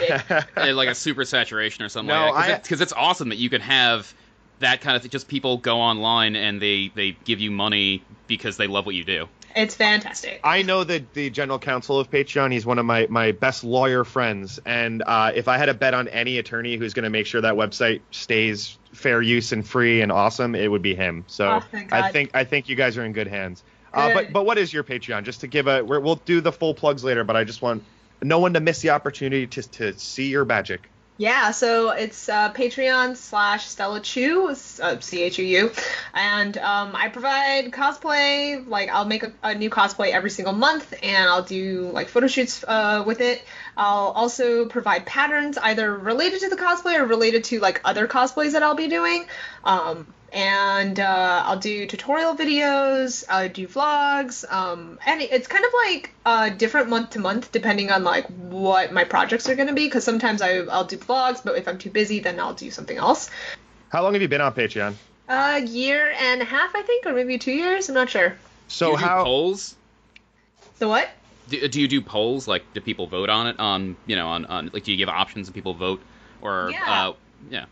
did. 0.58 0.76
Like 0.76 0.90
a 0.90 0.96
super 0.96 1.26
saturation 1.26 1.84
or 1.84 1.90
something 1.90 2.14
No, 2.14 2.32
like 2.32 2.48
that. 2.48 2.60
I- 2.60 2.62
Because 2.62 2.82
it's 2.82 2.94
awesome 2.94 3.30
that 3.30 3.38
you 3.38 3.50
can 3.50 3.62
have 3.62 4.14
that 4.60 4.82
kind 4.82 4.96
of 4.96 5.02
thing. 5.02 5.12
Just 5.12 5.28
people 5.28 5.58
go 5.58 5.78
online 5.82 6.36
and 6.36 6.62
they 6.62 6.92
they 6.96 7.12
give 7.26 7.40
you 7.40 7.52
money 7.52 8.04
because 8.28 8.58
they 8.58 8.68
love 8.68 8.86
what 8.86 8.96
you 8.96 9.04
do. 9.04 9.28
it's 9.56 9.76
fantastic. 9.76 10.40
I 10.44 10.62
know 10.64 10.84
that 10.84 11.14
the 11.14 11.30
general 11.30 11.60
counsel 11.60 12.00
of 12.00 12.10
Patreon. 12.10 12.52
He's 12.52 12.66
one 12.66 12.80
of 12.80 12.86
my, 12.86 13.06
my 13.10 13.34
best 13.34 13.64
lawyer 13.64 14.04
friends, 14.04 14.60
and 14.66 15.04
uh, 15.06 15.32
if 15.36 15.48
I 15.48 15.58
had 15.58 15.70
a 15.70 15.74
bet 15.74 15.94
on 15.94 16.08
any 16.08 16.38
attorney 16.40 16.76
who's 16.78 16.94
going 16.94 17.04
to 17.04 17.10
make 17.10 17.26
sure 17.28 17.42
that 17.42 17.54
website 17.56 18.02
stays 18.12 18.78
fair 18.94 19.22
use 19.22 19.52
and 19.52 19.68
free 19.68 20.02
and 20.02 20.12
awesome, 20.12 20.56
it 20.56 20.70
would 20.70 20.82
be 20.82 20.96
him. 20.96 21.26
So 21.28 21.48
Oh, 21.50 21.78
I 21.92 22.12
think 22.12 22.32
I 22.34 22.44
think 22.46 22.70
you 22.70 22.76
guys 22.76 22.98
are 22.98 23.04
in 23.06 23.12
good 23.14 23.28
hands. 23.28 23.64
Uh, 23.94 24.14
but 24.14 24.34
but 24.34 24.46
what 24.46 24.58
is 24.58 24.74
your 24.74 24.84
Patreon? 24.84 25.24
Just 25.24 25.42
to 25.42 25.48
give 25.48 25.68
a 25.68 25.84
we're, 25.84 26.00
we'll 26.00 26.16
do 26.16 26.42
the 26.42 26.52
full 26.52 26.74
plugs 26.74 27.04
later, 27.04 27.24
but 27.24 27.36
I 27.36 27.44
just 27.44 27.62
want 27.62 27.84
no 28.22 28.40
one 28.40 28.54
to 28.54 28.60
miss 28.60 28.82
the 28.82 28.90
opportunity 28.92 29.48
to 29.48 29.62
to 29.64 29.98
see 30.00 30.30
your 30.30 30.46
magic. 30.46 30.90
Yeah, 31.18 31.52
so 31.52 31.92
it's 31.92 32.28
uh, 32.28 32.52
Patreon 32.54 33.16
slash 33.16 33.68
Stella 33.68 34.00
Chuu, 34.00 34.50
uh, 34.82 35.00
C 35.00 35.22
H 35.22 35.38
U 35.38 35.46
U, 35.46 35.72
and 36.16 36.58
um, 36.58 36.96
I 36.96 37.10
provide 37.10 37.72
cosplay. 37.72 38.68
Like 38.68 38.90
I'll 38.90 39.06
make 39.06 39.22
a, 39.22 39.32
a 39.44 39.54
new 39.54 39.70
cosplay 39.70 40.12
every 40.12 40.32
single 40.32 40.54
month, 40.54 40.92
and 41.04 41.30
I'll 41.30 41.44
do 41.44 41.92
like 41.94 42.10
photo 42.10 42.26
shoots 42.26 42.66
uh, 42.68 43.04
with 43.06 43.22
it. 43.22 43.44
I'll 43.78 44.08
also 44.08 44.66
provide 44.66 45.06
patterns 45.06 45.60
either 45.60 45.96
related 45.96 46.40
to 46.42 46.50
the 46.50 46.56
cosplay 46.56 47.00
or 47.00 47.06
related 47.06 47.44
to 47.46 47.60
like 47.60 47.82
other 47.86 48.08
cosplays 48.08 48.54
that 48.54 48.64
I'll 48.64 48.74
be 48.74 48.88
doing. 48.88 49.28
Um, 49.64 50.08
and 50.34 51.00
uh, 51.00 51.44
I'll 51.46 51.60
do 51.60 51.86
tutorial 51.86 52.36
videos. 52.36 53.24
I 53.30 53.48
do 53.48 53.68
vlogs. 53.68 54.52
Um, 54.52 55.00
and 55.06 55.22
it's 55.22 55.48
kind 55.48 55.64
of 55.64 55.72
like 55.86 56.14
uh, 56.26 56.50
different 56.50 56.90
month 56.90 57.12
to 57.12 57.20
month 57.20 57.52
depending 57.52 57.92
on 57.92 58.04
like 58.04 58.26
what 58.28 58.92
my 58.92 59.04
projects 59.04 59.48
are 59.48 59.56
going 59.56 59.68
to 59.68 59.74
be. 59.74 59.86
Because 59.86 60.04
sometimes 60.04 60.42
I, 60.42 60.58
I'll 60.60 60.86
do 60.86 60.98
vlogs, 60.98 61.44
but 61.44 61.56
if 61.58 61.68
I'm 61.68 61.78
too 61.78 61.92
busy, 61.92 62.20
then 62.20 62.40
I'll 62.40 62.56
do 62.56 62.72
something 62.72 62.98
else. 62.98 63.30
How 63.90 64.02
long 64.02 64.14
have 64.14 64.24
you 64.24 64.28
been 64.28 64.42
on 64.42 64.54
Patreon? 64.54 64.96
A 65.30 65.60
year 65.60 66.12
and 66.20 66.42
a 66.42 66.46
half, 66.46 66.76
I 66.76 66.82
think, 66.82 67.06
or 67.06 67.14
maybe 67.14 67.38
two 67.38 67.52
years. 67.52 67.88
I'm 67.90 67.96
not 67.96 68.10
sure. 68.10 68.36
So 68.68 68.88
do 68.88 68.92
you 68.94 68.98
do 68.98 69.04
how 69.06 69.24
polls? 69.24 69.76
The 70.80 70.88
what? 70.88 71.10
Do, 71.50 71.68
do 71.68 71.80
you 71.80 71.88
do 71.88 72.02
polls? 72.02 72.48
Like, 72.48 72.64
do 72.74 72.82
people 72.82 73.06
vote 73.06 73.30
on 73.30 73.48
it? 73.48 73.60
On 73.60 73.96
you 74.08 74.16
know, 74.16 74.30
on, 74.30 74.46
on 74.46 74.72
like, 74.74 74.84
do 74.84 74.92
you 74.92 74.98
give 74.98 75.10
options 75.10 75.48
and 75.48 75.54
people 75.54 75.76
vote? 75.76 76.02
Or 76.42 76.72
Yeah. 76.72 77.10
uh, 77.10 77.14
yeah. 77.52 77.66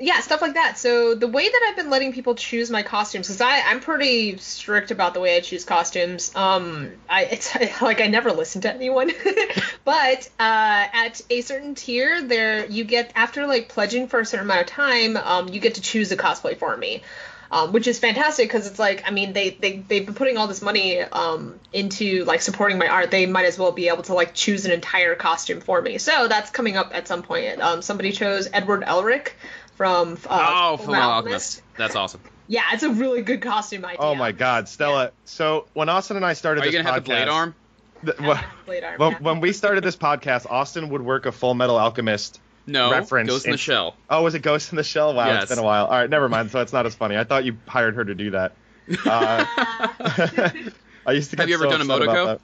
Yeah 0.00 0.20
stuff 0.20 0.40
like 0.40 0.54
that 0.54 0.78
so 0.78 1.14
the 1.14 1.26
way 1.26 1.48
that 1.48 1.66
i've 1.68 1.76
been 1.76 1.90
letting 1.90 2.12
people 2.12 2.34
choose 2.34 2.70
my 2.70 2.82
costumes 2.82 3.26
because 3.26 3.40
i'm 3.40 3.80
pretty 3.80 4.36
strict 4.38 4.90
about 4.90 5.14
the 5.14 5.20
way 5.20 5.36
i 5.36 5.40
choose 5.40 5.64
costumes 5.64 6.34
um 6.36 6.90
i 7.08 7.24
it's 7.24 7.54
like 7.82 8.00
i 8.00 8.06
never 8.06 8.32
listen 8.32 8.60
to 8.60 8.72
anyone 8.72 9.10
but 9.84 10.28
uh 10.38 10.86
at 10.92 11.20
a 11.30 11.40
certain 11.40 11.74
tier 11.74 12.22
there 12.22 12.66
you 12.66 12.84
get 12.84 13.12
after 13.14 13.46
like 13.46 13.68
pledging 13.68 14.06
for 14.06 14.20
a 14.20 14.26
certain 14.26 14.46
amount 14.46 14.60
of 14.60 14.66
time 14.66 15.16
um 15.16 15.48
you 15.48 15.60
get 15.60 15.74
to 15.74 15.80
choose 15.80 16.12
a 16.12 16.16
cosplay 16.16 16.56
for 16.56 16.76
me 16.76 17.02
um, 17.50 17.72
which 17.72 17.86
is 17.86 17.98
fantastic 17.98 18.48
because 18.48 18.66
it's 18.66 18.78
like 18.78 19.04
I 19.06 19.10
mean 19.10 19.32
they 19.32 19.50
they 19.50 19.78
they've 19.78 20.04
been 20.04 20.14
putting 20.14 20.36
all 20.36 20.46
this 20.46 20.60
money 20.60 21.00
um, 21.00 21.58
into 21.72 22.24
like 22.24 22.42
supporting 22.42 22.76
my 22.76 22.88
art. 22.88 23.10
They 23.10 23.24
might 23.24 23.46
as 23.46 23.58
well 23.58 23.72
be 23.72 23.88
able 23.88 24.02
to 24.04 24.12
like 24.14 24.34
choose 24.34 24.66
an 24.66 24.72
entire 24.72 25.14
costume 25.14 25.60
for 25.60 25.80
me. 25.80 25.98
So 25.98 26.28
that's 26.28 26.50
coming 26.50 26.76
up 26.76 26.90
at 26.92 27.08
some 27.08 27.22
point. 27.22 27.60
Um, 27.60 27.80
somebody 27.80 28.12
chose 28.12 28.48
Edward 28.52 28.82
Elric 28.82 29.30
from 29.78 30.18
uh, 30.28 30.46
oh, 30.50 30.76
Full 30.76 30.86
Full 30.86 30.92
Metal 30.94 31.10
Alchemist. 31.10 31.62
That's 31.78 31.96
awesome. 31.96 32.20
Yeah, 32.50 32.62
it's 32.72 32.82
a 32.82 32.88
really 32.88 33.20
good 33.20 33.42
costume 33.42 33.84
idea. 33.84 33.98
Oh 34.00 34.14
my 34.14 34.32
God, 34.32 34.70
Stella! 34.70 35.10
So 35.26 35.66
when 35.74 35.90
Austin 35.90 36.16
and 36.16 36.24
I 36.24 36.32
started 36.32 36.62
Are 36.62 36.64
you 36.64 36.72
this 36.72 36.78
gonna 36.80 36.94
have 36.94 37.04
the 37.04 37.08
blade 37.10 37.28
arm? 37.28 37.54
th- 38.02 38.16
I 38.18 38.22
wh- 38.22 38.36
have 38.38 38.64
blade 38.64 38.84
arm, 38.84 38.98
when, 38.98 39.10
yeah. 39.12 39.18
when 39.18 39.40
we 39.40 39.52
started 39.52 39.84
this 39.84 39.96
podcast, 39.98 40.46
Austin 40.50 40.88
would 40.88 41.02
work 41.02 41.26
a 41.26 41.32
Full 41.32 41.52
Metal 41.52 41.76
Alchemist. 41.78 42.40
No. 42.66 42.90
reference 42.90 43.28
Ghost 43.28 43.44
in 43.44 43.50
the 43.50 43.54
in- 43.56 43.58
Shell. 43.58 43.96
Oh, 44.08 44.22
was 44.22 44.34
it 44.34 44.40
Ghost 44.40 44.72
in 44.72 44.76
the 44.76 44.82
Shell? 44.82 45.12
Wow, 45.14 45.26
Yes. 45.26 45.42
it's 45.42 45.50
been 45.50 45.58
a 45.58 45.62
while. 45.62 45.84
All 45.84 45.92
right, 45.92 46.08
never 46.08 46.30
mind. 46.30 46.50
So 46.50 46.60
it's 46.62 46.72
not 46.72 46.86
as 46.86 46.94
funny. 46.94 47.18
I 47.18 47.24
thought 47.24 47.44
you 47.44 47.58
hired 47.66 47.96
her 47.96 48.04
to 48.06 48.14
do 48.14 48.30
that. 48.30 48.52
Uh, 49.04 49.44
I 51.06 51.12
used 51.12 51.28
to 51.30 51.36
get 51.36 51.42
Have 51.42 51.48
you 51.50 51.54
ever 51.56 51.64
so 51.64 51.70
done 51.76 51.82
a 51.82 51.94
upset 51.94 52.08
Motoko? 52.08 52.40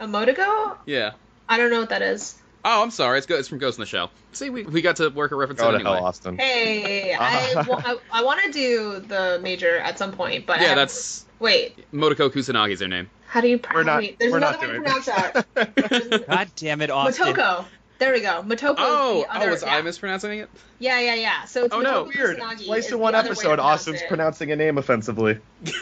a 0.00 0.06
Motigo? 0.08 0.76
Yeah. 0.86 1.12
I 1.48 1.56
don't 1.58 1.70
know 1.70 1.78
what 1.78 1.90
that 1.90 2.02
is. 2.02 2.36
Oh, 2.68 2.82
I'm 2.82 2.90
sorry. 2.90 3.16
It's, 3.18 3.26
go- 3.28 3.36
it's 3.36 3.46
from 3.48 3.58
Ghost 3.58 3.78
in 3.78 3.82
the 3.82 3.86
Shell. 3.86 4.10
See, 4.32 4.50
we, 4.50 4.64
we 4.64 4.82
got 4.82 4.96
to 4.96 5.08
work 5.10 5.30
a 5.30 5.36
reference 5.36 5.60
Go 5.60 5.70
to 5.70 5.76
anyway. 5.76 5.94
hell, 5.94 6.04
Austin. 6.04 6.36
Hey, 6.36 7.14
I, 7.14 7.52
Uh-huh. 7.56 7.98
I, 8.12 8.20
I 8.20 8.24
want 8.24 8.42
to 8.42 8.50
do 8.50 8.98
the 8.98 9.38
major 9.40 9.78
at 9.78 9.98
some 9.98 10.10
point, 10.10 10.46
but 10.46 10.56
Yeah, 10.56 10.62
haven't- 10.70 10.76
that's 10.78 11.26
wait. 11.38 11.90
Motoko 11.92 12.28
Kusanagi's 12.28 12.80
her 12.80 12.88
name. 12.88 13.08
How 13.28 13.40
do 13.40 13.48
you? 13.48 13.60
We're 13.72 13.84
not. 13.84 14.02
There's 14.18 14.32
we're 14.32 14.38
another 14.38 14.52
not 14.56 14.60
way 14.60 14.66
to 14.66 14.72
doing 14.72 14.82
pronounce 14.82 15.06
that. 15.54 16.26
God 16.28 16.50
damn 16.56 16.80
it, 16.80 16.90
Austin. 16.90 17.26
Motoko. 17.26 17.64
There 17.98 18.12
we 18.12 18.20
go. 18.20 18.42
Motoko. 18.42 18.74
Oh, 18.78 19.18
is 19.20 19.24
the 19.24 19.34
other, 19.34 19.46
oh, 19.48 19.52
was 19.52 19.62
yeah. 19.62 19.76
I 19.76 19.82
mispronouncing 19.82 20.38
it? 20.40 20.50
Yeah, 20.78 21.00
yeah, 21.00 21.14
yeah. 21.14 21.44
So 21.44 21.64
it's 21.64 21.74
Oh, 21.74 21.80
no. 21.80 22.04
Motoko 22.04 22.14
Weird. 22.14 22.38
Kusanagi 22.38 22.66
Twice 22.66 22.90
in 22.92 22.98
one 22.98 23.14
other 23.14 23.30
way 23.30 23.34
to 23.34 23.40
episode, 23.40 23.48
pronounce 23.56 23.80
Austin's 23.80 24.02
it. 24.02 24.08
pronouncing 24.08 24.52
a 24.52 24.56
name 24.56 24.76
offensively. 24.78 25.34
no, 25.64 25.72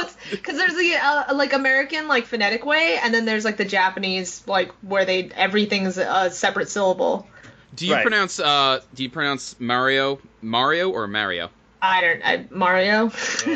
it's 0.00 0.16
because 0.30 0.56
there's 0.56 0.74
the 0.74 0.94
uh, 0.94 1.34
like 1.34 1.52
American 1.52 2.08
like 2.08 2.24
phonetic 2.26 2.64
way, 2.64 2.98
and 3.02 3.12
then 3.12 3.24
there's 3.26 3.44
like 3.44 3.58
the 3.58 3.64
Japanese 3.66 4.46
like 4.46 4.72
where 4.82 5.04
they 5.04 5.30
everything's 5.34 5.98
a 5.98 6.30
separate 6.30 6.70
syllable. 6.70 7.26
Do 7.74 7.86
you 7.86 7.92
Right. 7.94 8.02
pronounce 8.02 8.40
uh 8.40 8.80
do 8.94 9.02
you 9.02 9.10
pronounce 9.10 9.56
Mario 9.60 10.18
Mario 10.40 10.90
or 10.90 11.06
Mario? 11.06 11.50
I 11.82 12.00
don't. 12.00 12.22
I, 12.24 12.44
Mario. 12.50 13.10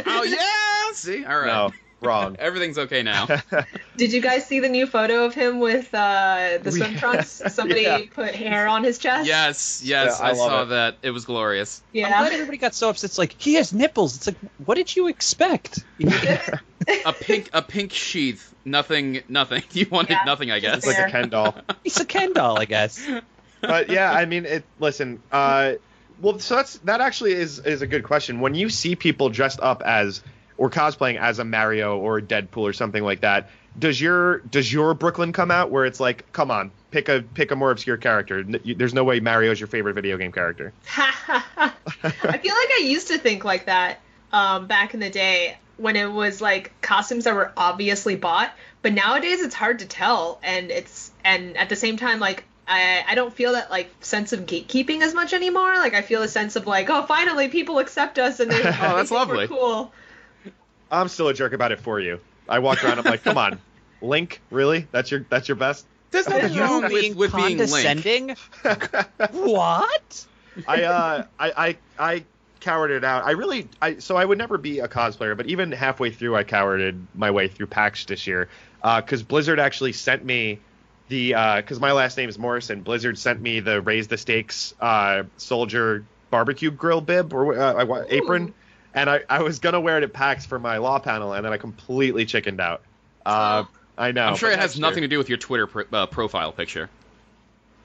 Oh 0.07 0.23
yeah, 0.25 0.93
see? 0.95 1.25
All 1.25 1.39
right. 1.39 1.47
No, 1.47 1.71
wrong. 2.01 2.37
Everything's 2.39 2.79
okay 2.79 3.03
now. 3.03 3.27
Did 3.97 4.13
you 4.13 4.21
guys 4.21 4.47
see 4.47 4.61
the 4.61 4.69
new 4.69 4.87
photo 4.87 5.25
of 5.25 5.35
him 5.35 5.61
with 5.61 5.93
uh, 5.95 6.59
the 6.63 6.73
swim 6.73 6.93
Yeah. 6.95 6.99
trunks? 7.01 7.43
Somebody 7.49 7.83
Yeah. 7.83 8.01
put 8.13 8.35
hair 8.35 8.69
on 8.69 8.85
his 8.85 8.99
chest. 8.99 9.27
yes, 9.27 9.83
yes, 9.85 10.19
Yeah, 10.21 10.27
I 10.27 10.31
I, 10.31 10.35
saw 10.35 10.63
it. 10.63 10.67
that. 10.67 10.99
It 11.03 11.11
was 11.11 11.25
glorious. 11.25 11.83
Yeah. 11.93 12.07
I'm 12.07 12.11
Yeah. 12.13 12.19
glad 12.21 12.33
everybody 12.33 12.59
got 12.59 12.75
so 12.75 12.89
upset. 12.91 13.11
It's 13.11 13.19
like 13.19 13.41
he 13.41 13.55
has 13.55 13.73
nipples. 13.73 14.17
It's 14.17 14.27
like, 14.27 14.37
what 14.65 14.77
did 14.77 14.95
you 14.95 15.09
expect? 15.09 15.85
A 17.05 17.13
pink 17.13 17.51
a 17.53 17.63
pink 17.63 17.93
sheath. 17.93 18.55
Nothing 18.65 19.23
nothing. 19.29 19.63
You 19.73 19.87
wanted 19.91 20.11
Yeah, 20.11 20.23
nothing, 20.27 20.51
I 20.51 20.59
guess. 20.61 20.79
It's 20.79 20.87
like 20.87 20.99
a 20.99 21.11
Ken 21.11 21.29
doll. 21.29 21.55
He's 21.85 22.01
a 22.01 22.05
Ken 22.05 22.33
doll, 22.33 22.59
I 22.59 22.65
guess. 22.65 23.07
but 23.61 23.91
yeah, 23.91 24.11
I 24.11 24.25
mean, 24.27 24.47
it. 24.47 24.65
Listen, 24.79 25.23
uh, 25.31 25.75
well, 26.21 26.39
so 26.39 26.57
that's 26.57 26.79
that 26.81 27.01
actually 27.01 27.33
is 27.33 27.59
is 27.59 27.83
a 27.83 27.87
good 27.87 28.05
question. 28.05 28.41
When 28.41 28.55
you 28.55 28.69
see 28.71 28.97
people 28.97 29.29
dressed 29.31 29.61
up 29.61 29.83
as 29.85 30.23
or 30.61 30.69
cosplaying 30.69 31.19
as 31.19 31.39
a 31.39 31.45
Mario 31.45 31.97
or 31.97 32.19
a 32.19 32.23
Deadpool 32.23 32.59
or 32.59 32.75
something 32.75 33.03
like 33.03 33.23
that, 33.23 33.49
does 33.79 33.99
your 33.99 34.41
does 34.41 34.71
your 34.71 34.93
Brooklyn 34.93 35.33
come 35.33 35.51
out 35.51 35.71
where 35.71 35.87
it's 35.87 35.99
like, 35.99 36.31
come 36.33 36.51
on, 36.51 36.71
pick 36.91 37.09
a 37.09 37.23
pick 37.23 37.51
a 37.51 37.57
more 37.57 37.71
obscure 37.71 37.97
character? 37.97 38.45
There's 38.45 38.93
no 38.93 39.03
way 39.03 39.21
Mario's 39.21 39.59
your 39.59 39.69
favorite 39.69 39.95
video 39.95 40.19
game 40.19 40.33
character. 40.33 40.75
I 40.99 41.73
feel 41.89 42.55
like 42.55 42.71
I 42.79 42.83
used 42.85 43.09
to 43.09 43.17
think 43.17 43.43
like 43.43 43.67
that 43.67 44.01
um, 44.35 44.67
back 44.67 44.93
in 44.93 45.01
the 45.01 45.09
day 45.09 45.57
when 45.79 45.97
it 45.97 46.13
was 46.13 46.43
like 46.43 46.79
costumes 46.83 47.25
that 47.25 47.35
were 47.35 47.53
obviously 47.57 48.17
bought, 48.17 48.53
but 48.83 48.93
nowadays 48.93 49.41
it's 49.41 49.55
hard 49.55 49.79
to 49.79 49.87
tell, 49.87 50.41
and 50.43 50.71
it's 50.71 51.11
and 51.25 51.57
at 51.57 51.71
the 51.71 51.77
same 51.77 51.97
time 51.97 52.21
like. 52.21 52.45
I, 52.73 53.05
I 53.05 53.15
don't 53.17 53.35
feel 53.35 53.55
that 53.55 53.69
like 53.73 53.91
sense 53.99 54.33
of 54.33 54.47
gatekeeping 54.47 55.01
as 55.01 55.13
much 55.13 55.33
anymore. 55.33 55.75
Like 55.75 55.95
I 55.95 56.03
feel 56.03 56.23
a 56.23 56.29
sense 56.29 56.55
of 56.55 56.69
like, 56.69 56.89
oh, 56.89 57.03
finally 57.03 57.49
people 57.49 57.81
accept 57.81 58.17
us 58.17 58.39
and 58.39 58.49
they, 58.49 58.59
Oh, 58.65 58.95
that's 58.95 59.11
lovely. 59.11 59.49
Cool. 59.49 59.93
I'm 60.91 61.09
still 61.09 61.29
a 61.29 61.35
jerk 61.35 61.53
about 61.53 61.73
it 61.73 61.81
for 61.81 62.01
you. 62.01 62.21
I 62.49 62.59
walk 62.59 62.83
around, 62.85 62.99
I'm 62.99 63.05
like, 63.05 63.23
come 63.23 63.39
on, 63.39 63.61
Link, 64.03 64.41
really? 64.51 64.87
That's 64.91 65.11
your 65.11 65.25
that's 65.29 65.49
your 65.49 65.57
best? 65.57 65.87
There's 66.11 66.29
nothing 66.29 66.55
You 66.55 66.63
wrong 66.63 66.89
being 66.89 67.17
with, 67.17 67.33
with 67.33 67.37
being 67.47 67.59
Link. 67.59 68.05
condescending? 68.05 68.37
what? 69.33 70.27
I 70.67 70.83
uh 70.83 71.25
I 71.39 71.51
I 71.51 71.77
I 71.99 72.25
cowarded 72.61 73.05
out. 73.05 73.25
I 73.25 73.33
really 73.33 73.69
I 73.81 73.99
so 73.99 74.17
I 74.17 74.25
would 74.25 74.39
never 74.39 74.59
be 74.59 74.81
a 74.81 74.89
cosplayer, 74.89 75.37
but 75.37 75.47
even 75.47 75.73
halfway 75.73 76.11
through 76.11 76.37
I 76.37 76.45
cowarded 76.45 77.07
my 77.15 77.31
way 77.31 77.49
through 77.49 77.67
PAX 77.69 78.05
this 78.07 78.27
year. 78.27 78.49
Uh 78.83 79.01
cuz 79.03 79.23
Blizzard 79.23 79.61
actually 79.61 79.93
sent 79.93 80.25
me 80.25 80.59
the 81.09 81.35
uh 81.35 81.63
cuz 81.63 81.79
my 81.79 81.93
last 81.93 82.17
name 82.17 82.29
is 82.29 82.39
Morrison. 82.39 82.83
Blizzard 82.83 83.19
sent 83.19 83.41
me 83.41 83.61
the 83.61 83.81
raise 83.81 84.09
the 84.09 84.19
stakes 84.19 84.75
uh 84.81 85.23
soldier 85.37 86.05
barbecue 86.31 86.71
grill 86.71 87.01
bib 87.01 87.33
or 87.33 87.59
uh, 87.59 87.85
uh, 87.85 88.05
apron 88.09 88.55
and 88.95 89.09
I 89.11 89.21
I 89.29 89.43
was 89.43 89.59
going 89.59 89.73
to 89.75 89.81
wear 89.81 89.99
it 89.99 90.05
at 90.05 90.13
PAX 90.13 90.47
for 90.47 90.59
my 90.59 90.79
law 90.79 90.99
panel 90.99 91.33
and 91.33 91.45
then 91.45 91.53
I 91.53 91.57
completely 91.57 92.25
chickened 92.27 92.61
out. 92.61 92.83
Uh 93.27 93.65
I 93.99 94.13
know. 94.13 94.25
I'm 94.27 94.37
sure 94.37 94.51
it 94.51 94.59
has 94.59 94.79
nothing 94.79 94.99
true. 94.99 95.03
to 95.03 95.09
do 95.09 95.19
with 95.19 95.29
your 95.29 95.37
Twitter 95.39 95.67
pro- 95.67 95.85
uh, 95.93 96.07
profile 96.07 96.53
picture. 96.53 96.89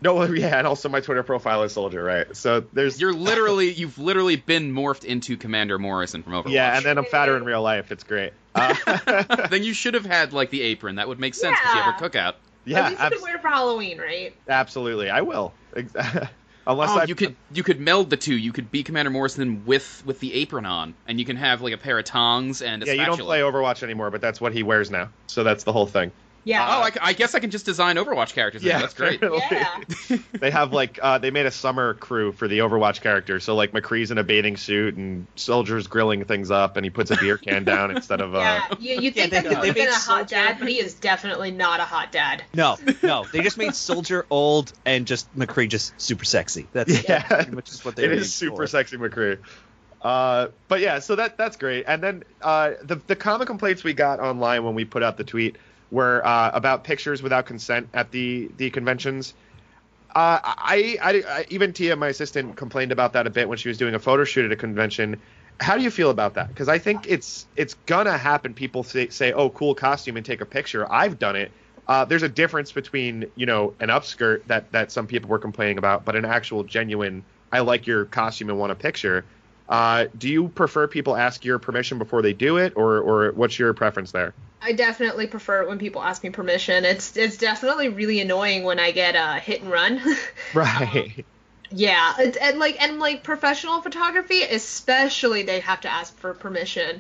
No, 0.01 0.15
well, 0.15 0.33
yeah, 0.37 0.57
and 0.57 0.65
also 0.67 0.87
my 0.87 1.01
Twitter 1.01 1.23
profile 1.23 1.63
is 1.63 1.73
Soldier, 1.73 2.03
right? 2.03 2.35
So 2.37 2.61
there's 2.73 3.01
You're 3.01 3.13
literally, 3.31 3.71
you've 3.71 3.97
literally 3.97 4.35
been 4.37 4.71
morphed 4.73 5.03
into 5.03 5.35
Commander 5.35 5.77
Morrison 5.79 6.23
from 6.23 6.33
Overwatch. 6.33 6.51
yeah, 6.51 6.77
and 6.77 6.85
then 6.85 6.97
I'm 6.97 7.05
fatter 7.05 7.35
in 7.35 7.43
real 7.43 7.61
life. 7.61 7.91
It's 7.91 8.03
great. 8.03 8.31
Uh, 8.53 8.73
then 9.49 9.63
you 9.63 9.73
should 9.73 9.93
have 9.93 10.05
had 10.05 10.31
like 10.31 10.51
the 10.51 10.61
apron. 10.61 10.95
That 10.95 11.07
would 11.09 11.19
make 11.19 11.33
sense 11.33 11.57
if 11.61 11.65
you 11.73 11.79
Yeah. 11.81 11.87
ever 11.89 11.97
cook 11.97 12.15
out. 12.15 12.35
yeah, 12.63 12.79
At 12.79 12.89
least 12.91 12.99
you 12.99 13.05
abs- 13.07 13.15
could 13.15 13.23
wear 13.23 13.35
it 13.35 13.41
for 13.41 13.49
Halloween, 13.49 13.97
right? 13.97 14.33
absolutely. 14.47 15.09
I 15.09 15.21
will. 15.21 15.53
Unless 16.67 16.89
oh, 16.89 16.99
I 16.99 17.03
you 17.03 17.15
could 17.15 17.35
you 17.53 17.63
could 17.63 17.79
meld 17.79 18.09
the 18.09 18.17
two. 18.17 18.35
You 18.35 18.51
could 18.51 18.71
be 18.71 18.83
Commander 18.83 19.11
Morrison 19.11 19.65
with 19.65 20.03
with 20.05 20.19
the 20.19 20.33
apron 20.33 20.65
on, 20.65 20.95
and 21.07 21.19
you 21.19 21.25
can 21.25 21.35
have 21.35 21.61
like 21.61 21.73
a 21.73 21.77
pair 21.77 21.99
of 21.99 22.05
tongs 22.05 22.61
and 22.61 22.81
a 22.81 22.85
Yeah, 22.87 22.93
you 22.93 23.05
don't 23.05 23.19
play 23.19 23.41
Overwatch 23.41 23.83
anymore, 23.83 24.09
but 24.09 24.21
that's 24.21 24.41
what 24.41 24.51
he 24.51 24.63
wears 24.63 24.89
now. 24.89 25.09
So 25.27 25.43
that's 25.43 25.63
the 25.63 25.71
whole 25.71 25.85
thing. 25.85 26.11
Yeah. 26.45 26.63
Oh, 26.77 26.81
I, 26.83 26.91
c- 26.91 26.99
I 27.01 27.13
guess 27.13 27.33
I 27.35 27.39
can 27.39 27.49
just 27.49 27.65
design 27.65 27.95
Overwatch 27.97 28.33
characters. 28.33 28.61
then. 28.61 28.79
that's 28.79 28.93
great. 28.93 29.19
Yeah. 29.21 29.79
they 30.31 30.51
have 30.51 30.71
like 30.71 30.99
uh, 31.01 31.17
they 31.17 31.31
made 31.31 31.47
a 31.47 31.51
summer 31.51 31.95
crew 31.95 32.31
for 32.31 32.47
the 32.47 32.59
Overwatch 32.59 33.01
character. 33.01 33.39
So 33.39 33.55
like 33.55 33.71
McCree's 33.71 34.11
in 34.11 34.17
a 34.19 34.23
bathing 34.23 34.55
suit 34.55 34.95
and 34.95 35.25
Soldier's 35.35 35.87
grilling 35.87 36.23
things 36.25 36.51
up, 36.51 36.77
and 36.77 36.85
he 36.85 36.91
puts 36.91 37.09
a 37.11 37.17
beer 37.17 37.37
can 37.37 37.63
down 37.63 37.89
instead 37.95 38.21
of 38.21 38.35
uh, 38.35 38.39
yeah, 38.39 38.65
you, 38.79 39.01
you 39.01 39.11
think 39.11 39.31
they- 39.31 39.41
that 39.41 39.43
he 39.43 39.55
would 39.55 39.61
they 39.63 39.67
have 39.67 39.75
been 39.75 39.87
a 39.89 39.91
hot 39.93 40.01
Soldier- 40.29 40.35
dad, 40.35 40.57
but 40.59 40.69
he 40.69 40.79
is 40.79 40.93
definitely 40.93 41.49
not 41.51 41.79
a 41.79 41.83
hot 41.83 42.11
dad. 42.11 42.43
No, 42.53 42.77
no, 43.01 43.25
they 43.33 43.41
just 43.41 43.57
made 43.57 43.73
Soldier 43.73 44.25
old 44.29 44.71
and 44.85 45.07
just 45.07 45.35
McCree 45.35 45.67
just 45.67 45.99
super 45.99 46.25
sexy. 46.25 46.67
That's 46.73 47.09
Yeah. 47.09 47.23
pretty 47.23 47.51
much 47.51 47.65
just 47.65 47.83
what 47.85 47.95
they 47.95 48.03
it 48.05 48.07
were 48.09 48.13
is 48.13 48.31
super 48.33 48.57
for. 48.57 48.67
sexy 48.67 48.97
McCree. 48.97 49.39
Uh, 50.01 50.49
but 50.67 50.79
yeah, 50.81 50.99
so 50.99 51.15
that 51.15 51.37
that's 51.37 51.57
great. 51.57 51.85
And 51.87 52.03
then 52.03 52.23
uh, 52.41 52.73
the 52.83 52.97
the 53.07 53.15
common 53.15 53.47
complaints 53.47 53.83
we 53.83 53.93
got 53.93 54.19
online 54.19 54.63
when 54.63 54.75
we 54.75 54.85
put 54.85 55.01
out 55.01 55.17
the 55.17 55.23
tweet 55.23 55.55
were 55.95 56.21
uh, 56.25 56.51
about 56.53 56.83
pictures 56.83 57.23
without 57.23 57.45
consent 57.45 57.87
at 57.93 58.11
the 58.11 58.49
the 58.57 58.69
conventions. 58.69 59.33
Uh, 60.13 60.39
I, 60.43 60.97
I, 61.01 61.23
I 61.27 61.45
even 61.49 61.73
Tia, 61.73 61.95
my 61.95 62.07
assistant, 62.07 62.55
complained 62.55 62.91
about 62.91 63.13
that 63.13 63.27
a 63.27 63.29
bit 63.29 63.49
when 63.49 63.57
she 63.57 63.67
was 63.69 63.77
doing 63.77 63.95
a 63.95 63.99
photo 63.99 64.23
shoot 64.23 64.45
at 64.45 64.51
a 64.51 64.55
convention. 64.55 65.19
How 65.59 65.77
do 65.77 65.83
you 65.83 65.91
feel 65.91 66.09
about 66.09 66.33
that? 66.35 66.49
Because 66.49 66.67
I 66.67 66.77
think 66.77 67.07
it's 67.07 67.47
it's 67.55 67.73
gonna 67.85 68.17
happen. 68.17 68.53
People 68.53 68.83
say, 68.83 69.07
say, 69.07 69.31
"Oh, 69.31 69.49
cool 69.49 69.73
costume," 69.73 70.17
and 70.17 70.25
take 70.25 70.41
a 70.41 70.45
picture. 70.45 70.85
I've 70.91 71.17
done 71.17 71.37
it. 71.37 71.51
Uh, 71.87 72.03
there's 72.03 72.23
a 72.23 72.29
difference 72.29 72.71
between 72.73 73.25
you 73.35 73.45
know 73.45 73.73
an 73.79 73.87
upskirt 73.89 74.43
that 74.47 74.71
that 74.73 74.91
some 74.91 75.07
people 75.07 75.29
were 75.29 75.39
complaining 75.39 75.77
about, 75.77 76.03
but 76.03 76.15
an 76.15 76.25
actual 76.25 76.63
genuine 76.63 77.23
I 77.51 77.61
like 77.61 77.87
your 77.87 78.03
costume 78.05 78.49
and 78.49 78.59
want 78.59 78.73
a 78.73 78.75
picture. 78.75 79.23
Uh, 79.69 80.05
do 80.17 80.27
you 80.29 80.49
prefer 80.49 80.87
people 80.87 81.15
ask 81.15 81.43
your 81.45 81.57
permission 81.57 81.97
before 81.97 82.21
they 82.21 82.33
do 82.33 82.57
it, 82.57 82.73
or 82.75 82.99
or 82.99 83.31
what's 83.31 83.57
your 83.57 83.73
preference 83.73 84.11
there? 84.11 84.33
I 84.65 84.71
definitely 84.71 85.27
prefer 85.27 85.61
it 85.61 85.67
when 85.67 85.77
people 85.77 86.01
ask 86.01 86.23
me 86.23 86.31
permission. 86.31 86.85
It's 86.85 87.15
it's 87.15 87.37
definitely 87.37 87.89
really 87.89 88.19
annoying 88.19 88.63
when 88.63 88.79
I 88.79 88.91
get 88.91 89.15
uh, 89.15 89.35
hit 89.35 89.61
and 89.61 89.71
run. 89.71 90.01
Right. 90.53 91.23
yeah, 91.69 92.15
and, 92.19 92.35
and 92.37 92.57
like 92.57 92.81
and 92.81 92.99
like 92.99 93.23
professional 93.23 93.81
photography, 93.81 94.41
especially 94.41 95.43
they 95.43 95.59
have 95.59 95.81
to 95.81 95.91
ask 95.91 96.17
for 96.17 96.33
permission, 96.33 96.99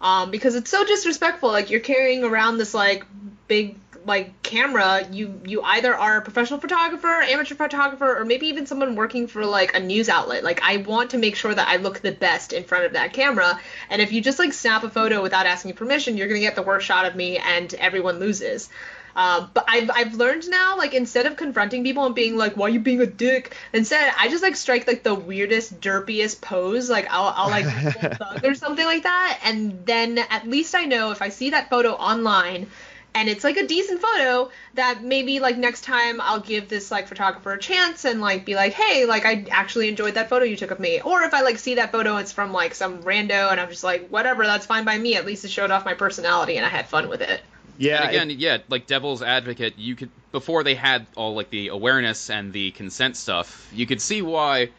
um, 0.00 0.32
because 0.32 0.56
it's 0.56 0.70
so 0.70 0.84
disrespectful. 0.84 1.50
Like 1.50 1.70
you're 1.70 1.80
carrying 1.80 2.24
around 2.24 2.58
this 2.58 2.74
like 2.74 3.06
big 3.46 3.76
like 4.06 4.42
camera. 4.42 5.06
You 5.10 5.40
you 5.44 5.62
either 5.62 5.94
are 5.94 6.18
a 6.18 6.22
professional 6.22 6.60
photographer, 6.60 7.22
amateur 7.22 7.54
photographer, 7.54 8.18
or 8.18 8.24
maybe 8.24 8.46
even 8.48 8.66
someone 8.66 8.96
working 8.96 9.26
for 9.26 9.44
like 9.44 9.74
a 9.74 9.80
news 9.80 10.08
outlet. 10.08 10.44
Like 10.44 10.60
I 10.62 10.78
want 10.78 11.10
to 11.10 11.18
make 11.18 11.36
sure 11.36 11.54
that 11.54 11.68
I 11.68 11.76
look 11.76 12.00
the 12.00 12.12
best 12.12 12.52
in 12.52 12.64
front 12.64 12.84
of 12.84 12.92
that 12.92 13.12
camera. 13.12 13.60
And 13.90 14.02
if 14.02 14.12
you 14.12 14.20
just 14.20 14.38
like 14.38 14.52
snap 14.52 14.84
a 14.84 14.90
photo 14.90 15.22
without 15.22 15.46
asking 15.46 15.74
permission, 15.74 16.16
you're 16.16 16.28
gonna 16.28 16.40
get 16.40 16.54
the 16.54 16.62
worst 16.62 16.86
shot 16.86 17.06
of 17.06 17.14
me, 17.14 17.38
and 17.38 17.72
everyone 17.74 18.18
loses. 18.18 18.68
Um, 19.16 19.50
but 19.54 19.64
I've, 19.68 19.90
I've 19.94 20.14
learned 20.14 20.48
now, 20.48 20.76
like, 20.76 20.94
instead 20.94 21.26
of 21.26 21.36
confronting 21.36 21.84
people 21.84 22.04
and 22.04 22.14
being 22.14 22.36
like, 22.36 22.56
why 22.56 22.66
are 22.66 22.70
you 22.70 22.80
being 22.80 23.00
a 23.00 23.06
dick? 23.06 23.54
Instead, 23.72 24.12
I 24.18 24.28
just, 24.28 24.42
like, 24.42 24.56
strike, 24.56 24.86
like, 24.86 25.02
the 25.02 25.14
weirdest, 25.14 25.80
derpiest 25.80 26.40
pose. 26.40 26.90
Like, 26.90 27.06
I'll, 27.10 27.32
I'll 27.36 27.50
like, 27.50 27.66
thug 28.18 28.44
or 28.44 28.54
something 28.54 28.84
like 28.84 29.04
that. 29.04 29.40
And 29.44 29.86
then 29.86 30.18
at 30.18 30.48
least 30.48 30.74
I 30.74 30.84
know 30.84 31.12
if 31.12 31.22
I 31.22 31.28
see 31.28 31.50
that 31.50 31.70
photo 31.70 31.92
online 31.92 32.66
and 33.14 33.28
it's, 33.28 33.44
like, 33.44 33.56
a 33.56 33.66
decent 33.66 34.00
photo, 34.00 34.50
that 34.74 35.02
maybe, 35.02 35.40
like, 35.40 35.56
next 35.56 35.82
time 35.82 36.20
I'll 36.20 36.40
give 36.40 36.68
this, 36.68 36.90
like, 36.90 37.06
photographer 37.06 37.52
a 37.52 37.58
chance 37.58 38.04
and, 38.04 38.20
like, 38.20 38.44
be 38.44 38.54
like, 38.54 38.72
hey, 38.72 39.06
like, 39.06 39.24
I 39.24 39.46
actually 39.50 39.88
enjoyed 39.88 40.14
that 40.14 40.28
photo 40.28 40.44
you 40.44 40.56
took 40.56 40.70
of 40.70 40.80
me. 40.80 41.00
Or 41.00 41.22
if 41.22 41.32
I, 41.32 41.42
like, 41.42 41.58
see 41.58 41.76
that 41.76 41.92
photo, 41.92 42.16
it's 42.16 42.32
from, 42.32 42.52
like, 42.52 42.74
some 42.74 43.02
rando 43.02 43.50
and 43.50 43.60
I'm 43.60 43.68
just 43.68 43.84
like, 43.84 44.08
whatever, 44.08 44.44
that's 44.44 44.66
fine 44.66 44.84
by 44.84 44.98
me. 44.98 45.16
At 45.16 45.26
least 45.26 45.44
it 45.44 45.50
showed 45.50 45.70
off 45.70 45.84
my 45.84 45.94
personality 45.94 46.56
and 46.56 46.66
I 46.66 46.68
had 46.68 46.86
fun 46.88 47.08
with 47.08 47.20
it. 47.20 47.40
Yeah. 47.76 48.02
and 48.02 48.30
again, 48.30 48.30
yeah, 48.38 48.58
like 48.68 48.86
Devil's 48.86 49.22
Advocate, 49.22 49.78
you 49.78 49.96
could 49.96 50.10
before 50.32 50.64
they 50.64 50.74
had 50.74 51.06
all 51.16 51.34
like 51.34 51.50
the 51.50 51.68
awareness 51.68 52.30
and 52.30 52.52
the 52.52 52.70
consent 52.72 53.16
stuff, 53.16 53.70
you 53.74 53.86
could 53.86 54.00
see 54.00 54.22
why 54.22 54.70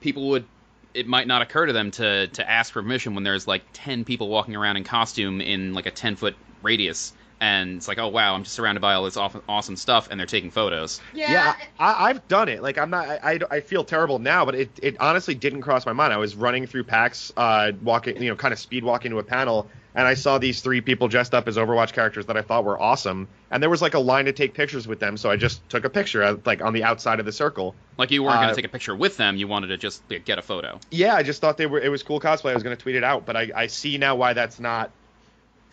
people 0.00 0.28
would 0.30 0.44
it 0.92 1.06
might 1.06 1.26
not 1.26 1.42
occur 1.42 1.66
to 1.66 1.72
them 1.72 1.90
to 1.92 2.28
to 2.28 2.48
ask 2.48 2.72
permission 2.72 3.14
when 3.14 3.24
there's 3.24 3.48
like 3.48 3.62
10 3.72 4.04
people 4.04 4.28
walking 4.28 4.54
around 4.54 4.76
in 4.76 4.84
costume 4.84 5.40
in 5.40 5.74
like 5.74 5.86
a 5.86 5.90
10 5.90 6.16
foot 6.16 6.36
radius 6.62 7.12
and 7.40 7.76
it's 7.76 7.88
like 7.88 7.98
oh 7.98 8.08
wow 8.08 8.34
i'm 8.34 8.42
just 8.44 8.54
surrounded 8.54 8.80
by 8.80 8.94
all 8.94 9.04
this 9.04 9.16
awesome, 9.16 9.42
awesome 9.48 9.76
stuff 9.76 10.08
and 10.10 10.18
they're 10.18 10.26
taking 10.26 10.50
photos 10.50 11.00
yeah, 11.12 11.54
I, 11.78 12.10
I've 12.10 12.26
done 12.28 12.48
it. 12.48 12.62
Like 12.62 12.78
I'm 12.78 12.90
not. 12.90 13.08
I, 13.08 13.18
I, 13.34 13.38
I 13.50 13.60
feel 13.60 13.84
terrible 13.84 14.18
now, 14.18 14.44
but 14.44 14.54
it, 14.54 14.70
it 14.82 14.96
honestly 15.00 15.34
didn't 15.34 15.62
cross 15.62 15.86
my 15.86 15.92
mind. 15.92 16.12
I 16.12 16.16
was 16.16 16.34
running 16.34 16.66
through 16.66 16.84
PAX, 16.84 17.32
uh, 17.36 17.72
walking, 17.82 18.20
you 18.22 18.28
know, 18.28 18.36
kind 18.36 18.52
of 18.52 18.58
speed 18.58 18.84
walking 18.84 19.10
to 19.12 19.18
a 19.18 19.22
panel, 19.22 19.68
and 19.94 20.06
I 20.06 20.14
saw 20.14 20.38
these 20.38 20.60
three 20.60 20.80
people 20.80 21.08
dressed 21.08 21.34
up 21.34 21.46
as 21.48 21.56
Overwatch 21.56 21.92
characters 21.92 22.26
that 22.26 22.36
I 22.36 22.42
thought 22.42 22.64
were 22.64 22.80
awesome, 22.80 23.28
and 23.50 23.62
there 23.62 23.70
was 23.70 23.80
like 23.82 23.94
a 23.94 23.98
line 23.98 24.24
to 24.26 24.32
take 24.32 24.54
pictures 24.54 24.86
with 24.88 24.98
them, 25.00 25.16
so 25.16 25.30
I 25.30 25.36
just 25.36 25.66
took 25.68 25.84
a 25.84 25.90
picture, 25.90 26.22
uh, 26.22 26.36
like 26.44 26.62
on 26.62 26.72
the 26.72 26.84
outside 26.84 27.20
of 27.20 27.26
the 27.26 27.32
circle. 27.32 27.74
like 27.96 28.10
you 28.10 28.22
weren't 28.22 28.36
going 28.36 28.46
Uh, 28.46 28.50
to 28.50 28.56
take 28.56 28.64
a 28.66 28.72
picture 28.72 28.94
with 28.96 29.16
them 29.16 29.36
you 29.36 29.46
wanted 29.48 29.68
to 29.68 29.76
just 29.76 30.02
like, 30.10 30.24
get 30.24 30.38
a 30.38 30.42
photo 30.42 30.78
Yeah, 30.90 31.14
I 31.14 31.22
just 31.22 31.40
thought 31.40 31.56
they 31.56 31.66
were. 31.66 31.80
It 31.80 31.88
was 31.90 32.02
cool 32.02 32.20
cosplay. 32.20 32.50
I 32.50 32.54
was 32.54 32.62
going 32.62 32.76
to 32.76 32.82
tweet 32.82 32.96
it 32.96 33.04
out, 33.04 33.24
but 33.26 33.36
I, 33.36 33.50
I 33.54 33.66
see 33.68 33.98
now 33.98 34.16
why 34.16 34.32
that's 34.32 34.58
not 34.60 34.90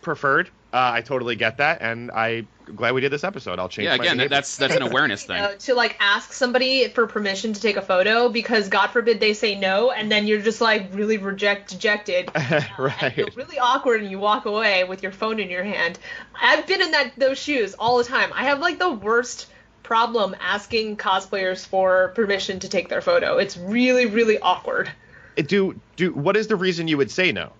preferred. 0.00 0.50
Uh, 0.72 0.90
I 0.94 1.02
totally 1.02 1.36
get 1.36 1.58
that, 1.58 1.82
and 1.82 2.10
I'm 2.12 2.48
glad 2.74 2.94
we 2.94 3.02
did 3.02 3.12
this 3.12 3.24
episode. 3.24 3.58
I'll 3.58 3.68
change. 3.68 3.84
yeah 3.84 3.94
again 3.94 4.16
behavior. 4.16 4.28
that's 4.30 4.56
that's 4.56 4.74
an 4.74 4.80
awareness 4.80 5.24
thing 5.24 5.44
to 5.58 5.74
like 5.74 5.96
ask 6.00 6.32
somebody 6.32 6.88
for 6.88 7.06
permission 7.06 7.52
to 7.52 7.60
take 7.60 7.76
a 7.76 7.82
photo 7.82 8.30
because 8.30 8.68
God 8.70 8.86
forbid 8.86 9.20
they 9.20 9.34
say 9.34 9.54
no 9.54 9.90
and 9.90 10.10
then 10.10 10.26
you're 10.26 10.40
just 10.40 10.62
like 10.62 10.88
really 10.94 11.18
reject 11.18 11.70
dejected 11.72 12.30
uh, 12.34 12.60
Right. 12.78 13.02
and 13.02 13.14
feel 13.14 13.28
really 13.36 13.58
awkward 13.58 14.00
and 14.00 14.10
you 14.10 14.18
walk 14.18 14.46
away 14.46 14.84
with 14.84 15.02
your 15.02 15.12
phone 15.12 15.40
in 15.40 15.50
your 15.50 15.64
hand. 15.64 15.98
I've 16.40 16.66
been 16.66 16.80
in 16.80 16.92
that 16.92 17.12
those 17.18 17.38
shoes 17.38 17.74
all 17.74 17.98
the 17.98 18.04
time. 18.04 18.30
I 18.34 18.44
have 18.44 18.60
like 18.60 18.78
the 18.78 18.90
worst 18.92 19.48
problem 19.82 20.34
asking 20.40 20.96
cosplayers 20.96 21.66
for 21.66 22.12
permission 22.14 22.60
to 22.60 22.68
take 22.70 22.88
their 22.88 23.02
photo. 23.02 23.36
It's 23.36 23.58
really 23.58 24.06
really 24.06 24.38
awkward. 24.38 24.90
do 25.36 25.78
do. 25.96 26.14
What 26.14 26.36
is 26.36 26.46
the 26.46 26.56
reason 26.56 26.88
you 26.88 26.96
would 26.96 27.10
say 27.10 27.30
no? 27.32 27.52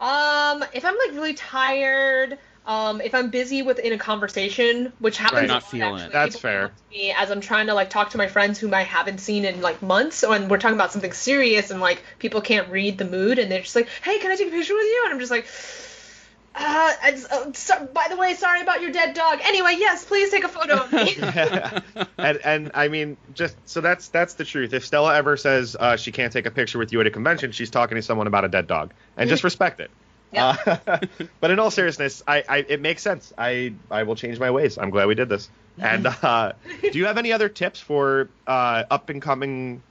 Um, 0.00 0.64
if 0.72 0.84
I'm 0.84 0.96
like 0.96 1.14
really 1.14 1.34
tired, 1.34 2.38
um, 2.64 3.00
if 3.00 3.14
I'm 3.14 3.30
busy 3.30 3.62
within 3.62 3.92
a 3.92 3.98
conversation, 3.98 4.92
which 4.98 5.18
happens 5.18 5.40
Right. 5.40 5.48
Not 5.48 5.62
feeling 5.62 5.96
it. 5.96 6.04
actually. 6.04 6.12
That's 6.12 6.38
fair. 6.38 6.68
to 6.68 6.74
Me 6.90 7.14
as 7.16 7.30
I'm 7.30 7.40
trying 7.40 7.66
to 7.66 7.74
like 7.74 7.90
talk 7.90 8.10
to 8.10 8.18
my 8.18 8.26
friends 8.26 8.58
whom 8.58 8.72
I 8.72 8.82
haven't 8.82 9.18
seen 9.18 9.44
in 9.44 9.60
like 9.60 9.82
months, 9.82 10.22
and 10.22 10.50
we're 10.50 10.58
talking 10.58 10.76
about 10.76 10.92
something 10.92 11.12
serious, 11.12 11.70
and 11.70 11.80
like 11.80 12.02
people 12.18 12.40
can't 12.40 12.70
read 12.70 12.96
the 12.98 13.04
mood, 13.04 13.38
and 13.38 13.52
they're 13.52 13.60
just 13.62 13.76
like, 13.76 13.88
"Hey, 14.02 14.18
can 14.18 14.30
I 14.30 14.36
take 14.36 14.48
a 14.48 14.50
picture 14.50 14.74
with 14.74 14.86
you?" 14.86 15.02
And 15.04 15.14
I'm 15.14 15.20
just 15.20 15.30
like. 15.30 15.46
Uh, 16.52 16.92
uh, 17.04 17.52
so, 17.52 17.86
by 17.94 18.06
the 18.10 18.16
way, 18.16 18.34
sorry 18.34 18.60
about 18.60 18.82
your 18.82 18.90
dead 18.90 19.14
dog. 19.14 19.38
Anyway, 19.44 19.76
yes, 19.78 20.04
please 20.04 20.30
take 20.30 20.44
a 20.44 20.48
photo 20.48 20.74
of 20.82 20.92
me. 20.92 21.16
and 22.18 22.38
and 22.44 22.70
I 22.74 22.88
mean, 22.88 23.18
just 23.32 23.56
so 23.68 23.80
that's 23.80 24.08
that's 24.08 24.34
the 24.34 24.44
truth. 24.44 24.72
If 24.72 24.84
Stella 24.84 25.14
ever 25.14 25.36
says 25.36 25.76
uh, 25.78 25.96
she 25.96 26.10
can't 26.10 26.32
take 26.32 26.46
a 26.46 26.50
picture 26.50 26.78
with 26.78 26.92
you 26.92 27.00
at 27.00 27.06
a 27.06 27.10
convention, 27.10 27.52
she's 27.52 27.70
talking 27.70 27.96
to 27.96 28.02
someone 28.02 28.26
about 28.26 28.44
a 28.44 28.48
dead 28.48 28.66
dog, 28.66 28.94
and 29.16 29.30
just 29.30 29.44
respect 29.44 29.80
it. 29.80 29.90
Yeah. 30.32 30.56
Uh, 30.66 30.98
but 31.40 31.50
in 31.52 31.60
all 31.60 31.70
seriousness, 31.70 32.22
I, 32.26 32.44
I 32.48 32.58
it 32.58 32.80
makes 32.80 33.02
sense. 33.02 33.32
I 33.38 33.76
I 33.90 34.02
will 34.02 34.16
change 34.16 34.40
my 34.40 34.50
ways. 34.50 34.76
I'm 34.76 34.90
glad 34.90 35.06
we 35.06 35.14
did 35.14 35.28
this. 35.28 35.48
And 35.78 36.06
uh, 36.06 36.52
do 36.82 36.98
you 36.98 37.06
have 37.06 37.16
any 37.16 37.32
other 37.32 37.48
tips 37.48 37.80
for 37.80 38.30
uh, 38.46 38.84
up 38.90 39.08
and 39.08 39.22
coming? 39.22 39.82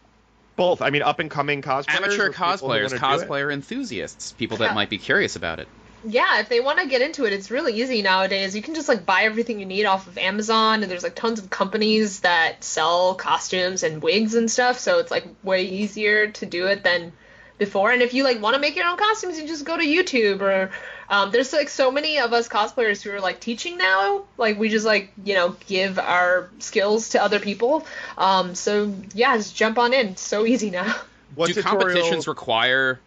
Both. 0.56 0.82
I 0.82 0.90
mean, 0.90 1.04
up 1.04 1.20
and 1.20 1.32
coming 1.32 1.62
cosplayers. 1.62 1.96
amateur 1.96 2.26
or 2.26 2.32
people 2.32 2.46
who 2.46 2.54
cosplayers 2.58 3.02
wanna 3.02 3.18
do 3.18 3.24
it? 3.24 3.30
cosplayer 3.30 3.54
enthusiasts 3.54 4.34
people 4.34 4.58
that 4.58 4.66
Yeah. 4.66 4.74
might 4.74 4.90
be 4.90 4.98
curious 4.98 5.38
about 5.38 5.60
it 5.60 5.70
Yeah, 6.04 6.40
if 6.40 6.50
they 6.50 6.60
want 6.60 6.80
to 6.80 6.88
get 6.88 7.02
into 7.02 7.26
it, 7.26 7.34
it's 7.34 7.52
really 7.52 7.82
easy 7.82 8.02
nowadays. 8.02 8.56
You 8.56 8.62
can 8.62 8.74
just 8.74 8.88
like 8.88 9.06
buy 9.06 9.24
everything 9.24 9.60
you 9.60 9.66
need 9.66 9.86
off 9.86 10.08
of 10.08 10.18
Amazon, 10.18 10.82
and 10.82 10.92
there's 10.92 11.04
like 11.04 11.16
tons 11.16 11.40
of 11.40 11.50
companies 11.50 12.22
that 12.22 12.64
sell 12.64 13.16
costumes 13.16 13.84
and 13.84 14.02
wigs 14.02 14.36
and 14.36 14.50
stuff. 14.50 14.80
So 14.80 15.00
it's 15.00 15.12
like 15.12 15.26
way 15.44 15.64
easier 15.64 16.32
to 16.32 16.46
do 16.46 16.68
it 16.68 16.84
than 16.84 17.12
before. 17.58 17.92
And 17.92 18.02
if 18.02 18.14
you 18.14 18.24
like 18.24 18.42
want 18.42 18.56
to 18.56 18.62
make 18.62 18.76
your 18.76 18.88
own 18.88 18.98
costumes, 18.98 19.40
you 19.40 19.48
just 19.48 19.66
go 19.66 19.78
to 19.78 19.84
YouTube 19.84 20.42
or 20.42 20.72
um, 21.10 21.32
there's 21.32 21.54
like 21.54 21.70
so 21.70 21.92
many 21.92 22.20
of 22.20 22.34
us 22.34 22.48
cosplayers 22.48 23.02
who 23.02 23.12
are 23.12 23.20
like 23.20 23.40
teaching 23.40 23.78
now. 23.78 24.24
Like 24.38 24.58
we 24.58 24.70
just 24.70 24.86
like 24.86 25.12
you 25.24 25.36
know 25.36 25.56
give 25.68 26.00
our 26.00 26.50
skills 26.60 27.10
to 27.10 27.22
other 27.22 27.40
people. 27.40 27.86
Um, 28.18 28.56
so 28.56 28.94
yeah, 29.14 29.36
just 29.38 29.56
jump 29.56 29.78
on 29.78 29.94
in. 29.94 30.10
It's 30.10 30.22
so 30.22 30.46
easy 30.46 30.72
now. 30.72 30.96
What 31.36 31.48
do 31.48 31.54
tutorial- 31.54 31.80
competitions 31.80 32.28
require 32.28 33.00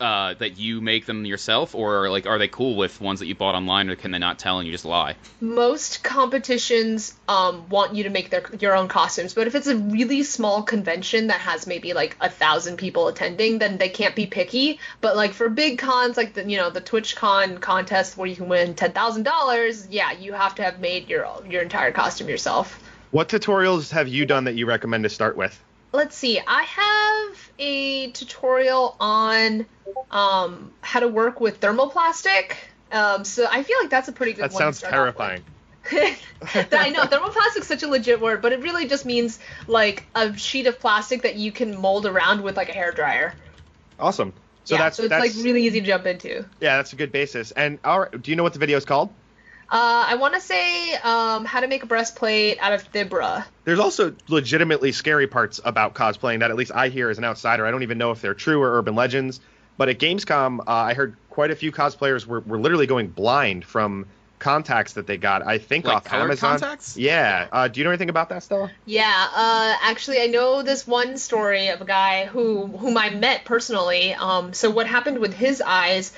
uh, 0.00 0.34
that 0.34 0.58
you 0.58 0.80
make 0.80 1.06
them 1.06 1.24
yourself, 1.24 1.74
or 1.74 2.10
like 2.10 2.26
are 2.26 2.38
they 2.38 2.48
cool 2.48 2.76
with 2.76 3.00
ones 3.00 3.20
that 3.20 3.26
you 3.26 3.34
bought 3.34 3.54
online, 3.54 3.88
or 3.90 3.96
can 3.96 4.10
they 4.10 4.18
not 4.18 4.38
tell 4.38 4.58
and 4.58 4.66
you 4.66 4.72
just 4.72 4.84
lie? 4.84 5.16
most 5.40 6.02
competitions 6.02 7.14
um, 7.28 7.68
want 7.68 7.94
you 7.94 8.04
to 8.04 8.10
make 8.10 8.30
their 8.30 8.44
your 8.60 8.76
own 8.76 8.88
costumes, 8.88 9.34
but 9.34 9.46
if 9.46 9.54
it's 9.54 9.66
a 9.66 9.76
really 9.76 10.22
small 10.22 10.62
convention 10.62 11.28
that 11.28 11.40
has 11.40 11.66
maybe 11.66 11.92
like 11.92 12.16
a 12.20 12.28
thousand 12.28 12.76
people 12.76 13.08
attending, 13.08 13.58
then 13.58 13.78
they 13.78 13.88
can't 13.88 14.16
be 14.16 14.26
picky. 14.26 14.80
But 15.00 15.16
like 15.16 15.32
for 15.32 15.48
big 15.48 15.78
cons, 15.78 16.16
like 16.16 16.34
the 16.34 16.48
you 16.48 16.56
know 16.56 16.70
the 16.70 16.80
TwitchCon 16.80 17.60
contest 17.60 18.16
where 18.16 18.28
you 18.28 18.36
can 18.36 18.48
win 18.48 18.74
ten 18.74 18.92
thousand 18.92 19.24
dollars, 19.24 19.88
yeah, 19.88 20.12
you 20.12 20.32
have 20.32 20.54
to 20.56 20.62
have 20.62 20.80
made 20.80 21.08
your 21.08 21.26
your 21.48 21.62
entire 21.62 21.92
costume 21.92 22.28
yourself. 22.28 22.82
What 23.10 23.28
tutorials 23.28 23.90
have 23.92 24.08
you 24.08 24.26
done 24.26 24.44
that 24.44 24.54
you 24.54 24.66
recommend 24.66 25.04
to 25.04 25.08
start 25.08 25.36
with? 25.36 25.58
Let's 25.92 26.16
see. 26.16 26.38
I 26.46 26.62
have 26.64 26.97
a 27.58 28.10
tutorial 28.10 28.96
on 29.00 29.66
um, 30.10 30.72
how 30.80 31.00
to 31.00 31.08
work 31.08 31.40
with 31.40 31.60
thermoplastic. 31.60 32.52
Um, 32.92 33.24
so 33.24 33.46
I 33.50 33.62
feel 33.62 33.76
like 33.80 33.90
that's 33.90 34.08
a 34.08 34.12
pretty 34.12 34.32
good 34.32 34.44
That 34.44 34.52
one. 34.52 34.72
to 34.72 34.72
sounds 34.72 34.80
terrifying. 34.80 35.42
I 35.92 36.90
know 36.90 37.04
thermoplastic's 37.04 37.66
such 37.66 37.82
a 37.82 37.88
legit 37.88 38.20
word, 38.20 38.42
but 38.42 38.52
it 38.52 38.60
really 38.60 38.86
just 38.86 39.06
means 39.06 39.38
like 39.66 40.06
a 40.14 40.36
sheet 40.36 40.66
of 40.66 40.78
plastic 40.78 41.22
that 41.22 41.36
you 41.36 41.50
can 41.52 41.78
mold 41.78 42.06
around 42.06 42.42
with 42.42 42.56
like 42.56 42.68
a 42.68 42.72
hair 42.72 42.92
dryer. 42.92 43.34
Awesome. 43.98 44.32
So 44.64 44.74
yeah, 44.74 44.82
that's 44.82 44.98
so 44.98 45.04
it's 45.04 45.10
that's 45.10 45.36
like 45.36 45.44
really 45.44 45.64
easy 45.64 45.80
to 45.80 45.86
jump 45.86 46.04
into. 46.04 46.44
yeah, 46.60 46.76
that's 46.76 46.92
a 46.92 46.96
good 46.96 47.10
basis. 47.10 47.52
And 47.52 47.78
our, 47.84 48.10
do 48.10 48.30
you 48.30 48.36
know 48.36 48.42
what 48.42 48.52
the 48.52 48.58
video 48.58 48.76
is 48.76 48.84
called? 48.84 49.08
Uh, 49.70 50.06
I 50.08 50.14
want 50.14 50.34
to 50.34 50.40
say 50.40 50.94
um, 50.94 51.44
how 51.44 51.60
to 51.60 51.66
make 51.68 51.82
a 51.82 51.86
breastplate 51.86 52.56
out 52.60 52.72
of 52.72 52.90
Thibra. 52.90 53.44
There's 53.64 53.78
also 53.78 54.14
legitimately 54.28 54.92
scary 54.92 55.26
parts 55.26 55.60
about 55.62 55.94
cosplaying 55.94 56.40
that 56.40 56.50
at 56.50 56.56
least 56.56 56.72
I 56.74 56.88
hear 56.88 57.10
as 57.10 57.18
an 57.18 57.24
outsider. 57.24 57.66
I 57.66 57.70
don't 57.70 57.82
even 57.82 57.98
know 57.98 58.10
if 58.10 58.22
they're 58.22 58.34
true 58.34 58.62
or 58.62 58.78
urban 58.78 58.94
legends. 58.94 59.40
But 59.76 59.88
at 59.90 59.98
Gamescom, 59.98 60.60
uh, 60.60 60.64
I 60.66 60.94
heard 60.94 61.16
quite 61.30 61.50
a 61.50 61.54
few 61.54 61.70
cosplayers 61.70 62.26
were, 62.26 62.40
were 62.40 62.58
literally 62.58 62.86
going 62.86 63.08
blind 63.08 63.64
from 63.64 64.06
contacts 64.38 64.94
that 64.94 65.06
they 65.06 65.16
got. 65.16 65.46
I 65.46 65.58
think 65.58 65.84
Like 65.84 65.96
off 65.98 66.04
colored 66.04 66.24
Amazon. 66.24 66.58
contacts? 66.58 66.96
Yeah. 66.96 67.46
Uh, 67.52 67.68
do 67.68 67.78
you 67.78 67.84
know 67.84 67.90
anything 67.90 68.08
about 68.08 68.28
that, 68.30 68.42
Stella? 68.42 68.70
Yeah, 68.86 69.26
uh, 69.34 69.76
actually, 69.82 70.20
I 70.20 70.26
know 70.26 70.62
this 70.62 70.86
one 70.86 71.16
story 71.18 71.68
of 71.68 71.80
a 71.80 71.84
guy 71.84 72.26
who 72.26 72.66
whom 72.66 72.96
I 72.96 73.10
met 73.10 73.44
personally. 73.44 74.14
Um, 74.14 74.52
so 74.52 74.70
what 74.70 74.86
happened 74.86 75.18
with 75.18 75.34
his 75.34 75.60
eyes? 75.60 76.12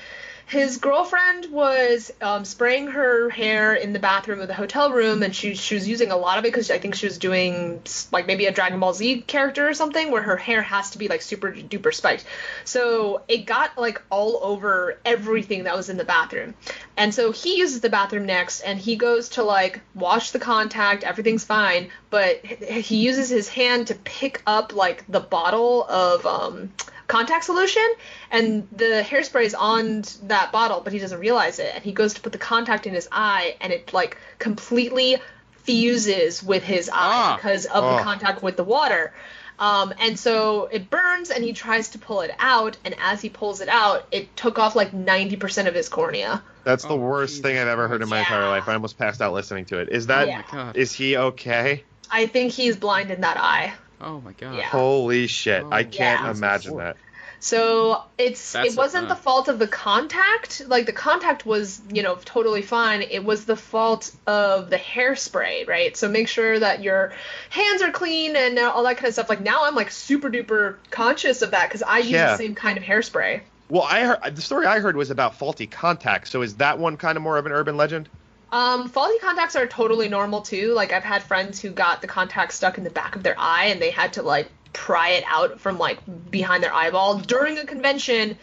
His 0.51 0.79
girlfriend 0.79 1.47
was 1.53 2.13
um, 2.21 2.45
spraying 2.45 2.89
her 2.89 3.31
hair 3.31 3.73
in 3.73 3.93
the 3.93 4.01
bathroom 4.01 4.41
of 4.41 4.49
the 4.49 4.55
hotel 4.55 4.91
room, 4.91 5.23
and 5.23 5.35
she 5.35 5.55
she 5.55 5.77
was 5.77 5.87
using 5.87 6.11
a 6.11 6.17
lot 6.17 6.39
of 6.39 6.45
it 6.45 6.49
because 6.49 6.73
I 6.73 6.79
think 6.79 6.97
she 6.97 7.07
was 7.07 7.19
doing 7.19 7.81
like 8.11 8.27
maybe 8.27 8.47
a 8.47 8.53
Dragon 8.53 8.81
Ball 8.81 8.93
Z 8.93 9.23
character 9.29 9.69
or 9.69 9.75
something 9.75 10.11
where 10.11 10.23
her 10.23 10.37
hair 10.37 10.61
has 10.61 10.91
to 10.91 10.99
be 10.99 11.07
like 11.07 11.23
super 11.23 11.53
duper 11.53 11.95
spiked. 11.95 12.25
So 12.65 13.23
it 13.29 13.47
got 13.47 13.79
like 13.79 14.03
all 14.11 14.41
over 14.43 14.99
everything 15.05 15.65
that 15.65 15.77
was 15.77 15.89
in 15.89 15.97
the 15.97 16.05
bathroom. 16.05 16.55
And 16.97 17.15
so 17.15 17.31
he 17.31 17.59
uses 17.59 17.81
the 17.81 17.89
bathroom 17.89 18.27
next 18.27 18.63
and 18.63 18.77
he 18.77 18.97
goes 18.97 19.29
to 19.31 19.45
like 19.45 19.81
wash 19.95 20.33
the 20.33 20.41
contact, 20.41 21.05
everything's 21.05 21.45
fine, 21.45 21.91
but 22.11 22.45
he 22.45 22.97
uses 22.97 23.29
his 23.29 23.49
hand 23.49 23.87
to 23.87 23.95
pick 23.95 24.43
up 24.49 24.75
like 24.75 25.05
the 25.09 25.21
bottle 25.21 25.85
of 25.85 26.27
um 26.27 26.73
contact 27.11 27.45
solution 27.45 27.87
and 28.31 28.69
the 28.73 29.05
hairspray 29.07 29.45
is 29.45 29.55
on 29.55 30.03
that 30.25 30.53
bottle 30.53 30.81
but 30.81 30.93
he 30.93 30.99
doesn't 30.99 31.21
realize 31.21 31.59
it 31.59 31.73
and 31.75 31.83
he 31.85 31.93
goes 31.93 32.15
to 32.15 32.21
put 32.21 32.33
the 32.33 32.39
contact 32.39 32.87
in 32.87 32.95
his 32.95 33.09
eye 33.13 33.57
and 33.61 33.73
it 33.73 33.93
like 33.93 34.17
completely 34.39 35.17
fuses 35.65 36.43
with 36.43 36.63
his 36.65 36.89
eye 36.89 36.95
Ah. 36.95 37.37
because 37.37 37.67
of 37.67 37.85
Oh. 37.85 37.97
the 37.97 38.03
contact 38.03 38.43
with 38.43 38.57
the 38.57 38.65
water 38.65 39.13
um, 39.59 39.93
and 40.01 40.19
so 40.19 40.67
it 40.73 40.89
burns 40.89 41.31
and 41.31 41.45
he 41.45 41.53
tries 41.53 41.91
to 41.91 41.99
pull 41.99 42.23
it 42.23 42.31
out 42.39 42.79
and 42.85 42.95
as 42.99 43.21
he 43.21 43.29
pulls 43.29 43.61
it 43.61 43.69
out 43.69 44.07
it 44.11 44.35
took 44.37 44.59
off 44.59 44.75
like 44.75 44.93
90% 44.93 45.67
of 45.69 45.75
his 45.75 45.89
cornea 45.89 46.43
That's 46.65 46.85
the 46.85 46.95
Oh, 46.95 46.97
worst 46.97 47.33
Jesus 47.35 47.43
thing 47.43 47.59
I've 47.59 47.69
ever 47.69 47.87
heard 47.89 48.03
in 48.03 48.09
my 48.09 48.17
Yeah. 48.17 48.23
entire 48.23 48.49
life. 48.49 48.69
I 48.69 48.75
almost 48.75 48.99
passed 48.99 49.21
out 49.23 49.33
listening 49.33 49.65
to 49.67 49.79
it. 49.79 49.89
Is 49.91 50.07
that 50.09 50.29
is 50.29 50.29
Yeah. 50.29 50.43
Oh 50.53 50.57
my 50.57 50.63
god. 50.73 50.77
he 50.77 51.17
okay? 51.17 51.85
i 52.11 52.27
think 52.27 52.53
he's 52.53 52.77
blind 52.77 53.11
in 53.11 53.21
that 53.21 53.37
eye 53.37 53.73
Oh 54.01 54.21
my 54.21 54.33
god. 54.33 54.57
Yeah. 54.57 54.63
Holy 54.63 55.27
shit! 55.27 55.63
I 55.71 55.81
Oh, 55.81 55.85
can't 55.85 56.23
yeah. 56.23 56.31
imagine 56.31 56.77
that. 56.79 56.97
So 57.43 58.03
it's 58.19 58.53
That's 58.53 58.75
it 58.75 58.77
wasn't 58.77 59.07
a- 59.07 59.09
the 59.09 59.15
fault 59.17 59.49
of 59.49 59.59
the 59.59 59.67
contact. 59.67 60.63
Like 60.67 60.85
the 60.85 60.93
contact 60.93 61.47
was, 61.47 61.81
you 61.91 62.03
know, 62.03 62.17
totally 62.25 62.61
fine. 62.61 63.01
It 63.03 63.25
was 63.25 63.47
the 63.47 63.57
fault 63.57 64.15
of 64.27 64.69
the 64.69 64.77
hairspray, 64.77 65.67
right? 65.67 65.97
So 65.97 66.09
make 66.11 66.29
sure 66.29 66.59
that 66.59 66.83
your 66.83 67.13
hands 67.49 67.81
are 67.81 67.91
clean 67.91 68.37
and 68.37 68.59
all 68.59 68.83
that 68.85 68.97
kind 68.99 69.07
of 69.09 69.15
stuff. 69.15 69.31
Like 69.31 69.41
now 69.41 69.65
I'm 69.65 69.75
like 69.75 69.91
super 69.91 70.29
duper 70.31 70.77
conscious 70.91 71.41
of 71.41 71.53
that 71.53 71.69
because 71.69 71.83
I 71.83 71.99
use 71.99 72.11
Yeah. 72.11 72.33
the 72.33 72.37
same 72.37 72.55
kind 72.55 72.77
of 72.77 72.85
hairspray. 72.85 73.41
Well, 73.71 73.85
I 73.89 74.01
heard 74.05 74.37
the 74.37 74.43
story 74.43 74.67
I 74.67 74.81
heard 74.81 74.97
was 74.97 75.11
about 75.11 75.37
faulty 75.37 75.67
contact. 75.67 76.29
So 76.29 76.43
is 76.43 76.57
that 76.57 76.79
one 76.79 76.99
kind 76.99 77.17
of 77.17 77.23
more 77.23 77.39
of 77.39 77.47
an 77.47 77.53
urban 77.53 77.77
legend? 77.79 78.09
Um, 78.53 78.89
faulty 78.89 79.19
contacts 79.21 79.55
are 79.57 79.67
totally 79.67 80.09
normal 80.09 80.41
too. 80.43 80.73
Like 80.75 80.93
I've 80.93 81.05
had 81.05 81.23
friends 81.23 81.61
who 81.61 81.71
got 81.71 82.01
the 82.01 82.09
contact 82.09 82.53
stuck 82.53 82.79
in 82.79 82.85
the 82.85 82.91
back 82.91 83.15
of 83.17 83.23
their 83.23 83.37
eye 83.39 83.67
and 83.67 83.81
they 83.81 83.91
had 83.91 84.15
to 84.15 84.23
like 84.23 84.49
pry 84.73 85.11
it 85.11 85.25
out 85.27 85.61
from 85.61 85.79
like 85.79 85.99
behind 86.31 86.63
their 86.63 86.73
eyeball 86.73 87.19
during 87.19 87.59
a 87.59 87.65
convention 87.65 88.37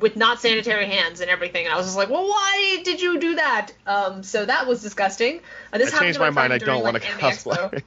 with 0.00 0.16
not 0.16 0.40
sanitary 0.40 0.86
hands 0.86 1.20
and 1.20 1.30
everything. 1.30 1.64
And 1.66 1.72
I 1.72 1.76
was 1.76 1.86
just 1.86 1.96
like, 1.96 2.08
well, 2.08 2.26
why 2.26 2.80
did 2.84 3.00
you 3.00 3.20
do 3.20 3.36
that? 3.36 3.70
Um, 3.86 4.22
so 4.24 4.44
that 4.44 4.66
was 4.66 4.82
disgusting. 4.82 5.40
Uh, 5.72 5.78
this 5.78 5.94
I 5.94 5.98
changed 6.00 6.14
to 6.14 6.20
my 6.24 6.30
my 6.30 6.42
mind. 6.48 6.52
I 6.52 6.58
don't 6.58 6.82
want 6.82 6.96
to 6.96 7.02
like, 7.02 7.22
Anime 7.22 7.30
cosplay. 7.30 7.82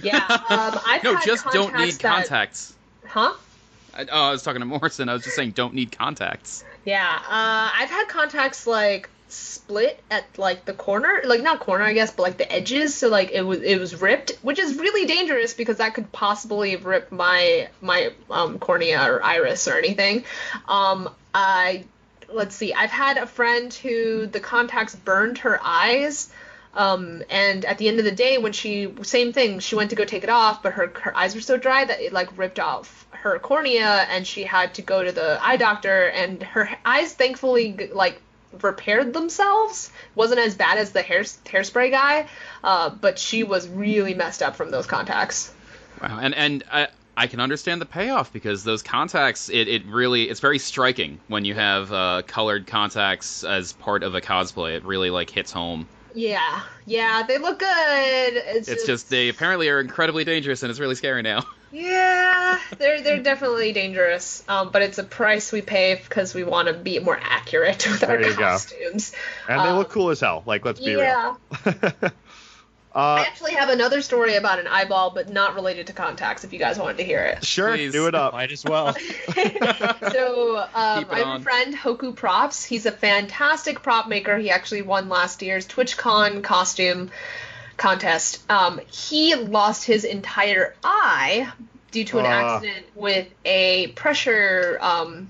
Yeah. 0.02 0.24
Um, 0.30 0.80
I've 0.86 1.02
No, 1.04 1.14
had 1.16 1.24
just 1.24 1.46
don't 1.52 1.74
need 1.76 1.92
that- 1.94 2.00
contacts. 2.00 2.74
Huh? 3.06 3.34
I, 3.96 4.06
oh, 4.10 4.22
I 4.28 4.30
was 4.30 4.42
talking 4.42 4.60
to 4.60 4.66
Morrison. 4.66 5.08
I 5.08 5.12
was 5.12 5.22
just 5.22 5.36
saying, 5.36 5.52
don't 5.52 5.74
need 5.74 5.96
contacts. 5.96 6.64
Yeah, 6.84 7.06
uh, 7.06 7.70
I've 7.74 7.90
had 7.90 8.08
contacts 8.08 8.66
like 8.66 9.08
split 9.34 10.00
at 10.10 10.24
like 10.38 10.64
the 10.64 10.72
corner, 10.72 11.22
like 11.24 11.42
not 11.42 11.60
corner, 11.60 11.84
I 11.84 11.92
guess, 11.92 12.12
but 12.12 12.22
like 12.22 12.38
the 12.38 12.50
edges. 12.50 12.94
So 12.94 13.08
like 13.08 13.30
it 13.32 13.42
was 13.42 13.60
it 13.62 13.78
was 13.78 14.00
ripped, 14.00 14.32
which 14.42 14.58
is 14.58 14.76
really 14.76 15.06
dangerous 15.06 15.54
because 15.54 15.78
that 15.78 15.94
could 15.94 16.10
possibly 16.12 16.76
rip 16.76 17.10
my 17.12 17.68
my 17.80 18.12
um, 18.30 18.58
cornea 18.58 19.10
or 19.10 19.22
iris 19.22 19.68
or 19.68 19.76
anything. 19.76 20.24
Um, 20.68 21.10
I 21.34 21.84
let's 22.28 22.54
see, 22.54 22.72
I've 22.72 22.90
had 22.90 23.16
a 23.16 23.26
friend 23.26 23.72
who 23.72 24.26
the 24.26 24.40
contacts 24.40 24.94
burned 24.94 25.38
her 25.38 25.60
eyes. 25.62 26.30
Um, 26.76 27.22
and 27.30 27.64
at 27.64 27.78
the 27.78 27.86
end 27.86 28.00
of 28.00 28.04
the 28.04 28.10
day, 28.10 28.36
when 28.38 28.52
she 28.52 28.92
same 29.02 29.32
thing, 29.32 29.60
she 29.60 29.76
went 29.76 29.90
to 29.90 29.96
go 29.96 30.04
take 30.04 30.24
it 30.24 30.30
off, 30.30 30.62
but 30.62 30.72
her 30.72 30.92
her 31.02 31.16
eyes 31.16 31.34
were 31.34 31.40
so 31.40 31.56
dry 31.56 31.84
that 31.84 32.00
it 32.00 32.12
like 32.12 32.36
ripped 32.36 32.58
off 32.58 33.06
her 33.12 33.38
cornea, 33.38 34.06
and 34.10 34.26
she 34.26 34.42
had 34.42 34.74
to 34.74 34.82
go 34.82 35.02
to 35.02 35.12
the 35.12 35.38
eye 35.40 35.56
doctor. 35.56 36.08
And 36.08 36.42
her 36.42 36.68
eyes, 36.84 37.12
thankfully, 37.14 37.90
like 37.92 38.20
repaired 38.62 39.12
themselves. 39.12 39.90
wasn't 40.14 40.40
as 40.40 40.54
bad 40.54 40.78
as 40.78 40.92
the 40.92 41.02
hair 41.02 41.20
hairspray 41.20 41.90
guy, 41.90 42.26
uh, 42.62 42.90
but 42.90 43.18
she 43.18 43.42
was 43.42 43.68
really 43.68 44.14
messed 44.14 44.42
up 44.42 44.56
from 44.56 44.70
those 44.70 44.86
contacts. 44.86 45.52
Wow. 46.02 46.18
And 46.20 46.34
and 46.34 46.64
I 46.70 46.88
I 47.16 47.26
can 47.28 47.40
understand 47.40 47.80
the 47.80 47.86
payoff 47.86 48.32
because 48.32 48.64
those 48.64 48.82
contacts, 48.82 49.48
it, 49.48 49.68
it 49.68 49.86
really 49.86 50.24
it's 50.24 50.40
very 50.40 50.58
striking 50.58 51.20
when 51.28 51.44
you 51.44 51.54
have 51.54 51.92
uh, 51.92 52.22
colored 52.26 52.66
contacts 52.66 53.44
as 53.44 53.72
part 53.72 54.02
of 54.02 54.14
a 54.14 54.20
cosplay. 54.20 54.76
It 54.76 54.84
really 54.84 55.10
like 55.10 55.30
hits 55.30 55.52
home. 55.52 55.86
Yeah, 56.14 56.62
yeah, 56.86 57.24
they 57.26 57.38
look 57.38 57.58
good. 57.58 57.68
It's, 58.34 58.68
It's 58.68 58.86
just 58.86 59.10
they 59.10 59.28
apparently 59.28 59.68
are 59.68 59.80
incredibly 59.80 60.24
dangerous, 60.24 60.62
and 60.62 60.70
it's 60.70 60.78
really 60.80 60.94
scary 60.94 61.22
now. 61.22 61.42
Yeah, 61.72 62.23
they're 62.78 63.02
they're 63.02 63.22
definitely 63.22 63.72
dangerous. 63.72 64.42
Um, 64.48 64.70
but 64.70 64.82
it's 64.82 64.98
a 64.98 65.04
price 65.04 65.52
we 65.52 65.62
pay 65.62 65.94
because 65.94 66.34
we 66.34 66.44
want 66.44 66.68
to 66.68 66.74
be 66.74 66.98
more 66.98 67.18
accurate 67.20 67.86
with 67.90 68.02
our 68.02 68.16
There 68.18 68.28
you 68.30 68.36
go. 68.36 68.42
costumes. 68.42 69.12
and 69.48 69.60
they 69.60 69.68
Um, 69.68 69.76
look 69.78 69.90
cool 69.90 70.10
as 70.10 70.20
hell. 70.20 70.42
Like, 70.46 70.64
let's 70.64 70.80
be 70.80 70.92
yeah. 70.92 71.34
real. 71.64 72.12
I 72.96 73.16
uh, 73.22 73.24
actually 73.26 73.54
have 73.54 73.70
another 73.70 74.00
story 74.02 74.36
about 74.36 74.60
an 74.60 74.68
eyeball, 74.68 75.10
but 75.10 75.28
not 75.28 75.56
related 75.56 75.88
to 75.88 75.92
contacts. 75.92 76.44
If 76.44 76.52
you 76.52 76.60
guys 76.60 76.78
wanted 76.78 76.98
to 76.98 77.02
hear 77.02 77.24
it. 77.24 77.44
sure, 77.44 77.74
Please. 77.74 77.90
do 77.90 78.06
it 78.06 78.14
up. 78.14 78.34
Might 78.34 78.52
as 78.52 78.62
well. 78.64 78.94
so 78.94 80.58
um, 80.74 80.98
Keep 81.00 81.08
it 81.08 81.12
I 81.12 81.18
have 81.18 81.26
on. 81.26 81.40
a 81.40 81.42
friend 81.42 81.74
Hoku 81.74 82.14
Props. 82.14 82.64
He's 82.64 82.86
a 82.86 82.92
fantastic 82.92 83.82
prop 83.82 84.06
maker. 84.08 84.38
He 84.38 84.50
actually 84.50 84.82
won 84.82 85.08
last 85.08 85.42
year's 85.42 85.66
TwitchCon 85.66 86.44
costume 86.44 87.10
contest. 87.76 88.48
Um, 88.48 88.80
he 88.90 89.34
lost 89.34 89.84
his 89.84 90.04
entire 90.04 90.76
eye 90.84 91.50
due 91.94 92.04
to 92.04 92.18
an 92.18 92.26
Ah. 92.26 92.56
accident 92.56 92.86
with 92.96 93.28
a 93.44 93.86
pressure. 93.94 94.78
Um, 94.80 95.28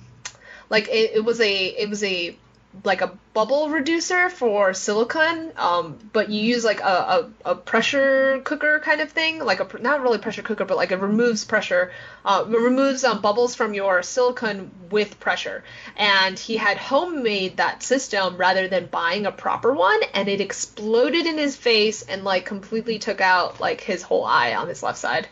like 0.71 0.89
it, 0.89 1.13
it 1.17 1.25
was 1.25 1.41
a 1.41 1.67
it 1.67 1.89
was 1.89 2.03
a 2.03 2.37
like 2.83 3.03
a 3.03 3.13
bubble 3.35 3.69
reducer 3.69 4.29
for 4.29 4.75
silicone, 4.75 5.53
um, 5.57 5.97
but 6.13 6.29
you 6.29 6.41
use 6.41 6.65
like 6.65 6.81
a, 6.81 7.31
a, 7.45 7.51
a 7.53 7.55
pressure 7.55 8.41
cooker 8.43 8.81
kind 8.81 9.01
of 9.01 9.13
thing, 9.13 9.39
like 9.39 9.61
a 9.61 9.81
not 9.81 10.03
really 10.03 10.19
pressure 10.19 10.43
cooker, 10.43 10.65
but 10.65 10.77
like 10.77 10.91
it 10.91 10.99
removes 10.99 11.45
pressure, 11.45 11.93
uh, 12.25 12.45
it 12.49 12.59
removes 12.59 13.05
um, 13.05 13.21
bubbles 13.21 13.55
from 13.55 13.75
your 13.75 14.03
silicone 14.03 14.73
with 14.91 15.21
pressure. 15.21 15.63
And 15.97 16.37
he 16.37 16.57
had 16.57 16.77
homemade 16.79 17.59
that 17.59 17.85
system 17.85 18.37
rather 18.37 18.67
than 18.67 18.87
buying 18.87 19.27
a 19.27 19.31
proper 19.33 19.73
one, 19.73 20.01
and 20.13 20.29
it 20.29 20.41
exploded 20.41 21.27
in 21.27 21.39
his 21.39 21.55
face 21.55 22.03
and 22.03 22.25
like 22.25 22.45
completely 22.45 22.99
took 22.99 23.21
out 23.21 23.61
like 23.61 23.83
his 23.83 24.03
whole 24.03 24.25
eye 24.25 24.55
on 24.57 24.67
his 24.67 24.83
left 24.83 24.99
side 24.99 25.29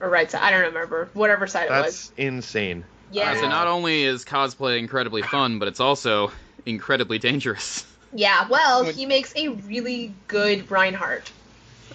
or 0.00 0.08
right 0.08 0.30
side. 0.30 0.42
I 0.42 0.50
don't 0.50 0.74
remember 0.74 1.08
whatever 1.14 1.46
side 1.46 1.66
it 1.66 1.70
was. 1.70 2.08
That's 2.08 2.12
insane. 2.16 2.84
Yeah. 3.10 3.32
Uh, 3.32 3.36
so 3.36 3.48
not 3.48 3.66
only 3.66 4.04
is 4.04 4.24
cosplay 4.24 4.78
incredibly 4.78 5.22
fun, 5.22 5.58
but 5.58 5.68
it's 5.68 5.80
also 5.80 6.30
incredibly 6.66 7.18
dangerous. 7.18 7.86
Yeah, 8.14 8.48
well, 8.48 8.84
he 8.84 9.04
makes 9.04 9.34
a 9.36 9.48
really 9.48 10.14
good 10.28 10.70
Reinhardt. 10.70 11.30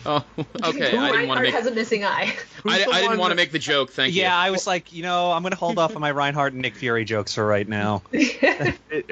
Oh, 0.06 0.24
okay. 0.38 0.92
Who 0.92 0.98
I 0.98 1.12
didn't 1.12 1.30
want 1.30 1.38
Reinhardt 1.38 1.38
to 1.38 1.44
make. 1.44 1.54
has 1.54 1.66
a 1.66 1.72
missing 1.72 2.04
eye. 2.04 2.36
I, 2.66 2.80
the 2.80 2.90
I 2.92 3.02
didn't 3.02 3.20
want 3.20 3.32
to 3.32 3.36
make 3.36 3.54
the 3.54 3.60
joke. 3.60 3.90
Thank 3.90 4.14
yeah, 4.14 4.22
you. 4.22 4.22
Yeah, 4.24 4.38
I 4.38 4.52
was 4.52 4.68
like, 4.68 4.92
you 4.92 5.02
know, 5.02 5.32
I'm 5.32 5.44
gonna 5.44 5.56
hold 5.56 5.80
off 5.80 5.96
on 5.96 6.02
my 6.02 6.12
Reinhardt 6.12 6.52
and 6.52 6.62
Nick 6.62 6.76
Fury 6.76 7.06
jokes 7.06 7.34
for 7.34 7.46
right 7.46 7.66
now. 7.66 8.02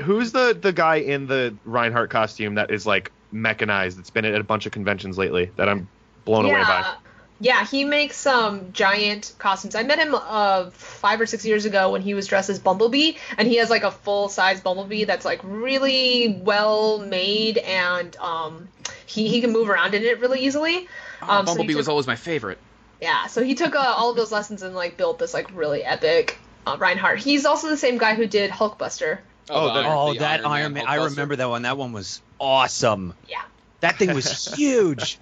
Who's 0.03 0.33
the 0.33 0.57
the 0.59 0.73
guy 0.73 0.97
in 0.97 1.27
the 1.27 1.55
Reinhardt 1.63 2.09
costume 2.09 2.55
that 2.55 2.71
is 2.71 2.85
like 2.85 3.09
mechanized? 3.31 3.99
That's 3.99 4.09
been 4.09 4.25
at 4.25 4.35
a 4.35 4.43
bunch 4.43 4.65
of 4.65 4.73
conventions 4.73 5.17
lately 5.17 5.49
that 5.55 5.69
I'm 5.69 5.87
blown 6.25 6.43
away 6.43 6.61
by. 6.61 6.93
Yeah. 7.41 7.59
Yeah, 7.59 7.65
he 7.65 7.83
makes 7.85 8.25
um 8.27 8.71
giant 8.71 9.33
costumes. 9.39 9.75
I 9.75 9.83
met 9.83 9.97
him 9.99 10.13
uh 10.15 10.69
five 10.71 11.19
or 11.19 11.25
six 11.25 11.43
years 11.45 11.65
ago 11.65 11.91
when 11.91 12.01
he 12.01 12.13
was 12.13 12.27
dressed 12.27 12.49
as 12.49 12.59
Bumblebee, 12.59 13.13
and 13.37 13.47
he 13.47 13.55
has 13.57 13.69
like 13.69 13.83
a 13.83 13.91
full 13.91 14.29
size 14.29 14.61
Bumblebee 14.61 15.03
that's 15.05 15.25
like 15.25 15.39
really 15.43 16.39
well 16.43 16.99
made, 16.99 17.57
and 17.57 18.15
um 18.17 18.67
he 19.05 19.27
he 19.27 19.41
can 19.41 19.51
move 19.51 19.69
around 19.69 19.93
in 19.95 20.03
it 20.03 20.19
really 20.19 20.41
easily. 20.41 20.87
Oh, 21.21 21.27
Um, 21.39 21.45
so 21.47 21.53
he 21.53 21.57
Bumblebee 21.57 21.75
was 21.75 21.87
always 21.87 22.07
my 22.07 22.15
favorite. 22.15 22.57
Yeah, 23.01 23.25
so 23.27 23.43
he 23.43 23.55
took 23.55 23.73
uh, 23.75 23.79
all 23.79 24.11
of 24.11 24.15
those 24.15 24.31
lessons 24.31 24.61
and 24.61 24.75
like 24.75 24.95
built 24.95 25.17
this 25.17 25.33
like 25.33 25.53
really 25.55 25.83
epic 25.83 26.37
uh, 26.67 26.77
Reinhardt. 26.79 27.17
He's 27.19 27.45
also 27.45 27.69
the 27.69 27.77
same 27.77 27.97
guy 27.97 28.13
who 28.13 28.27
did 28.27 28.51
Hulkbuster. 28.51 29.17
Oh, 29.49 29.73
the 29.73 29.81
the- 29.81 29.87
Oh, 29.89 30.13
the 30.13 30.19
that 30.19 30.45
Iron 30.45 30.73
Man! 30.73 30.85
I 30.87 30.95
remember 30.95 31.35
that 31.35 31.49
one. 31.49 31.63
That 31.63 31.77
one 31.77 31.91
was 31.93 32.21
awesome. 32.39 33.15
Yeah. 33.27 33.41
That 33.79 33.97
thing 33.97 34.13
was 34.13 34.53
huge. 34.55 35.17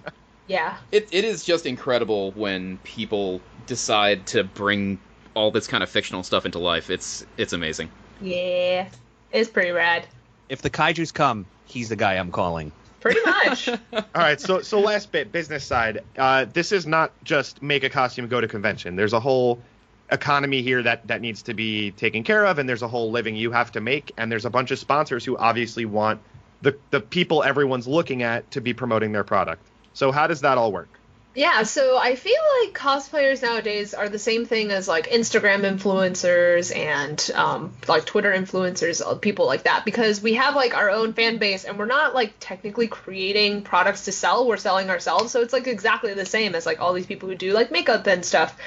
Yeah. 0.50 0.78
It, 0.90 1.08
it 1.12 1.24
is 1.24 1.44
just 1.44 1.64
incredible 1.64 2.32
when 2.32 2.78
people 2.78 3.40
decide 3.66 4.26
to 4.28 4.42
bring 4.42 4.98
all 5.34 5.52
this 5.52 5.68
kind 5.68 5.84
of 5.84 5.88
fictional 5.88 6.24
stuff 6.24 6.44
into 6.44 6.58
life. 6.58 6.90
It's 6.90 7.24
it's 7.36 7.52
amazing. 7.52 7.88
Yeah. 8.20 8.88
It's 9.30 9.48
pretty 9.48 9.70
rad. 9.70 10.08
if 10.48 10.60
the 10.60 10.68
kaiju's 10.70 11.12
come, 11.12 11.46
he's 11.66 11.88
the 11.88 11.94
guy 11.94 12.14
I'm 12.14 12.32
calling. 12.32 12.72
Pretty 12.98 13.20
much. 13.24 13.68
All 13.92 14.02
right, 14.16 14.40
so 14.40 14.60
so 14.62 14.80
last 14.80 15.12
bit, 15.12 15.30
business 15.30 15.64
side. 15.64 16.00
Uh, 16.18 16.46
this 16.46 16.72
is 16.72 16.84
not 16.84 17.12
just 17.22 17.62
make 17.62 17.84
a 17.84 17.88
costume, 17.88 18.26
go 18.26 18.40
to 18.40 18.48
convention. 18.48 18.96
There's 18.96 19.12
a 19.12 19.20
whole 19.20 19.62
economy 20.10 20.62
here 20.62 20.82
that 20.82 21.06
that 21.06 21.20
needs 21.20 21.42
to 21.42 21.54
be 21.54 21.92
taken 21.92 22.24
care 22.24 22.44
of, 22.44 22.58
and 22.58 22.68
there's 22.68 22.82
a 22.82 22.88
whole 22.88 23.12
living 23.12 23.36
you 23.36 23.52
have 23.52 23.70
to 23.72 23.80
make, 23.80 24.10
and 24.18 24.32
there's 24.32 24.44
a 24.46 24.50
bunch 24.50 24.72
of 24.72 24.80
sponsors 24.80 25.24
who 25.24 25.36
obviously 25.36 25.84
want 25.84 26.20
the 26.60 26.76
the 26.90 27.00
people 27.00 27.44
everyone's 27.44 27.86
looking 27.86 28.24
at 28.24 28.50
to 28.50 28.60
be 28.60 28.74
promoting 28.74 29.12
their 29.12 29.24
product. 29.24 29.62
So 30.00 30.12
how 30.12 30.28
does 30.28 30.40
that 30.40 30.56
all 30.56 30.72
work? 30.72 30.88
Yeah, 31.34 31.62
so 31.64 31.98
I 31.98 32.14
feel 32.14 32.40
like 32.62 32.72
cosplayers 32.72 33.42
nowadays 33.42 33.92
are 33.92 34.08
the 34.08 34.18
same 34.18 34.46
thing 34.46 34.70
as 34.70 34.88
like 34.88 35.10
Instagram 35.10 35.60
influencers 35.60 36.74
and 36.74 37.30
um, 37.34 37.74
like 37.86 38.06
Twitter 38.06 38.32
influencers, 38.32 39.02
uh, 39.06 39.16
people 39.16 39.44
like 39.44 39.64
that, 39.64 39.84
because 39.84 40.22
we 40.22 40.32
have 40.34 40.56
like 40.56 40.74
our 40.74 40.88
own 40.88 41.12
fan 41.12 41.36
base 41.36 41.66
and 41.66 41.78
we're 41.78 41.84
not 41.84 42.14
like 42.14 42.32
technically 42.40 42.88
creating 42.88 43.60
products 43.60 44.06
to 44.06 44.12
sell, 44.12 44.48
we're 44.48 44.56
selling 44.56 44.88
ourselves. 44.88 45.32
So 45.32 45.42
it's 45.42 45.52
like 45.52 45.66
exactly 45.66 46.14
the 46.14 46.24
same 46.24 46.54
as 46.54 46.64
like 46.64 46.80
all 46.80 46.94
these 46.94 47.04
people 47.04 47.28
who 47.28 47.34
do 47.34 47.52
like 47.52 47.70
makeup 47.70 48.06
and 48.06 48.24
stuff. 48.24 48.58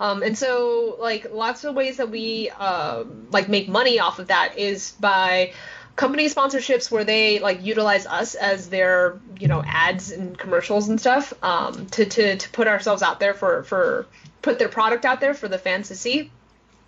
Um, 0.00 0.24
and 0.24 0.36
so 0.36 0.96
like 0.98 1.28
lots 1.32 1.62
of 1.62 1.76
ways 1.76 1.98
that 1.98 2.10
we 2.10 2.50
um, 2.50 3.28
like 3.30 3.48
make 3.48 3.68
money 3.68 4.00
off 4.00 4.18
of 4.18 4.26
that 4.26 4.58
is 4.58 4.90
by 4.98 5.52
company 5.96 6.26
sponsorships 6.28 6.90
where 6.90 7.04
they 7.04 7.38
like 7.40 7.62
utilize 7.62 8.06
us 8.06 8.34
as 8.34 8.68
their 8.70 9.18
you 9.38 9.48
know 9.48 9.62
ads 9.66 10.10
and 10.10 10.38
commercials 10.38 10.88
and 10.88 11.00
stuff 11.00 11.32
um, 11.42 11.86
to, 11.86 12.04
to 12.04 12.36
to 12.36 12.50
put 12.50 12.66
ourselves 12.66 13.02
out 13.02 13.20
there 13.20 13.34
for 13.34 13.62
for 13.64 14.06
put 14.42 14.58
their 14.58 14.68
product 14.68 15.04
out 15.04 15.20
there 15.20 15.34
for 15.34 15.48
the 15.48 15.58
fans 15.58 15.88
to 15.88 15.96
see. 15.96 16.30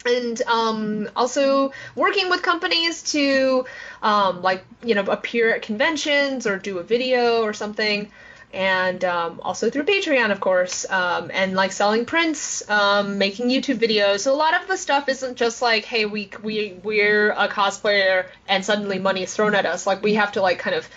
And 0.04 0.42
um, 0.42 1.10
also 1.14 1.72
working 1.94 2.28
with 2.28 2.42
companies 2.42 3.02
to 3.12 3.66
um, 4.02 4.42
like 4.42 4.64
you 4.82 4.94
know 4.94 5.02
appear 5.02 5.54
at 5.54 5.62
conventions 5.62 6.46
or 6.46 6.58
do 6.58 6.78
a 6.78 6.82
video 6.82 7.42
or 7.42 7.52
something 7.52 8.10
and 8.52 9.04
um, 9.04 9.40
also 9.42 9.70
through 9.70 9.84
patreon 9.84 10.30
of 10.30 10.40
course 10.40 10.88
um, 10.90 11.30
and 11.32 11.54
like 11.54 11.72
selling 11.72 12.04
prints 12.04 12.68
um, 12.68 13.18
making 13.18 13.48
youtube 13.48 13.78
videos. 13.78 14.20
So 14.20 14.34
a 14.34 14.36
lot 14.36 14.60
of 14.60 14.68
the 14.68 14.76
stuff 14.76 15.08
isn't 15.08 15.36
just 15.36 15.62
like 15.62 15.84
hey 15.84 16.06
we, 16.06 16.30
we 16.42 16.78
we're 16.82 17.30
a 17.30 17.48
cosplayer 17.48 18.26
and 18.48 18.64
suddenly 18.64 18.98
money 18.98 19.22
is 19.22 19.34
thrown 19.34 19.54
at 19.54 19.66
us. 19.66 19.86
Like 19.86 20.02
we 20.02 20.14
have 20.14 20.32
to 20.32 20.42
like 20.42 20.58
kind 20.58 20.76
of 20.76 20.88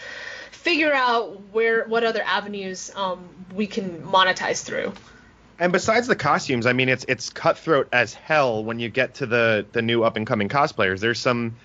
figure 0.52 0.94
out 0.94 1.42
where 1.52 1.86
what 1.86 2.04
other 2.04 2.22
avenues 2.24 2.92
um, 2.96 3.28
we 3.54 3.68
can 3.68 4.02
monetize 4.04 4.64
through. 4.64 4.94
And 5.58 5.72
besides 5.72 6.08
the 6.08 6.16
costumes, 6.16 6.66
I 6.66 6.74
mean, 6.74 6.90
it's 6.90 7.06
it's 7.08 7.30
cutthroat 7.30 7.88
as 7.94 8.14
hell 8.14 8.64
when 8.64 8.80
you 8.80 8.90
get 8.90 9.16
to 9.16 9.26
the 9.26 9.66
the 9.72 9.82
new 9.82 10.04
up 10.04 10.18
and 10.18 10.28
coming 10.28 10.50
cosplayers. 10.50 11.00
There's 11.00 11.20
some 11.20 11.56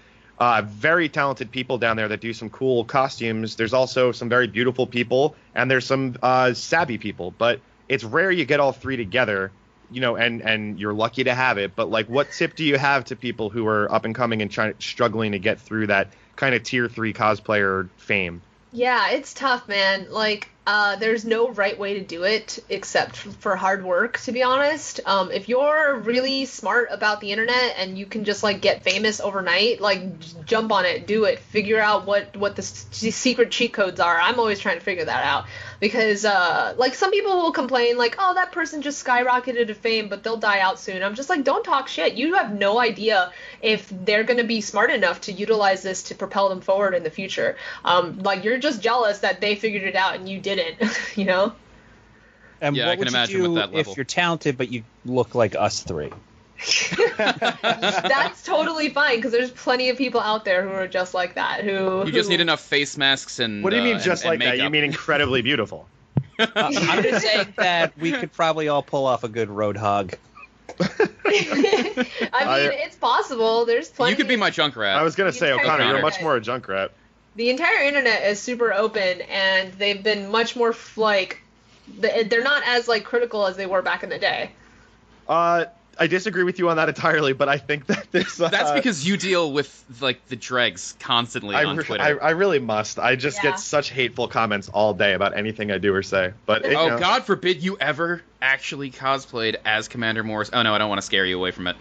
uh, 0.41 0.63
very 0.67 1.09
talented 1.09 1.51
people 1.51 1.77
down 1.77 1.97
there 1.97 2.09
that 2.09 2.21
do 2.21 2.33
some 2.33 2.49
cool 2.49 2.85
costumes. 2.85 3.57
There's 3.57 3.75
also 3.75 4.11
some 4.11 4.31
very 4.31 4.47
beautiful 4.47 4.87
people, 4.87 5.37
and 5.55 5.71
there's 5.71 5.85
some 5.87 6.17
uh, 6.23 6.55
savvy 6.55 6.97
people. 6.97 7.33
But 7.37 7.61
it's 7.89 8.03
rare 8.03 8.31
you 8.31 8.47
get 8.47 8.59
all 8.59 8.73
three 8.73 8.97
together, 8.97 9.53
you 9.91 10.01
know, 10.01 10.17
and 10.17 10.41
and 10.41 10.81
you're 10.81 10.95
lucky 10.95 11.25
to 11.25 11.35
have 11.35 11.59
it. 11.59 11.77
But 11.77 11.91
like, 11.91 12.09
what 12.09 12.33
tip 12.33 12.57
do 12.57 12.65
you 12.65 12.79
have 12.79 13.05
to 13.07 13.17
people 13.17 13.51
who 13.51 13.67
are 13.67 13.93
up 13.93 14.07
and 14.07 14.15
coming 14.15 14.41
and 14.41 14.51
trying 14.51 14.75
struggling 14.79 15.33
to 15.33 15.39
get 15.39 15.61
through 15.61 15.89
that 15.89 16.09
kind 16.37 16.55
of 16.55 16.63
tier 16.63 16.89
three 16.89 17.13
cosplayer 17.13 17.91
fame? 17.99 18.41
Yeah, 18.73 19.11
it's 19.11 19.35
tough, 19.35 19.67
man. 19.67 20.13
Like, 20.13 20.49
uh, 20.65 20.95
there's 20.97 21.25
no 21.25 21.51
right 21.51 21.77
way 21.77 21.95
to 21.95 22.05
do 22.05 22.23
it 22.23 22.61
except 22.69 23.17
for 23.17 23.57
hard 23.57 23.85
work, 23.85 24.21
to 24.21 24.31
be 24.33 24.45
honest. 24.45 25.01
Um, 25.07 25.33
if 25.33 25.49
you're 25.49 25.99
really 25.99 26.45
smart 26.45 26.89
about 26.93 27.21
the 27.21 27.33
internet 27.33 27.75
and 27.79 27.99
you 27.99 28.07
can 28.07 28.25
just 28.25 28.45
like 28.45 28.61
get 28.61 28.85
famous 28.85 29.19
overnight, 29.21 29.81
like 29.81 30.21
j- 30.21 30.37
jump 30.45 30.71
on 30.71 30.85
it, 30.85 31.09
do 31.09 31.25
it, 31.25 31.41
figure 31.41 31.81
out 31.81 32.07
what 32.07 32.37
what 32.37 32.55
the 32.55 32.63
s- 32.63 32.87
secret 32.93 33.51
cheat 33.51 33.73
codes 33.73 33.99
are. 33.99 34.21
I'm 34.21 34.39
always 34.39 34.61
trying 34.61 34.79
to 34.79 34.85
figure 34.85 35.07
that 35.07 35.25
out 35.25 35.47
because, 35.81 36.25
uh, 36.27 36.75
like, 36.77 36.95
some 36.95 37.11
people 37.11 37.39
will 37.39 37.53
complain 37.53 37.97
like, 37.97 38.17
oh, 38.19 38.35
that 38.35 38.53
person 38.53 38.83
just 38.83 39.05
skyrocketed 39.05 39.67
to 39.69 39.75
fame, 39.75 40.09
but 40.09 40.23
they'll 40.23 40.37
die 40.37 40.61
out 40.61 40.79
soon. 40.79 41.03
I'm 41.03 41.15
just 41.15 41.31
like, 41.31 41.43
don't 41.43 41.65
talk 41.65 41.89
shit. 41.89 42.15
You 42.15 42.35
have 42.35 42.55
no 42.55 42.79
idea 42.79 43.33
if 43.63 43.91
they're 43.91 44.25
gonna 44.25 44.45
be 44.45 44.61
smart 44.61 44.91
enough 44.91 45.23
to 45.23 45.33
utilize 45.33 45.83
this 45.83 46.05
to 46.05 46.15
propel 46.15 46.51
them 46.51 46.61
forward 46.61 46.95
in 46.95 47.03
the 47.03 47.11
future. 47.11 47.57
Um, 47.85 48.19
like 48.19 48.45
you're 48.45 48.59
just 48.59 48.83
jealous 48.83 49.21
that 49.21 49.41
they 49.41 49.57
figured 49.57 49.83
it 49.83 49.97
out 49.97 50.15
and 50.17 50.29
you 50.29 50.39
didn't, 50.39 50.79
you 51.17 51.25
know? 51.25 51.53
And 52.61 52.77
Yeah, 52.77 52.87
what 52.87 52.91
I 52.91 52.95
can 52.97 52.99
would 53.01 53.09
imagine 53.09 53.37
you 53.37 53.43
do 53.45 53.51
with 53.51 53.59
that 53.63 53.75
level. 53.75 53.93
if 53.93 53.97
you're 53.97 54.05
talented 54.05 54.59
but 54.59 54.69
you 54.69 54.85
look 55.07 55.35
like 55.35 55.57
us 55.57 55.83
three? 55.83 56.13
That's 57.17 58.43
totally 58.45 58.91
fine 58.91 59.17
because 59.17 59.33
there's 59.33 59.51
plenty 59.51 59.89
of 59.91 59.97
people 59.97 60.21
out 60.21 60.45
there 60.45 60.63
who 60.69 60.75
are 60.75 60.89
just 60.89 61.15
like 61.15 61.35
that. 61.35 61.65
Who 61.65 62.05
You 62.07 62.13
just 62.13 62.29
who- 62.29 62.35
need 62.35 62.41
enough 62.41 62.61
face 62.61 62.97
masks 62.97 63.39
and. 63.39 63.63
What 63.65 63.71
do 63.71 63.77
you 63.77 63.83
uh, 63.83 63.87
mean 63.87 63.95
and- 63.97 64.05
just 64.05 64.25
and 64.25 64.31
like 64.31 64.41
that? 64.41 64.59
You 64.59 64.69
mean 64.71 64.85
incredibly 64.85 65.43
beautiful? 65.43 65.87
Uh, 66.39 66.47
I'm 66.55 67.03
just 67.03 67.25
saying 67.25 67.53
that 67.57 67.97
we 67.99 68.13
could 68.13 68.33
probably 68.33 68.69
all 68.69 68.83
pull 68.83 69.07
off 69.07 69.25
a 69.25 69.29
good 69.29 69.49
Roadhog. 69.49 70.15
I 70.81 71.09
mean, 71.25 72.07
I- 72.33 72.71
it's 72.85 72.97
possible. 72.97 73.65
There's 73.67 73.89
plenty. 73.89 74.13
You 74.13 74.17
could 74.17 74.29
be 74.29 74.37
my 74.37 74.51
Junkrat. 74.51 74.95
I 74.95 75.03
was 75.03 75.17
gonna 75.17 75.33
say, 75.33 75.53
Okay, 75.53 75.63
O'Connor, 75.63 75.85
you're 75.85 76.03
much 76.03 76.21
more 76.23 76.37
a 76.37 76.41
junkrat. 76.41 76.91
the 77.37 77.51
entire 77.51 77.83
internet 77.83 78.25
is 78.25 78.41
super 78.41 78.73
open 78.73 79.21
and 79.23 79.73
they've 79.75 80.03
been 80.03 80.31
much 80.31 80.57
more 80.57 80.75
like 80.97 81.43
they're 81.99 82.43
not 82.45 82.63
as 82.67 82.87
like 82.89 83.05
critical 83.05 83.47
as 83.47 83.57
they 83.57 83.67
were 83.67 83.83
back 83.83 84.03
in 84.03 84.09
the 84.09 84.19
day. 84.19 84.53
Uh, 85.29 85.67
I 85.99 86.07
disagree 86.07 86.45
with 86.45 86.59
you 86.59 86.69
on 86.71 86.77
that 86.77 86.89
entirely, 86.89 87.33
but 87.33 87.49
I 87.49 87.59
think 87.59 87.87
that 87.87 88.11
this. 88.11 88.41
Uh, 88.41 88.49
That's 88.49 88.73
because 88.73 89.07
you 89.07 89.17
deal 89.17 89.53
with 89.53 89.85
like 90.01 90.27
the 90.29 90.37
dregs 90.37 90.95
constantly 90.99 91.55
I, 91.57 91.65
on 91.65 91.77
Twitter. 91.77 92.03
I, 92.03 92.29
I 92.29 92.31
really 92.31 92.59
must. 92.59 92.99
I 92.99 93.17
just 93.17 93.43
Yeah. 93.43 93.51
get 93.51 93.61
such 93.61 93.91
hateful 93.91 94.29
comments 94.29 94.69
all 94.69 94.95
day 94.95 95.13
about 95.15 95.37
anything 95.37 95.71
I 95.71 95.79
do 95.79 95.95
or 95.95 96.03
say. 96.03 96.33
But 96.47 96.65
it, 96.65 96.73
you 96.73 96.79
oh 96.79 96.89
know, 96.91 96.99
God 96.99 97.25
forbid 97.25 97.63
you 97.63 97.77
ever 97.79 98.23
actually 98.41 98.91
cosplayed 98.91 99.57
as 99.65 99.89
Commander 99.89 100.23
Morris. 100.25 100.51
Oh 100.53 100.63
no, 100.63 100.75
I 100.75 100.79
don't 100.79 100.89
want 100.89 101.01
to 101.01 101.07
scare 101.07 101.27
you 101.27 101.37
away 101.39 101.51
from 101.51 101.67
it. 101.67 101.77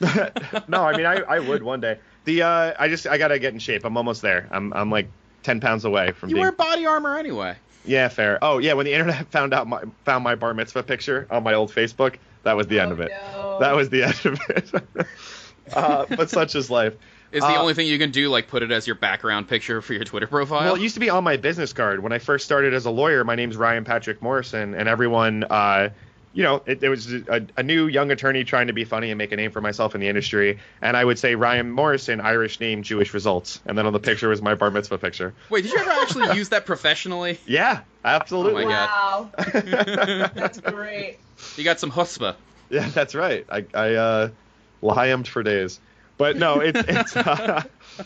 no, 0.68 0.82
I 0.82 0.96
mean 0.96 1.06
I, 1.06 1.16
I 1.16 1.38
would 1.38 1.62
one 1.62 1.80
day. 1.80 1.98
The 2.24 2.42
uh, 2.42 2.74
I 2.78 2.88
just 2.88 3.06
I 3.06 3.18
gotta 3.18 3.38
get 3.38 3.52
in 3.52 3.58
shape. 3.58 3.84
I'm 3.84 3.96
almost 3.96 4.22
there. 4.22 4.48
I'm 4.50 4.72
I'm 4.72 4.90
like 4.90 5.08
ten 5.42 5.60
pounds 5.60 5.84
away 5.84 6.12
from 6.12 6.28
You 6.28 6.34
being. 6.36 6.42
wear 6.42 6.52
body 6.52 6.86
armor 6.86 7.16
anyway. 7.16 7.56
Yeah, 7.84 8.08
fair. 8.08 8.38
Oh 8.42 8.58
yeah, 8.58 8.74
when 8.74 8.84
the 8.84 8.92
internet 8.92 9.26
found 9.30 9.54
out 9.54 9.66
my 9.66 9.82
found 10.04 10.24
my 10.24 10.34
bar 10.34 10.52
mitzvah 10.54 10.82
picture 10.82 11.26
on 11.30 11.42
my 11.42 11.54
old 11.54 11.72
Facebook, 11.72 12.16
that 12.46 12.56
was 12.56 12.66
the 12.68 12.80
end 12.80 12.90
Oh, 12.90 12.94
of 12.94 13.00
it. 13.00 13.12
no. 13.34 13.58
That 13.60 13.76
was 13.76 13.88
the 13.90 14.02
end 14.04 14.20
of 14.24 14.40
it. 14.48 14.72
uh, 15.74 16.06
but 16.08 16.30
such 16.30 16.54
is 16.54 16.70
life. 16.70 16.94
Is 17.32 17.42
the 17.42 17.48
Uh, 17.48 17.60
only 17.60 17.74
thing 17.74 17.86
you 17.88 17.98
can 17.98 18.12
do 18.12 18.28
like 18.28 18.46
put 18.48 18.62
it 18.62 18.70
as 18.70 18.86
your 18.86 18.96
background 18.96 19.48
picture 19.48 19.82
for 19.82 19.92
your 19.94 20.04
Twitter 20.04 20.26
profile? 20.26 20.60
Well, 20.64 20.74
it 20.76 20.80
used 20.80 20.94
to 20.94 21.00
be 21.00 21.10
on 21.10 21.24
my 21.24 21.36
business 21.36 21.72
card 21.72 22.02
when 22.02 22.12
I 22.12 22.18
first 22.18 22.44
started 22.44 22.72
as 22.72 22.86
a 22.86 22.90
lawyer. 22.90 23.24
My 23.24 23.34
name's 23.34 23.56
Ryan 23.56 23.84
Patrick 23.84 24.22
Morrison, 24.22 24.74
and 24.74 24.88
everyone, 24.88 25.44
uh, 25.44 25.90
you 26.36 26.42
know, 26.42 26.62
it, 26.66 26.82
it 26.82 26.90
was 26.90 27.10
a, 27.14 27.46
a 27.56 27.62
new 27.62 27.86
young 27.86 28.10
attorney 28.10 28.44
trying 28.44 28.66
to 28.66 28.74
be 28.74 28.84
funny 28.84 29.10
and 29.10 29.16
make 29.16 29.32
a 29.32 29.36
name 29.36 29.50
for 29.50 29.62
myself 29.62 29.94
in 29.94 30.02
the 30.02 30.08
industry. 30.08 30.58
And 30.82 30.94
I 30.94 31.02
would 31.02 31.18
say 31.18 31.34
Ryan 31.34 31.70
Morrison, 31.70 32.20
Irish 32.20 32.60
name, 32.60 32.82
Jewish 32.82 33.14
results, 33.14 33.58
and 33.64 33.76
then 33.76 33.86
on 33.86 33.94
the 33.94 33.98
picture 33.98 34.28
was 34.28 34.42
my 34.42 34.54
bar 34.54 34.70
mitzvah 34.70 34.98
picture. 34.98 35.32
Wait, 35.48 35.62
did 35.62 35.72
you 35.72 35.78
ever 35.78 35.90
actually 35.90 36.36
use 36.36 36.50
that 36.50 36.66
professionally? 36.66 37.38
Yeah, 37.46 37.80
absolutely. 38.04 38.64
Oh 38.64 38.68
my 38.68 38.74
God. 38.74 38.90
wow, 38.90 40.30
that's 40.34 40.60
great. 40.60 41.16
You 41.56 41.64
got 41.64 41.80
some 41.80 41.90
chutzpah. 41.90 42.36
yeah, 42.68 42.86
that's 42.90 43.14
right. 43.14 43.46
I, 43.48 43.64
I 43.72 43.94
uh, 43.94 44.28
Liamed 44.82 45.28
for 45.28 45.42
days. 45.42 45.80
But 46.18 46.36
no, 46.36 46.60
it's 46.60 46.80
it's 46.86 47.16
uh, 47.16 47.62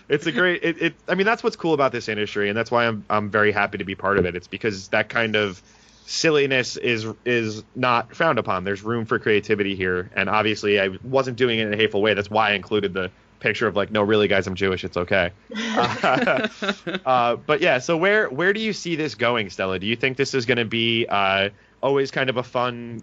it's 0.09 0.27
a 0.27 0.33
great. 0.33 0.63
It, 0.63 0.81
it 0.81 0.95
I 1.09 1.17
mean 1.17 1.27
that's 1.27 1.43
what's 1.43 1.57
cool 1.57 1.75
about 1.75 1.91
this 1.91 2.09
industry, 2.09 2.49
and 2.49 2.57
that's 2.57 2.71
why 2.71 2.87
I'm 2.87 3.05
I'm 3.11 3.29
very 3.29 3.51
happy 3.51 3.79
to 3.79 3.85
be 3.85 3.97
part 3.97 4.19
of 4.19 4.25
it. 4.25 4.37
It's 4.37 4.47
because 4.47 4.89
that 4.89 5.09
kind 5.09 5.35
of 5.35 5.61
silliness 6.07 6.77
is 6.77 7.07
is 7.25 7.63
not 7.75 8.15
frowned 8.15 8.39
upon. 8.39 8.65
There's 8.65 8.83
room 8.83 9.05
for 9.05 9.19
creativity 9.19 9.77
here, 9.77 10.11
and 10.15 10.29
obviously 10.29 10.81
I 10.81 10.91
wasn't 11.03 11.37
doing 11.37 11.59
it 11.59 11.67
in 11.67 11.75
a 11.75 11.77
hateful 11.77 12.03
way. 12.03 12.15
That's 12.15 12.31
why 12.31 12.51
I 12.51 12.53
included 12.55 12.93
the 12.95 13.11
picture 13.41 13.67
of 13.67 13.75
like, 13.75 13.91
no, 13.91 14.03
really, 14.03 14.29
guys, 14.29 14.47
I'm 14.47 14.55
Jewish. 14.55 14.85
It's 14.85 14.97
okay. 14.97 15.33
Uh, 15.77 16.49
uh, 17.07 17.37
but 17.37 17.61
yeah, 17.61 17.79
so 17.79 17.97
where 17.97 18.29
where 18.29 18.53
do 18.53 18.61
you 18.61 18.73
see 18.73 18.97
this 18.97 19.15
going, 19.15 19.51
Stella? 19.51 19.79
Do 19.79 19.87
you 19.87 19.97
think 19.97 20.17
this 20.17 20.35
is 20.35 20.47
going 20.47 20.59
to 20.59 20.65
be 20.65 21.07
uh, 21.09 21.51
always 21.83 22.11
kind 22.11 22.29
of 22.29 22.37
a 22.37 22.43
fun 22.43 23.03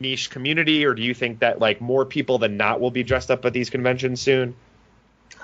niche 0.00 0.30
community, 0.30 0.84
or 0.84 0.94
do 0.94 1.02
you 1.02 1.14
think 1.14 1.40
that 1.40 1.58
like 1.58 1.80
more 1.80 2.04
people 2.04 2.38
than 2.38 2.56
not 2.56 2.80
will 2.80 2.90
be 2.90 3.02
dressed 3.02 3.30
up 3.30 3.44
at 3.44 3.52
these 3.52 3.70
conventions 3.70 4.20
soon? 4.20 4.54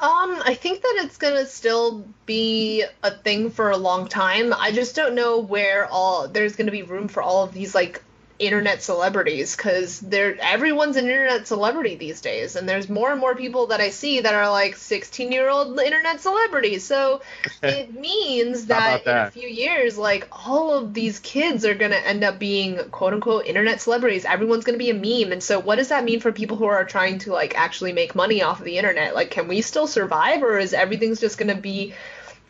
Um, 0.00 0.42
I 0.44 0.54
think 0.54 0.82
that 0.82 1.02
it's 1.04 1.18
gonna 1.18 1.46
still 1.46 2.04
be 2.26 2.84
a 3.02 3.10
thing 3.10 3.50
for 3.50 3.70
a 3.70 3.76
long 3.76 4.08
time. 4.08 4.52
I 4.52 4.72
just 4.72 4.96
don't 4.96 5.14
know 5.14 5.38
where 5.38 5.86
all 5.86 6.28
there's 6.28 6.56
gonna 6.56 6.72
be 6.72 6.82
room 6.82 7.08
for 7.08 7.22
all 7.22 7.44
of 7.44 7.52
these 7.52 7.74
like 7.74 8.02
internet 8.46 8.82
celebrities 8.82 9.56
because 9.56 10.00
they're 10.00 10.36
everyone's 10.40 10.96
an 10.96 11.04
internet 11.04 11.46
celebrity 11.46 11.94
these 11.94 12.20
days 12.20 12.56
and 12.56 12.68
there's 12.68 12.88
more 12.88 13.10
and 13.10 13.20
more 13.20 13.34
people 13.34 13.66
that 13.68 13.80
i 13.80 13.90
see 13.90 14.20
that 14.20 14.34
are 14.34 14.50
like 14.50 14.76
16 14.76 15.32
year 15.32 15.48
old 15.48 15.78
internet 15.80 16.20
celebrities. 16.20 16.84
So 16.84 17.20
it 17.62 17.94
means 17.94 18.66
that, 18.66 19.06
in 19.06 19.16
a 19.16 19.30
few 19.30 19.48
years 19.48 19.96
like 19.96 20.28
all 20.46 20.74
of 20.74 20.94
these 20.94 21.18
kids 21.20 21.64
are 21.64 21.74
going 21.74 21.90
to 21.90 22.06
end 22.06 22.24
up 22.24 22.38
being 22.38 22.78
quote 22.90 23.14
unquote 23.14 23.46
internet 23.46 23.80
celebrities. 23.80 24.24
Everyone's 24.24 24.64
going 24.64 24.78
to 24.78 24.84
be 24.84 24.90
a 24.90 24.94
meme. 24.94 25.32
And 25.32 25.42
so 25.42 25.58
what 25.60 25.76
does 25.76 25.88
that 25.88 26.04
mean 26.04 26.20
for 26.20 26.32
people 26.32 26.56
who 26.56 26.66
are 26.66 26.84
trying 26.84 27.18
to 27.20 27.32
like 27.32 27.54
actually 27.56 27.92
make 27.92 28.14
money 28.14 28.42
off 28.42 28.58
of 28.58 28.64
the 28.64 28.78
internet? 28.78 29.14
Like 29.14 29.30
can 29.30 29.48
we 29.48 29.60
still 29.62 29.86
survive 29.86 30.42
or 30.42 30.58
is 30.58 30.72
everything's 30.72 31.20
just 31.20 31.38
going 31.38 31.54
to 31.54 31.60
be 31.60 31.94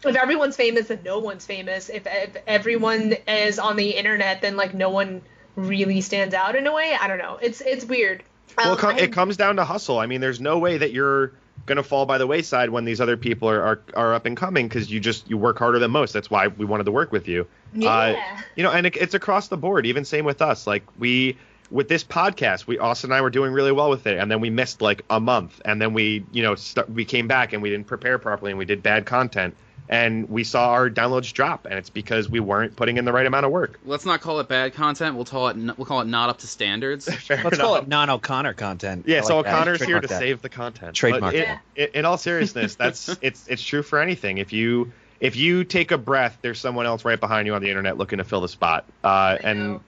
if 0.07 0.17
everyone's 0.17 0.57
famous 0.57 0.89
then 0.89 1.01
no 1.03 1.19
one's 1.19 1.47
famous. 1.47 1.89
If, 1.89 2.07
if 2.07 2.37
everyone 2.47 3.15
is 3.27 3.59
on 3.59 3.77
the 3.77 3.91
internet 3.91 4.43
then 4.43 4.57
like 4.57 4.75
no 4.75 4.91
one 4.91 5.23
really 5.57 6.01
stands 6.01 6.35
out 6.35 6.57
in 6.57 6.67
a 6.67 6.73
way. 6.73 6.97
I 7.01 7.07
don't 7.09 7.19
know. 7.19 7.39
It's 7.41 7.61
it's 7.61 7.85
weird. 7.85 8.23
Well, 8.57 8.69
Um, 8.73 8.79
it, 8.79 8.81
com- 8.81 8.95
I- 8.97 8.99
it 9.01 9.13
comes 9.13 9.37
down 9.37 9.57
to 9.57 9.65
hustle. 9.65 9.99
I 9.99 10.07
mean, 10.07 10.21
there's 10.21 10.41
no 10.41 10.59
way 10.59 10.79
that 10.79 10.93
you're 10.93 11.33
going 11.67 11.77
to 11.77 11.83
fall 11.83 12.05
by 12.05 12.19
the 12.19 12.27
wayside 12.27 12.69
when 12.71 12.85
these 12.85 13.01
other 13.01 13.17
people 13.17 13.49
are 13.49 13.63
are, 13.63 13.81
are 13.95 14.15
up 14.15 14.27
and 14.27 14.37
coming 14.37 14.69
because 14.69 14.91
you 14.91 15.01
just 15.01 15.29
you 15.31 15.37
work 15.39 15.59
harder 15.59 15.79
than 15.79 15.91
most. 15.91 16.13
That's 16.13 16.31
why 16.31 16.49
we 16.49 16.65
wanted 16.65 16.85
to 16.85 16.93
work 16.93 17.11
with 17.13 17.27
you. 17.29 17.47
Uh, 17.75 17.77
Yeah. 18.17 18.41
you 18.57 18.63
know, 18.63 18.71
and 18.71 18.87
it, 18.87 18.97
it's 18.97 19.15
across 19.15 19.49
the 19.49 19.57
board. 19.57 19.87
Even 19.87 20.05
same 20.05 20.25
with 20.25 20.43
us. 20.43 20.67
Like 20.67 20.83
we 20.99 21.37
with 21.71 21.89
this 21.89 22.05
podcast, 22.05 22.67
we 22.67 22.79
Austin 22.79 23.11
and 23.11 23.17
I 23.17 23.23
were 23.23 23.31
doing 23.31 23.53
really 23.53 23.73
well 23.73 23.89
with 23.91 24.07
it, 24.07 24.19
and 24.19 24.31
then 24.31 24.41
we 24.41 24.51
missed 24.51 24.83
like 24.83 25.03
a 25.11 25.19
month, 25.19 25.61
and 25.65 25.81
then 25.81 25.95
we 25.95 26.25
you 26.33 26.43
know 26.43 26.55
st- 26.55 26.89
we 26.91 27.05
came 27.05 27.27
back 27.27 27.53
and 27.53 27.63
we 27.63 27.71
didn't 27.71 27.87
prepare 27.87 28.19
properly, 28.19 28.51
and 28.53 28.59
we 28.59 28.65
did 28.67 28.83
bad 28.83 29.07
content, 29.07 29.57
and 29.89 30.29
we 30.29 30.45
saw 30.45 30.71
our 30.71 30.89
downloads 30.89 31.33
drop, 31.33 31.67
and 31.67 31.75
it's 31.75 31.91
because 31.91 32.29
we 32.29 32.41
weren't 32.41 32.77
putting 32.77 32.97
in 32.97 33.05
the 33.05 33.13
right 33.13 33.27
amount 33.27 33.45
of 33.47 33.53
work. 33.53 33.79
Let's 33.85 34.07
not 34.07 34.21
call 34.21 34.41
it 34.41 34.49
bad 34.49 34.75
content. 34.75 35.17
We'll 35.17 35.25
call 35.25 35.49
it 35.49 35.57
we'll 35.57 35.87
call 35.87 36.01
it 36.01 36.07
not 36.07 36.31
up 36.31 36.39
to 36.39 36.47
standards. 36.47 37.09
Let's 37.31 37.59
call 37.59 37.77
it 37.77 37.89
non 37.89 38.11
O'Connor 38.11 38.55
content. 38.55 39.05
Yeah, 39.07 39.19
I 39.19 39.21
so 39.23 39.37
like 39.37 39.47
that. 39.47 39.55
O'Connor's 39.55 39.83
here 39.83 40.01
to 40.01 40.09
that. 40.09 40.19
save 40.19 40.43
the 40.43 40.49
content. 40.49 40.95
Trademark 40.97 41.35
But 41.35 41.45
that. 41.45 41.61
in, 41.77 41.89
in 42.01 42.05
all 42.05 42.19
seriousness, 42.19 42.75
that's 42.77 43.17
it's 43.21 43.47
it's 43.49 43.63
true 43.63 43.83
for 43.83 44.01
anything. 44.01 44.39
If 44.39 44.53
you 44.53 44.93
if 45.21 45.37
you 45.37 45.65
take 45.65 45.91
a 45.91 45.99
breath, 45.99 46.39
there's 46.43 46.61
someone 46.61 46.87
else 46.87 47.05
right 47.05 47.21
behind 47.21 47.47
you 47.47 47.55
on 47.55 47.63
the 47.63 47.69
internet 47.69 47.99
looking 47.99 48.19
to 48.19 48.25
fill 48.25 48.41
the 48.41 48.49
spot. 48.49 48.85
Uh, 49.03 49.37
and 49.43 49.81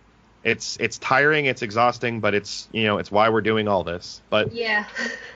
it's 0.44 0.76
it's 0.78 0.98
tiring, 0.98 1.46
it's 1.46 1.62
exhausting, 1.62 2.20
but 2.20 2.32
it's 2.32 2.68
you 2.70 2.84
know 2.84 2.98
it's 2.98 3.10
why 3.10 3.30
we're 3.30 3.40
doing 3.40 3.66
all 3.66 3.82
this. 3.82 4.22
But 4.30 4.52
yeah. 4.54 4.86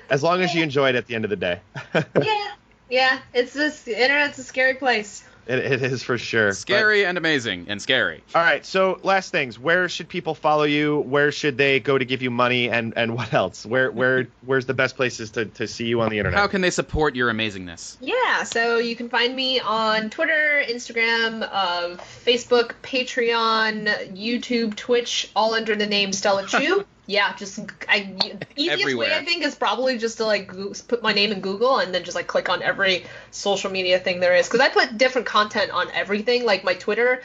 as 0.09 0.23
long 0.23 0.41
as 0.41 0.55
you 0.55 0.63
enjoy 0.63 0.91
it 0.91 0.95
at 0.95 1.07
the 1.07 1.17
end 1.17 1.25
of 1.25 1.31
the 1.31 1.37
day, 1.37 1.61
yeah. 1.95 2.53
Yeah. 2.91 3.19
It's 3.33 3.53
this 3.53 3.83
the 3.83 4.01
internet's 4.01 4.39
a 4.39 4.43
scary 4.43 4.75
place. 4.75 5.25
it, 5.47 5.59
it 5.59 5.83
is 5.83 6.03
for 6.03 6.19
sure. 6.19 6.49
But- 6.49 6.57
Scary 6.57 7.05
and 7.05 7.17
amazing 7.19 7.67
and 7.69 7.81
scary. 7.81 8.23
all 8.35 8.43
right, 8.43 8.65
so 8.65 9.01
last 9.03 9.31
things. 9.33 9.59
Where 9.59 9.89
should 9.89 10.09
people 10.09 10.35
follow 10.35 10.65
you? 10.65 11.01
Where 11.01 11.33
should 11.33 11.57
they 11.57 11.81
go 11.81 11.97
to 11.99 12.05
give 12.05 12.23
you 12.23 12.31
money? 12.31 12.69
And 12.69 12.93
and 12.97 13.17
what 13.17 13.33
else? 13.33 13.65
Where 13.67 13.91
where 13.91 14.27
where's 14.45 14.67
the 14.67 14.75
best 14.75 14.97
places 14.97 15.31
to, 15.33 15.47
to 15.47 15.67
see 15.67 15.87
you 15.87 16.01
on 16.03 16.11
the 16.11 16.19
internet? 16.19 16.39
How 16.39 16.47
can 16.47 16.61
they 16.61 16.71
support 16.71 17.17
your 17.17 17.33
amazingness? 17.33 17.97
Yeah, 18.01 18.45
so 18.45 18.79
you 18.79 18.95
can 18.95 19.09
find 19.09 19.35
me 19.35 19.59
on 19.61 20.11
Twitter, 20.11 20.63
Instagram, 20.69 21.49
uh, 21.51 21.97
Facebook, 22.25 22.73
Patreon, 22.83 24.15
YouTube, 24.17 24.77
Twitch, 24.77 25.31
all 25.35 25.55
under 25.55 25.75
the 25.75 25.87
name 25.87 26.13
Stella 26.13 26.45
Chuu. 26.45 26.85
yeah, 27.11 27.35
just 27.35 27.59
I 27.89 28.15
easiest 28.55 28.83
Everywhere. 28.83 29.09
way 29.09 29.17
I 29.17 29.25
think 29.25 29.45
is 29.45 29.57
probably 29.57 29.99
just 29.99 30.19
to 30.19 30.27
like 30.27 30.53
put 30.87 31.03
my 31.03 31.13
name 31.13 31.33
in 31.33 31.41
Google 31.41 31.79
and 31.79 31.93
then 31.93 32.05
just 32.05 32.15
like 32.15 32.29
click 32.29 32.49
on 32.49 32.63
every 32.63 33.05
social 33.33 33.71
media 33.71 33.99
thing 33.99 34.21
there 34.21 34.37
is 34.37 34.47
because 34.47 34.61
I 34.61 34.69
put 34.69 34.97
different 34.97 35.27
content 35.27 35.73
on 35.73 35.91
everything. 35.91 36.45
Like 36.45 36.63
my 36.63 36.75
Twitter 36.75 37.23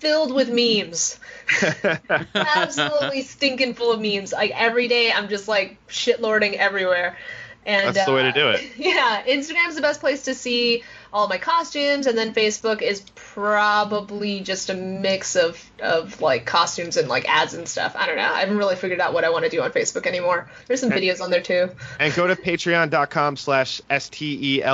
filled 0.00 0.34
with 0.34 0.50
memes, 0.50 1.18
absolutely 2.34 3.22
stinking 3.22 3.72
full 3.72 3.92
of 3.92 4.02
memes. 4.02 4.34
Like 4.34 4.52
every 4.54 4.86
day, 4.86 5.10
I'm 5.10 5.30
just 5.30 5.48
like 5.48 5.78
shitlording 5.88 6.52
everywhere. 6.54 7.16
And 7.64 7.96
That's 7.96 8.06
the 8.06 8.12
way 8.12 8.24
to 8.24 8.28
uh, 8.28 8.32
do 8.32 8.48
it. 8.50 8.60
Yeah, 8.76 9.22
Instagram's 9.24 9.76
the 9.76 9.82
best 9.82 10.00
place 10.00 10.24
to 10.24 10.34
see 10.34 10.82
all 11.12 11.28
my 11.28 11.38
costumes, 11.38 12.06
and 12.06 12.16
then 12.16 12.32
Facebook 12.32 12.80
is 12.80 13.02
probably 13.14 14.40
just 14.40 14.70
a 14.70 14.74
mix 14.74 15.36
of 15.36 15.62
of 15.80 16.20
like 16.20 16.46
costumes 16.46 16.96
and 16.96 17.08
like 17.08 17.28
ads 17.28 17.54
and 17.54 17.68
stuff. 17.68 17.94
I 17.96 18.06
don't 18.06 18.16
know. 18.16 18.22
I 18.22 18.40
haven't 18.40 18.56
really 18.56 18.76
figured 18.76 19.00
out 19.00 19.12
what 19.12 19.24
I 19.24 19.30
want 19.30 19.44
to 19.44 19.50
do 19.50 19.60
on 19.62 19.70
Facebook 19.72 20.06
anymore. 20.06 20.50
There's 20.66 20.80
some 20.80 20.90
videos 20.90 21.20
on 21.20 21.30
there 21.30 21.42
too. 21.42 21.70
and 21.98 22.14
go 22.14 22.26
to 22.26 22.36
patreon.com 22.36 23.36
slash 23.36 23.80
E 23.80 23.84
s-t-e-l-l-a-c-h-u-u 23.90 24.64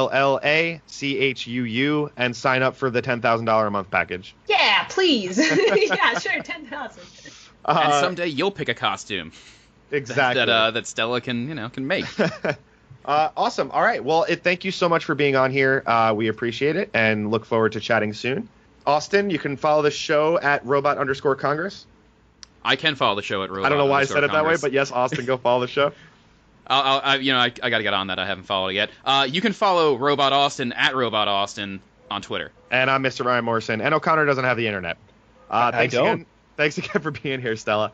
and 2.16 2.36
sign 2.36 2.62
up 2.62 2.76
for 2.76 2.90
the 2.90 3.02
$10,000 3.02 3.66
a 3.66 3.70
month 3.70 3.90
package. 3.90 4.34
Yeah, 4.48 4.84
please. 4.88 5.38
yeah, 5.38 6.18
sure, 6.18 6.42
ten 6.42 6.66
thousand. 6.66 7.02
Uh, 7.64 7.80
and 7.84 7.92
someday 7.94 8.28
you'll 8.28 8.50
pick 8.50 8.68
a 8.68 8.74
costume 8.74 9.32
exactly. 9.90 10.40
that 10.40 10.48
uh, 10.48 10.70
that 10.70 10.86
Stella 10.86 11.20
can 11.20 11.48
you 11.48 11.54
know 11.54 11.68
can 11.68 11.86
make. 11.86 12.06
uh, 13.08 13.30
awesome. 13.36 13.70
All 13.70 13.82
right. 13.82 14.04
Well, 14.04 14.24
it, 14.24 14.42
thank 14.42 14.64
you 14.64 14.70
so 14.70 14.88
much 14.88 15.04
for 15.04 15.14
being 15.14 15.34
on 15.34 15.50
here. 15.50 15.82
Uh, 15.86 16.12
we 16.14 16.28
appreciate 16.28 16.76
it 16.76 16.90
and 16.92 17.30
look 17.30 17.46
forward 17.46 17.72
to 17.72 17.80
chatting 17.80 18.12
soon. 18.12 18.48
Austin, 18.86 19.30
you 19.30 19.38
can 19.38 19.56
follow 19.56 19.82
the 19.82 19.90
show 19.90 20.38
at 20.38 20.64
robot 20.64 20.98
underscore 20.98 21.34
Congress. 21.34 21.86
I 22.64 22.76
can 22.76 22.96
follow 22.96 23.16
the 23.16 23.22
show 23.22 23.42
at 23.42 23.50
Robot 23.50 23.66
I 23.66 23.68
don't 23.70 23.78
know 23.78 23.86
why 23.86 24.00
I 24.00 24.04
said 24.04 24.24
it 24.24 24.32
that 24.32 24.44
way, 24.44 24.56
but 24.60 24.72
yes, 24.72 24.92
Austin, 24.92 25.24
go 25.24 25.38
follow 25.38 25.60
the 25.60 25.68
show. 25.68 25.92
I'll, 26.66 26.82
I'll, 26.82 27.00
I, 27.02 27.16
you 27.16 27.32
know, 27.32 27.38
I, 27.38 27.52
I 27.62 27.70
got 27.70 27.78
to 27.78 27.82
get 27.82 27.94
on 27.94 28.08
that. 28.08 28.18
I 28.18 28.26
haven't 28.26 28.44
followed 28.44 28.68
it 28.68 28.74
yet. 28.74 28.90
Uh, 29.04 29.26
you 29.30 29.40
can 29.40 29.54
follow 29.54 29.96
Robot 29.96 30.34
Austin 30.34 30.72
at 30.72 30.94
Robot 30.94 31.28
Austin 31.28 31.80
on 32.10 32.20
Twitter. 32.20 32.52
And 32.70 32.90
I'm 32.90 33.02
Mr. 33.02 33.24
Ryan 33.24 33.44
Morrison. 33.46 33.80
And 33.80 33.94
O'Connor 33.94 34.26
doesn't 34.26 34.44
have 34.44 34.58
the 34.58 34.66
internet. 34.66 34.98
Uh, 35.50 35.70
I 35.72 35.78
thanks 35.78 35.94
don't. 35.94 36.06
Again, 36.06 36.26
thanks 36.58 36.76
again 36.76 37.00
for 37.00 37.10
being 37.10 37.40
here, 37.40 37.56
Stella. 37.56 37.92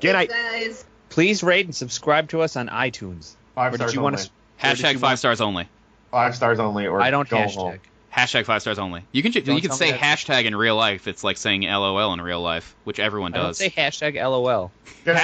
Good 0.00 0.14
night. 0.14 0.30
guys. 0.30 0.86
Please 1.10 1.42
rate 1.42 1.66
and 1.66 1.74
subscribe 1.74 2.30
to 2.30 2.40
us 2.40 2.56
on 2.56 2.68
iTunes. 2.68 3.34
Five 3.54 3.74
Or 3.74 3.78
did 3.78 3.92
you 3.92 4.00
want 4.00 4.18
to? 4.18 4.30
Or 4.62 4.74
did 4.74 4.78
Hashtag 4.78 4.98
five 4.98 5.18
stars 5.18 5.40
only. 5.40 5.68
Five 6.10 6.34
stars 6.34 6.58
only, 6.58 6.86
or 6.86 7.00
I 7.00 7.10
don't 7.10 7.28
go 7.28 7.36
hashtag. 7.36 7.54
home. 7.54 7.78
Hashtag 8.14 8.46
five 8.46 8.62
stars 8.62 8.78
only. 8.78 9.04
You 9.12 9.22
can 9.22 9.32
Don't 9.32 9.56
you 9.56 9.60
can 9.62 9.72
say 9.72 9.92
hashtag 9.92 10.44
in 10.46 10.56
real 10.56 10.74
life. 10.76 11.06
It's 11.06 11.22
like 11.22 11.36
saying 11.36 11.62
LOL 11.62 12.12
in 12.14 12.20
real 12.20 12.40
life, 12.40 12.74
which 12.84 12.98
everyone 12.98 13.34
I 13.34 13.38
don't 13.38 13.46
does. 13.48 13.58
say 13.58 13.70
hashtag 13.70 14.14
LOL. 14.16 14.72
Good. 15.04 15.16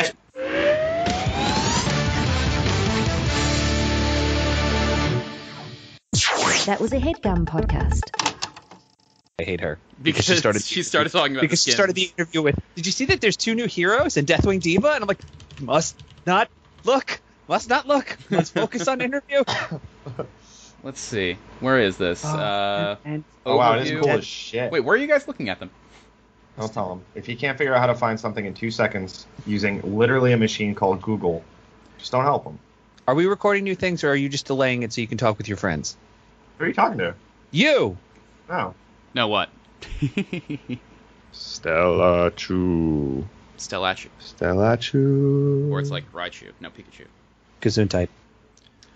That 6.66 6.80
was 6.80 6.93
a 6.93 6.99
headgum 6.99 7.45
podcast. 7.45 8.03
I 9.39 9.43
hate 9.43 9.61
her 9.61 9.78
because 10.03 10.24
she 10.24 10.37
started 10.37 10.62
she 10.64 10.82
started 10.82 11.11
talking 11.11 11.32
about 11.32 11.43
because 11.43 11.64
the 11.64 11.70
she 11.70 11.74
started 11.74 11.97
the 11.97 12.11
interview 12.16 12.41
with. 12.43 12.59
Did 12.76 12.87
you 12.87 12.93
see 12.93 13.07
that 13.07 13.20
there's 13.20 13.37
two 13.37 13.55
new 13.55 13.66
heroes 13.66 14.16
and 14.16 14.26
Deathwing 14.26 14.62
D.Va? 14.62 14.93
And 14.93 15.03
I'm 15.03 15.09
like, 15.09 15.20
must 15.61 16.01
not 16.24 16.49
look, 16.85 17.20
must 17.49 17.68
not 17.68 17.86
look. 17.86 18.16
Let's 18.30 18.51
focus 18.51 18.88
on 18.88 19.01
interview. 19.01 19.42
Let's 20.82 21.01
see. 21.01 21.38
Where 21.61 21.78
is 21.80 21.97
this? 21.97 22.24
Uh, 22.24 22.97
Oh, 23.47 23.57
wow, 23.57 23.74
it 23.74 23.82
is 23.82 23.90
overview. 23.90 24.01
cool 24.03 24.11
as 24.11 24.26
shit. 24.26 24.72
Wait, 24.72 24.80
where 24.80 24.95
are 24.95 24.99
you 24.99 25.07
guys 25.07 25.26
looking 25.28 25.49
at 25.51 25.59
them? 25.61 25.70
I'll 26.59 26.68
tell 26.68 26.92
him. 26.92 27.03
If 27.14 27.26
he 27.26 27.36
can't 27.36 27.59
figure 27.59 27.74
out 27.74 27.80
how 27.80 27.86
to 27.86 27.95
find 27.95 28.18
something 28.18 28.45
in 28.47 28.55
two 28.55 28.70
seconds 28.70 29.26
using 29.47 29.80
literally 29.97 30.32
a 30.32 30.36
machine 30.36 30.74
called 30.74 31.03
Google, 31.03 31.42
just 31.99 32.12
don't 32.12 32.24
help 32.24 32.45
him. 32.45 32.59
are 33.09 33.14
we 33.14 33.26
recording 33.26 33.64
new 33.64 33.74
things 33.74 34.05
or 34.05 34.11
are 34.11 34.16
you 34.16 34.28
just 34.28 34.47
delaying 34.47 34.82
it 34.82 34.92
so 34.92 35.01
you 35.01 35.07
can 35.07 35.18
talk 35.18 35.36
with 35.36 35.49
your 35.49 35.57
friends? 35.59 35.97
Who 36.59 36.64
are 36.64 36.68
you 36.68 36.74
talking 36.74 36.99
to? 36.99 37.14
You. 37.51 37.97
No. 38.49 38.74
No, 39.14 39.28
what? 39.28 39.51
Stella 41.32 42.30
Chuu. 42.32 43.24
Stella 43.57 43.95
Chuu. 43.95 44.09
Stella 44.18 44.76
Chuu. 44.76 45.70
Or 45.70 45.80
it's 45.80 45.90
like 45.90 46.11
Raichu. 46.12 46.53
No, 46.61 46.70
Pikachu. 46.70 47.07
Gesundheit. 47.64 48.08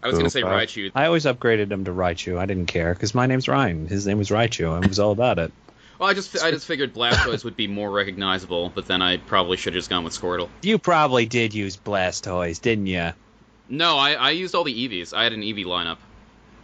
I 0.03 0.07
was 0.07 0.17
gonna 0.17 0.31
say 0.31 0.43
Opa. 0.43 0.51
Raichu. 0.51 0.93
I 0.95 1.07
always 1.07 1.25
upgraded 1.25 1.71
him 1.73 1.85
to 1.87 1.91
Raichu. 1.91 2.39
I 2.39 2.47
didn't 2.47 2.67
care 2.67 2.95
because 2.95 3.15
my 3.15 3.27
name's 3.27 3.49
Ryan. 3.49 3.89
His 3.89 4.07
name 4.07 4.19
was 4.19 4.29
Raichu. 4.29 4.71
I 4.73 4.87
was 4.87 4.99
all 4.99 5.13
about 5.13 5.39
it. 5.39 5.53
Well, 5.99 6.09
I 6.09 6.15
just 6.15 6.41
I 6.41 6.53
just 6.53 6.65
figured 6.65 6.95
Blastoise 6.95 7.43
would 7.43 7.57
be 7.57 7.67
more 7.67 7.91
recognizable, 7.91 8.71
but 8.73 8.87
then 8.87 9.03
I 9.03 9.17
probably 9.17 9.57
should 9.57 9.73
have 9.75 9.81
just 9.81 9.91
gone 9.91 10.05
with 10.05 10.13
Squirtle. 10.13 10.49
You 10.63 10.79
probably 10.79 11.27
did 11.27 11.55
use 11.55 11.77
Blastoise, 11.77 12.61
didn't 12.63 12.87
you? 12.87 13.15
No, 13.69 13.99
I, 13.99 14.13
I 14.13 14.31
used 14.31 14.55
all 14.55 14.63
the 14.63 14.73
Eevees. 14.73 15.13
I 15.13 15.25
had 15.25 15.33
an 15.33 15.41
Eevee 15.41 15.65
lineup. 15.65 15.97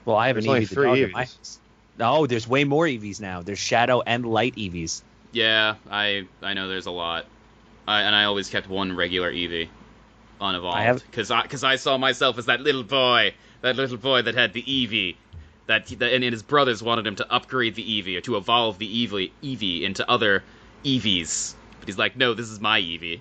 Well, 0.05 0.14
I 0.14 0.28
have 0.28 0.36
There's 0.36 0.44
an 0.44 0.50
only 0.50 0.61
Eevee. 0.61 0.68
the 0.68 0.74
three 0.76 0.86
dog 0.86 0.98
at 0.98 1.11
my 1.11 1.24
Eevees. 1.24 1.59
No, 1.98 2.12
oh, 2.12 2.26
there's 2.28 2.46
way 2.46 2.62
more 2.62 2.86
Eevees 2.86 3.20
now. 3.20 3.42
There's 3.42 3.59
shadow 3.59 4.02
and 4.02 4.24
light 4.24 4.55
E 4.57 4.70
EVs. 4.70 5.02
Yeah, 5.32 5.74
I 5.90 6.28
I 6.40 6.55
know 6.55 6.68
there's 6.68 6.86
a 6.86 6.92
lot. 6.92 7.26
I, 7.88 8.02
and 8.02 8.14
I 8.14 8.26
always 8.26 8.48
kept 8.48 8.68
one 8.68 8.94
regular 8.94 9.32
Eevee 9.32 9.68
unevolved 10.41 10.76
I 10.76 10.82
have- 10.82 11.05
because 11.11 11.30
I 11.30 11.43
because 11.43 11.64
I 11.64 11.76
saw 11.76 11.97
myself 11.99 12.39
as 12.39 12.47
that 12.47 12.61
little 12.61 12.82
boy, 12.85 13.35
that 13.62 13.76
little 13.76 13.97
boy 13.97 14.22
that 14.22 14.35
had 14.35 14.53
the 14.53 14.62
Eevee. 14.62 15.16
That, 15.66 15.87
that 15.87 16.12
and 16.12 16.22
his 16.22 16.43
brothers 16.43 16.82
wanted 16.82 17.07
him 17.07 17.16
to 17.16 17.32
upgrade 17.32 17.74
the 17.74 17.82
Eevee 17.82 18.18
or 18.18 18.20
to 18.22 18.37
evolve 18.37 18.78
the 18.78 19.07
Eevee 19.07 19.30
Eevee 19.43 19.82
into 19.82 20.09
other 20.11 20.43
Eevees. 20.85 21.55
But 21.80 21.89
he's 21.89 21.97
like, 21.97 22.16
no, 22.16 22.35
this 22.35 22.51
is 22.51 22.61
my 22.61 22.78
E 22.80 23.14
EV. 23.14 23.20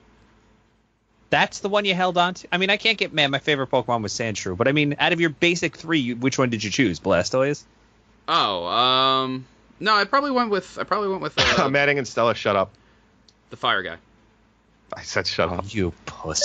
That's 1.30 1.60
the 1.60 1.70
one 1.70 1.86
you 1.86 1.96
held 1.96 2.18
on 2.18 2.34
to. 2.36 2.48
I 2.52 2.58
mean, 2.58 2.70
I 2.70 2.76
can't 2.78 2.98
get 2.98 3.14
man. 3.14 3.32
My 3.32 3.40
favorite 3.40 3.72
Pokemon 3.72 4.02
was 4.04 4.14
Sandshrew, 4.14 4.58
but 4.58 4.68
I 4.68 4.74
mean, 4.74 4.96
out 5.00 5.14
of 5.14 5.22
your 5.22 5.30
basic 5.30 5.78
three, 5.78 6.00
you- 6.00 6.16
which 6.18 6.38
one 6.38 6.50
did 6.50 6.64
you 6.64 6.70
choose? 6.70 7.00
Blastoise. 7.00 7.64
Oh, 8.28 8.66
um, 8.68 9.46
no, 9.80 9.94
I 9.96 10.04
probably 10.04 10.32
went 10.32 10.50
with 10.50 10.78
I 10.78 10.84
probably 10.84 11.10
went 11.10 11.22
with 11.22 11.40
uh, 11.60 11.70
Manning 11.70 11.98
and 11.98 12.08
Stella, 12.08 12.36
shut 12.36 12.56
up. 12.58 12.72
the 13.52 13.58
fire 13.58 13.82
guy. 13.84 13.96
I 14.96 15.02
said 15.04 15.26
shut 15.28 15.50
up. 15.50 15.74
You 15.74 15.94
puss. 16.06 16.44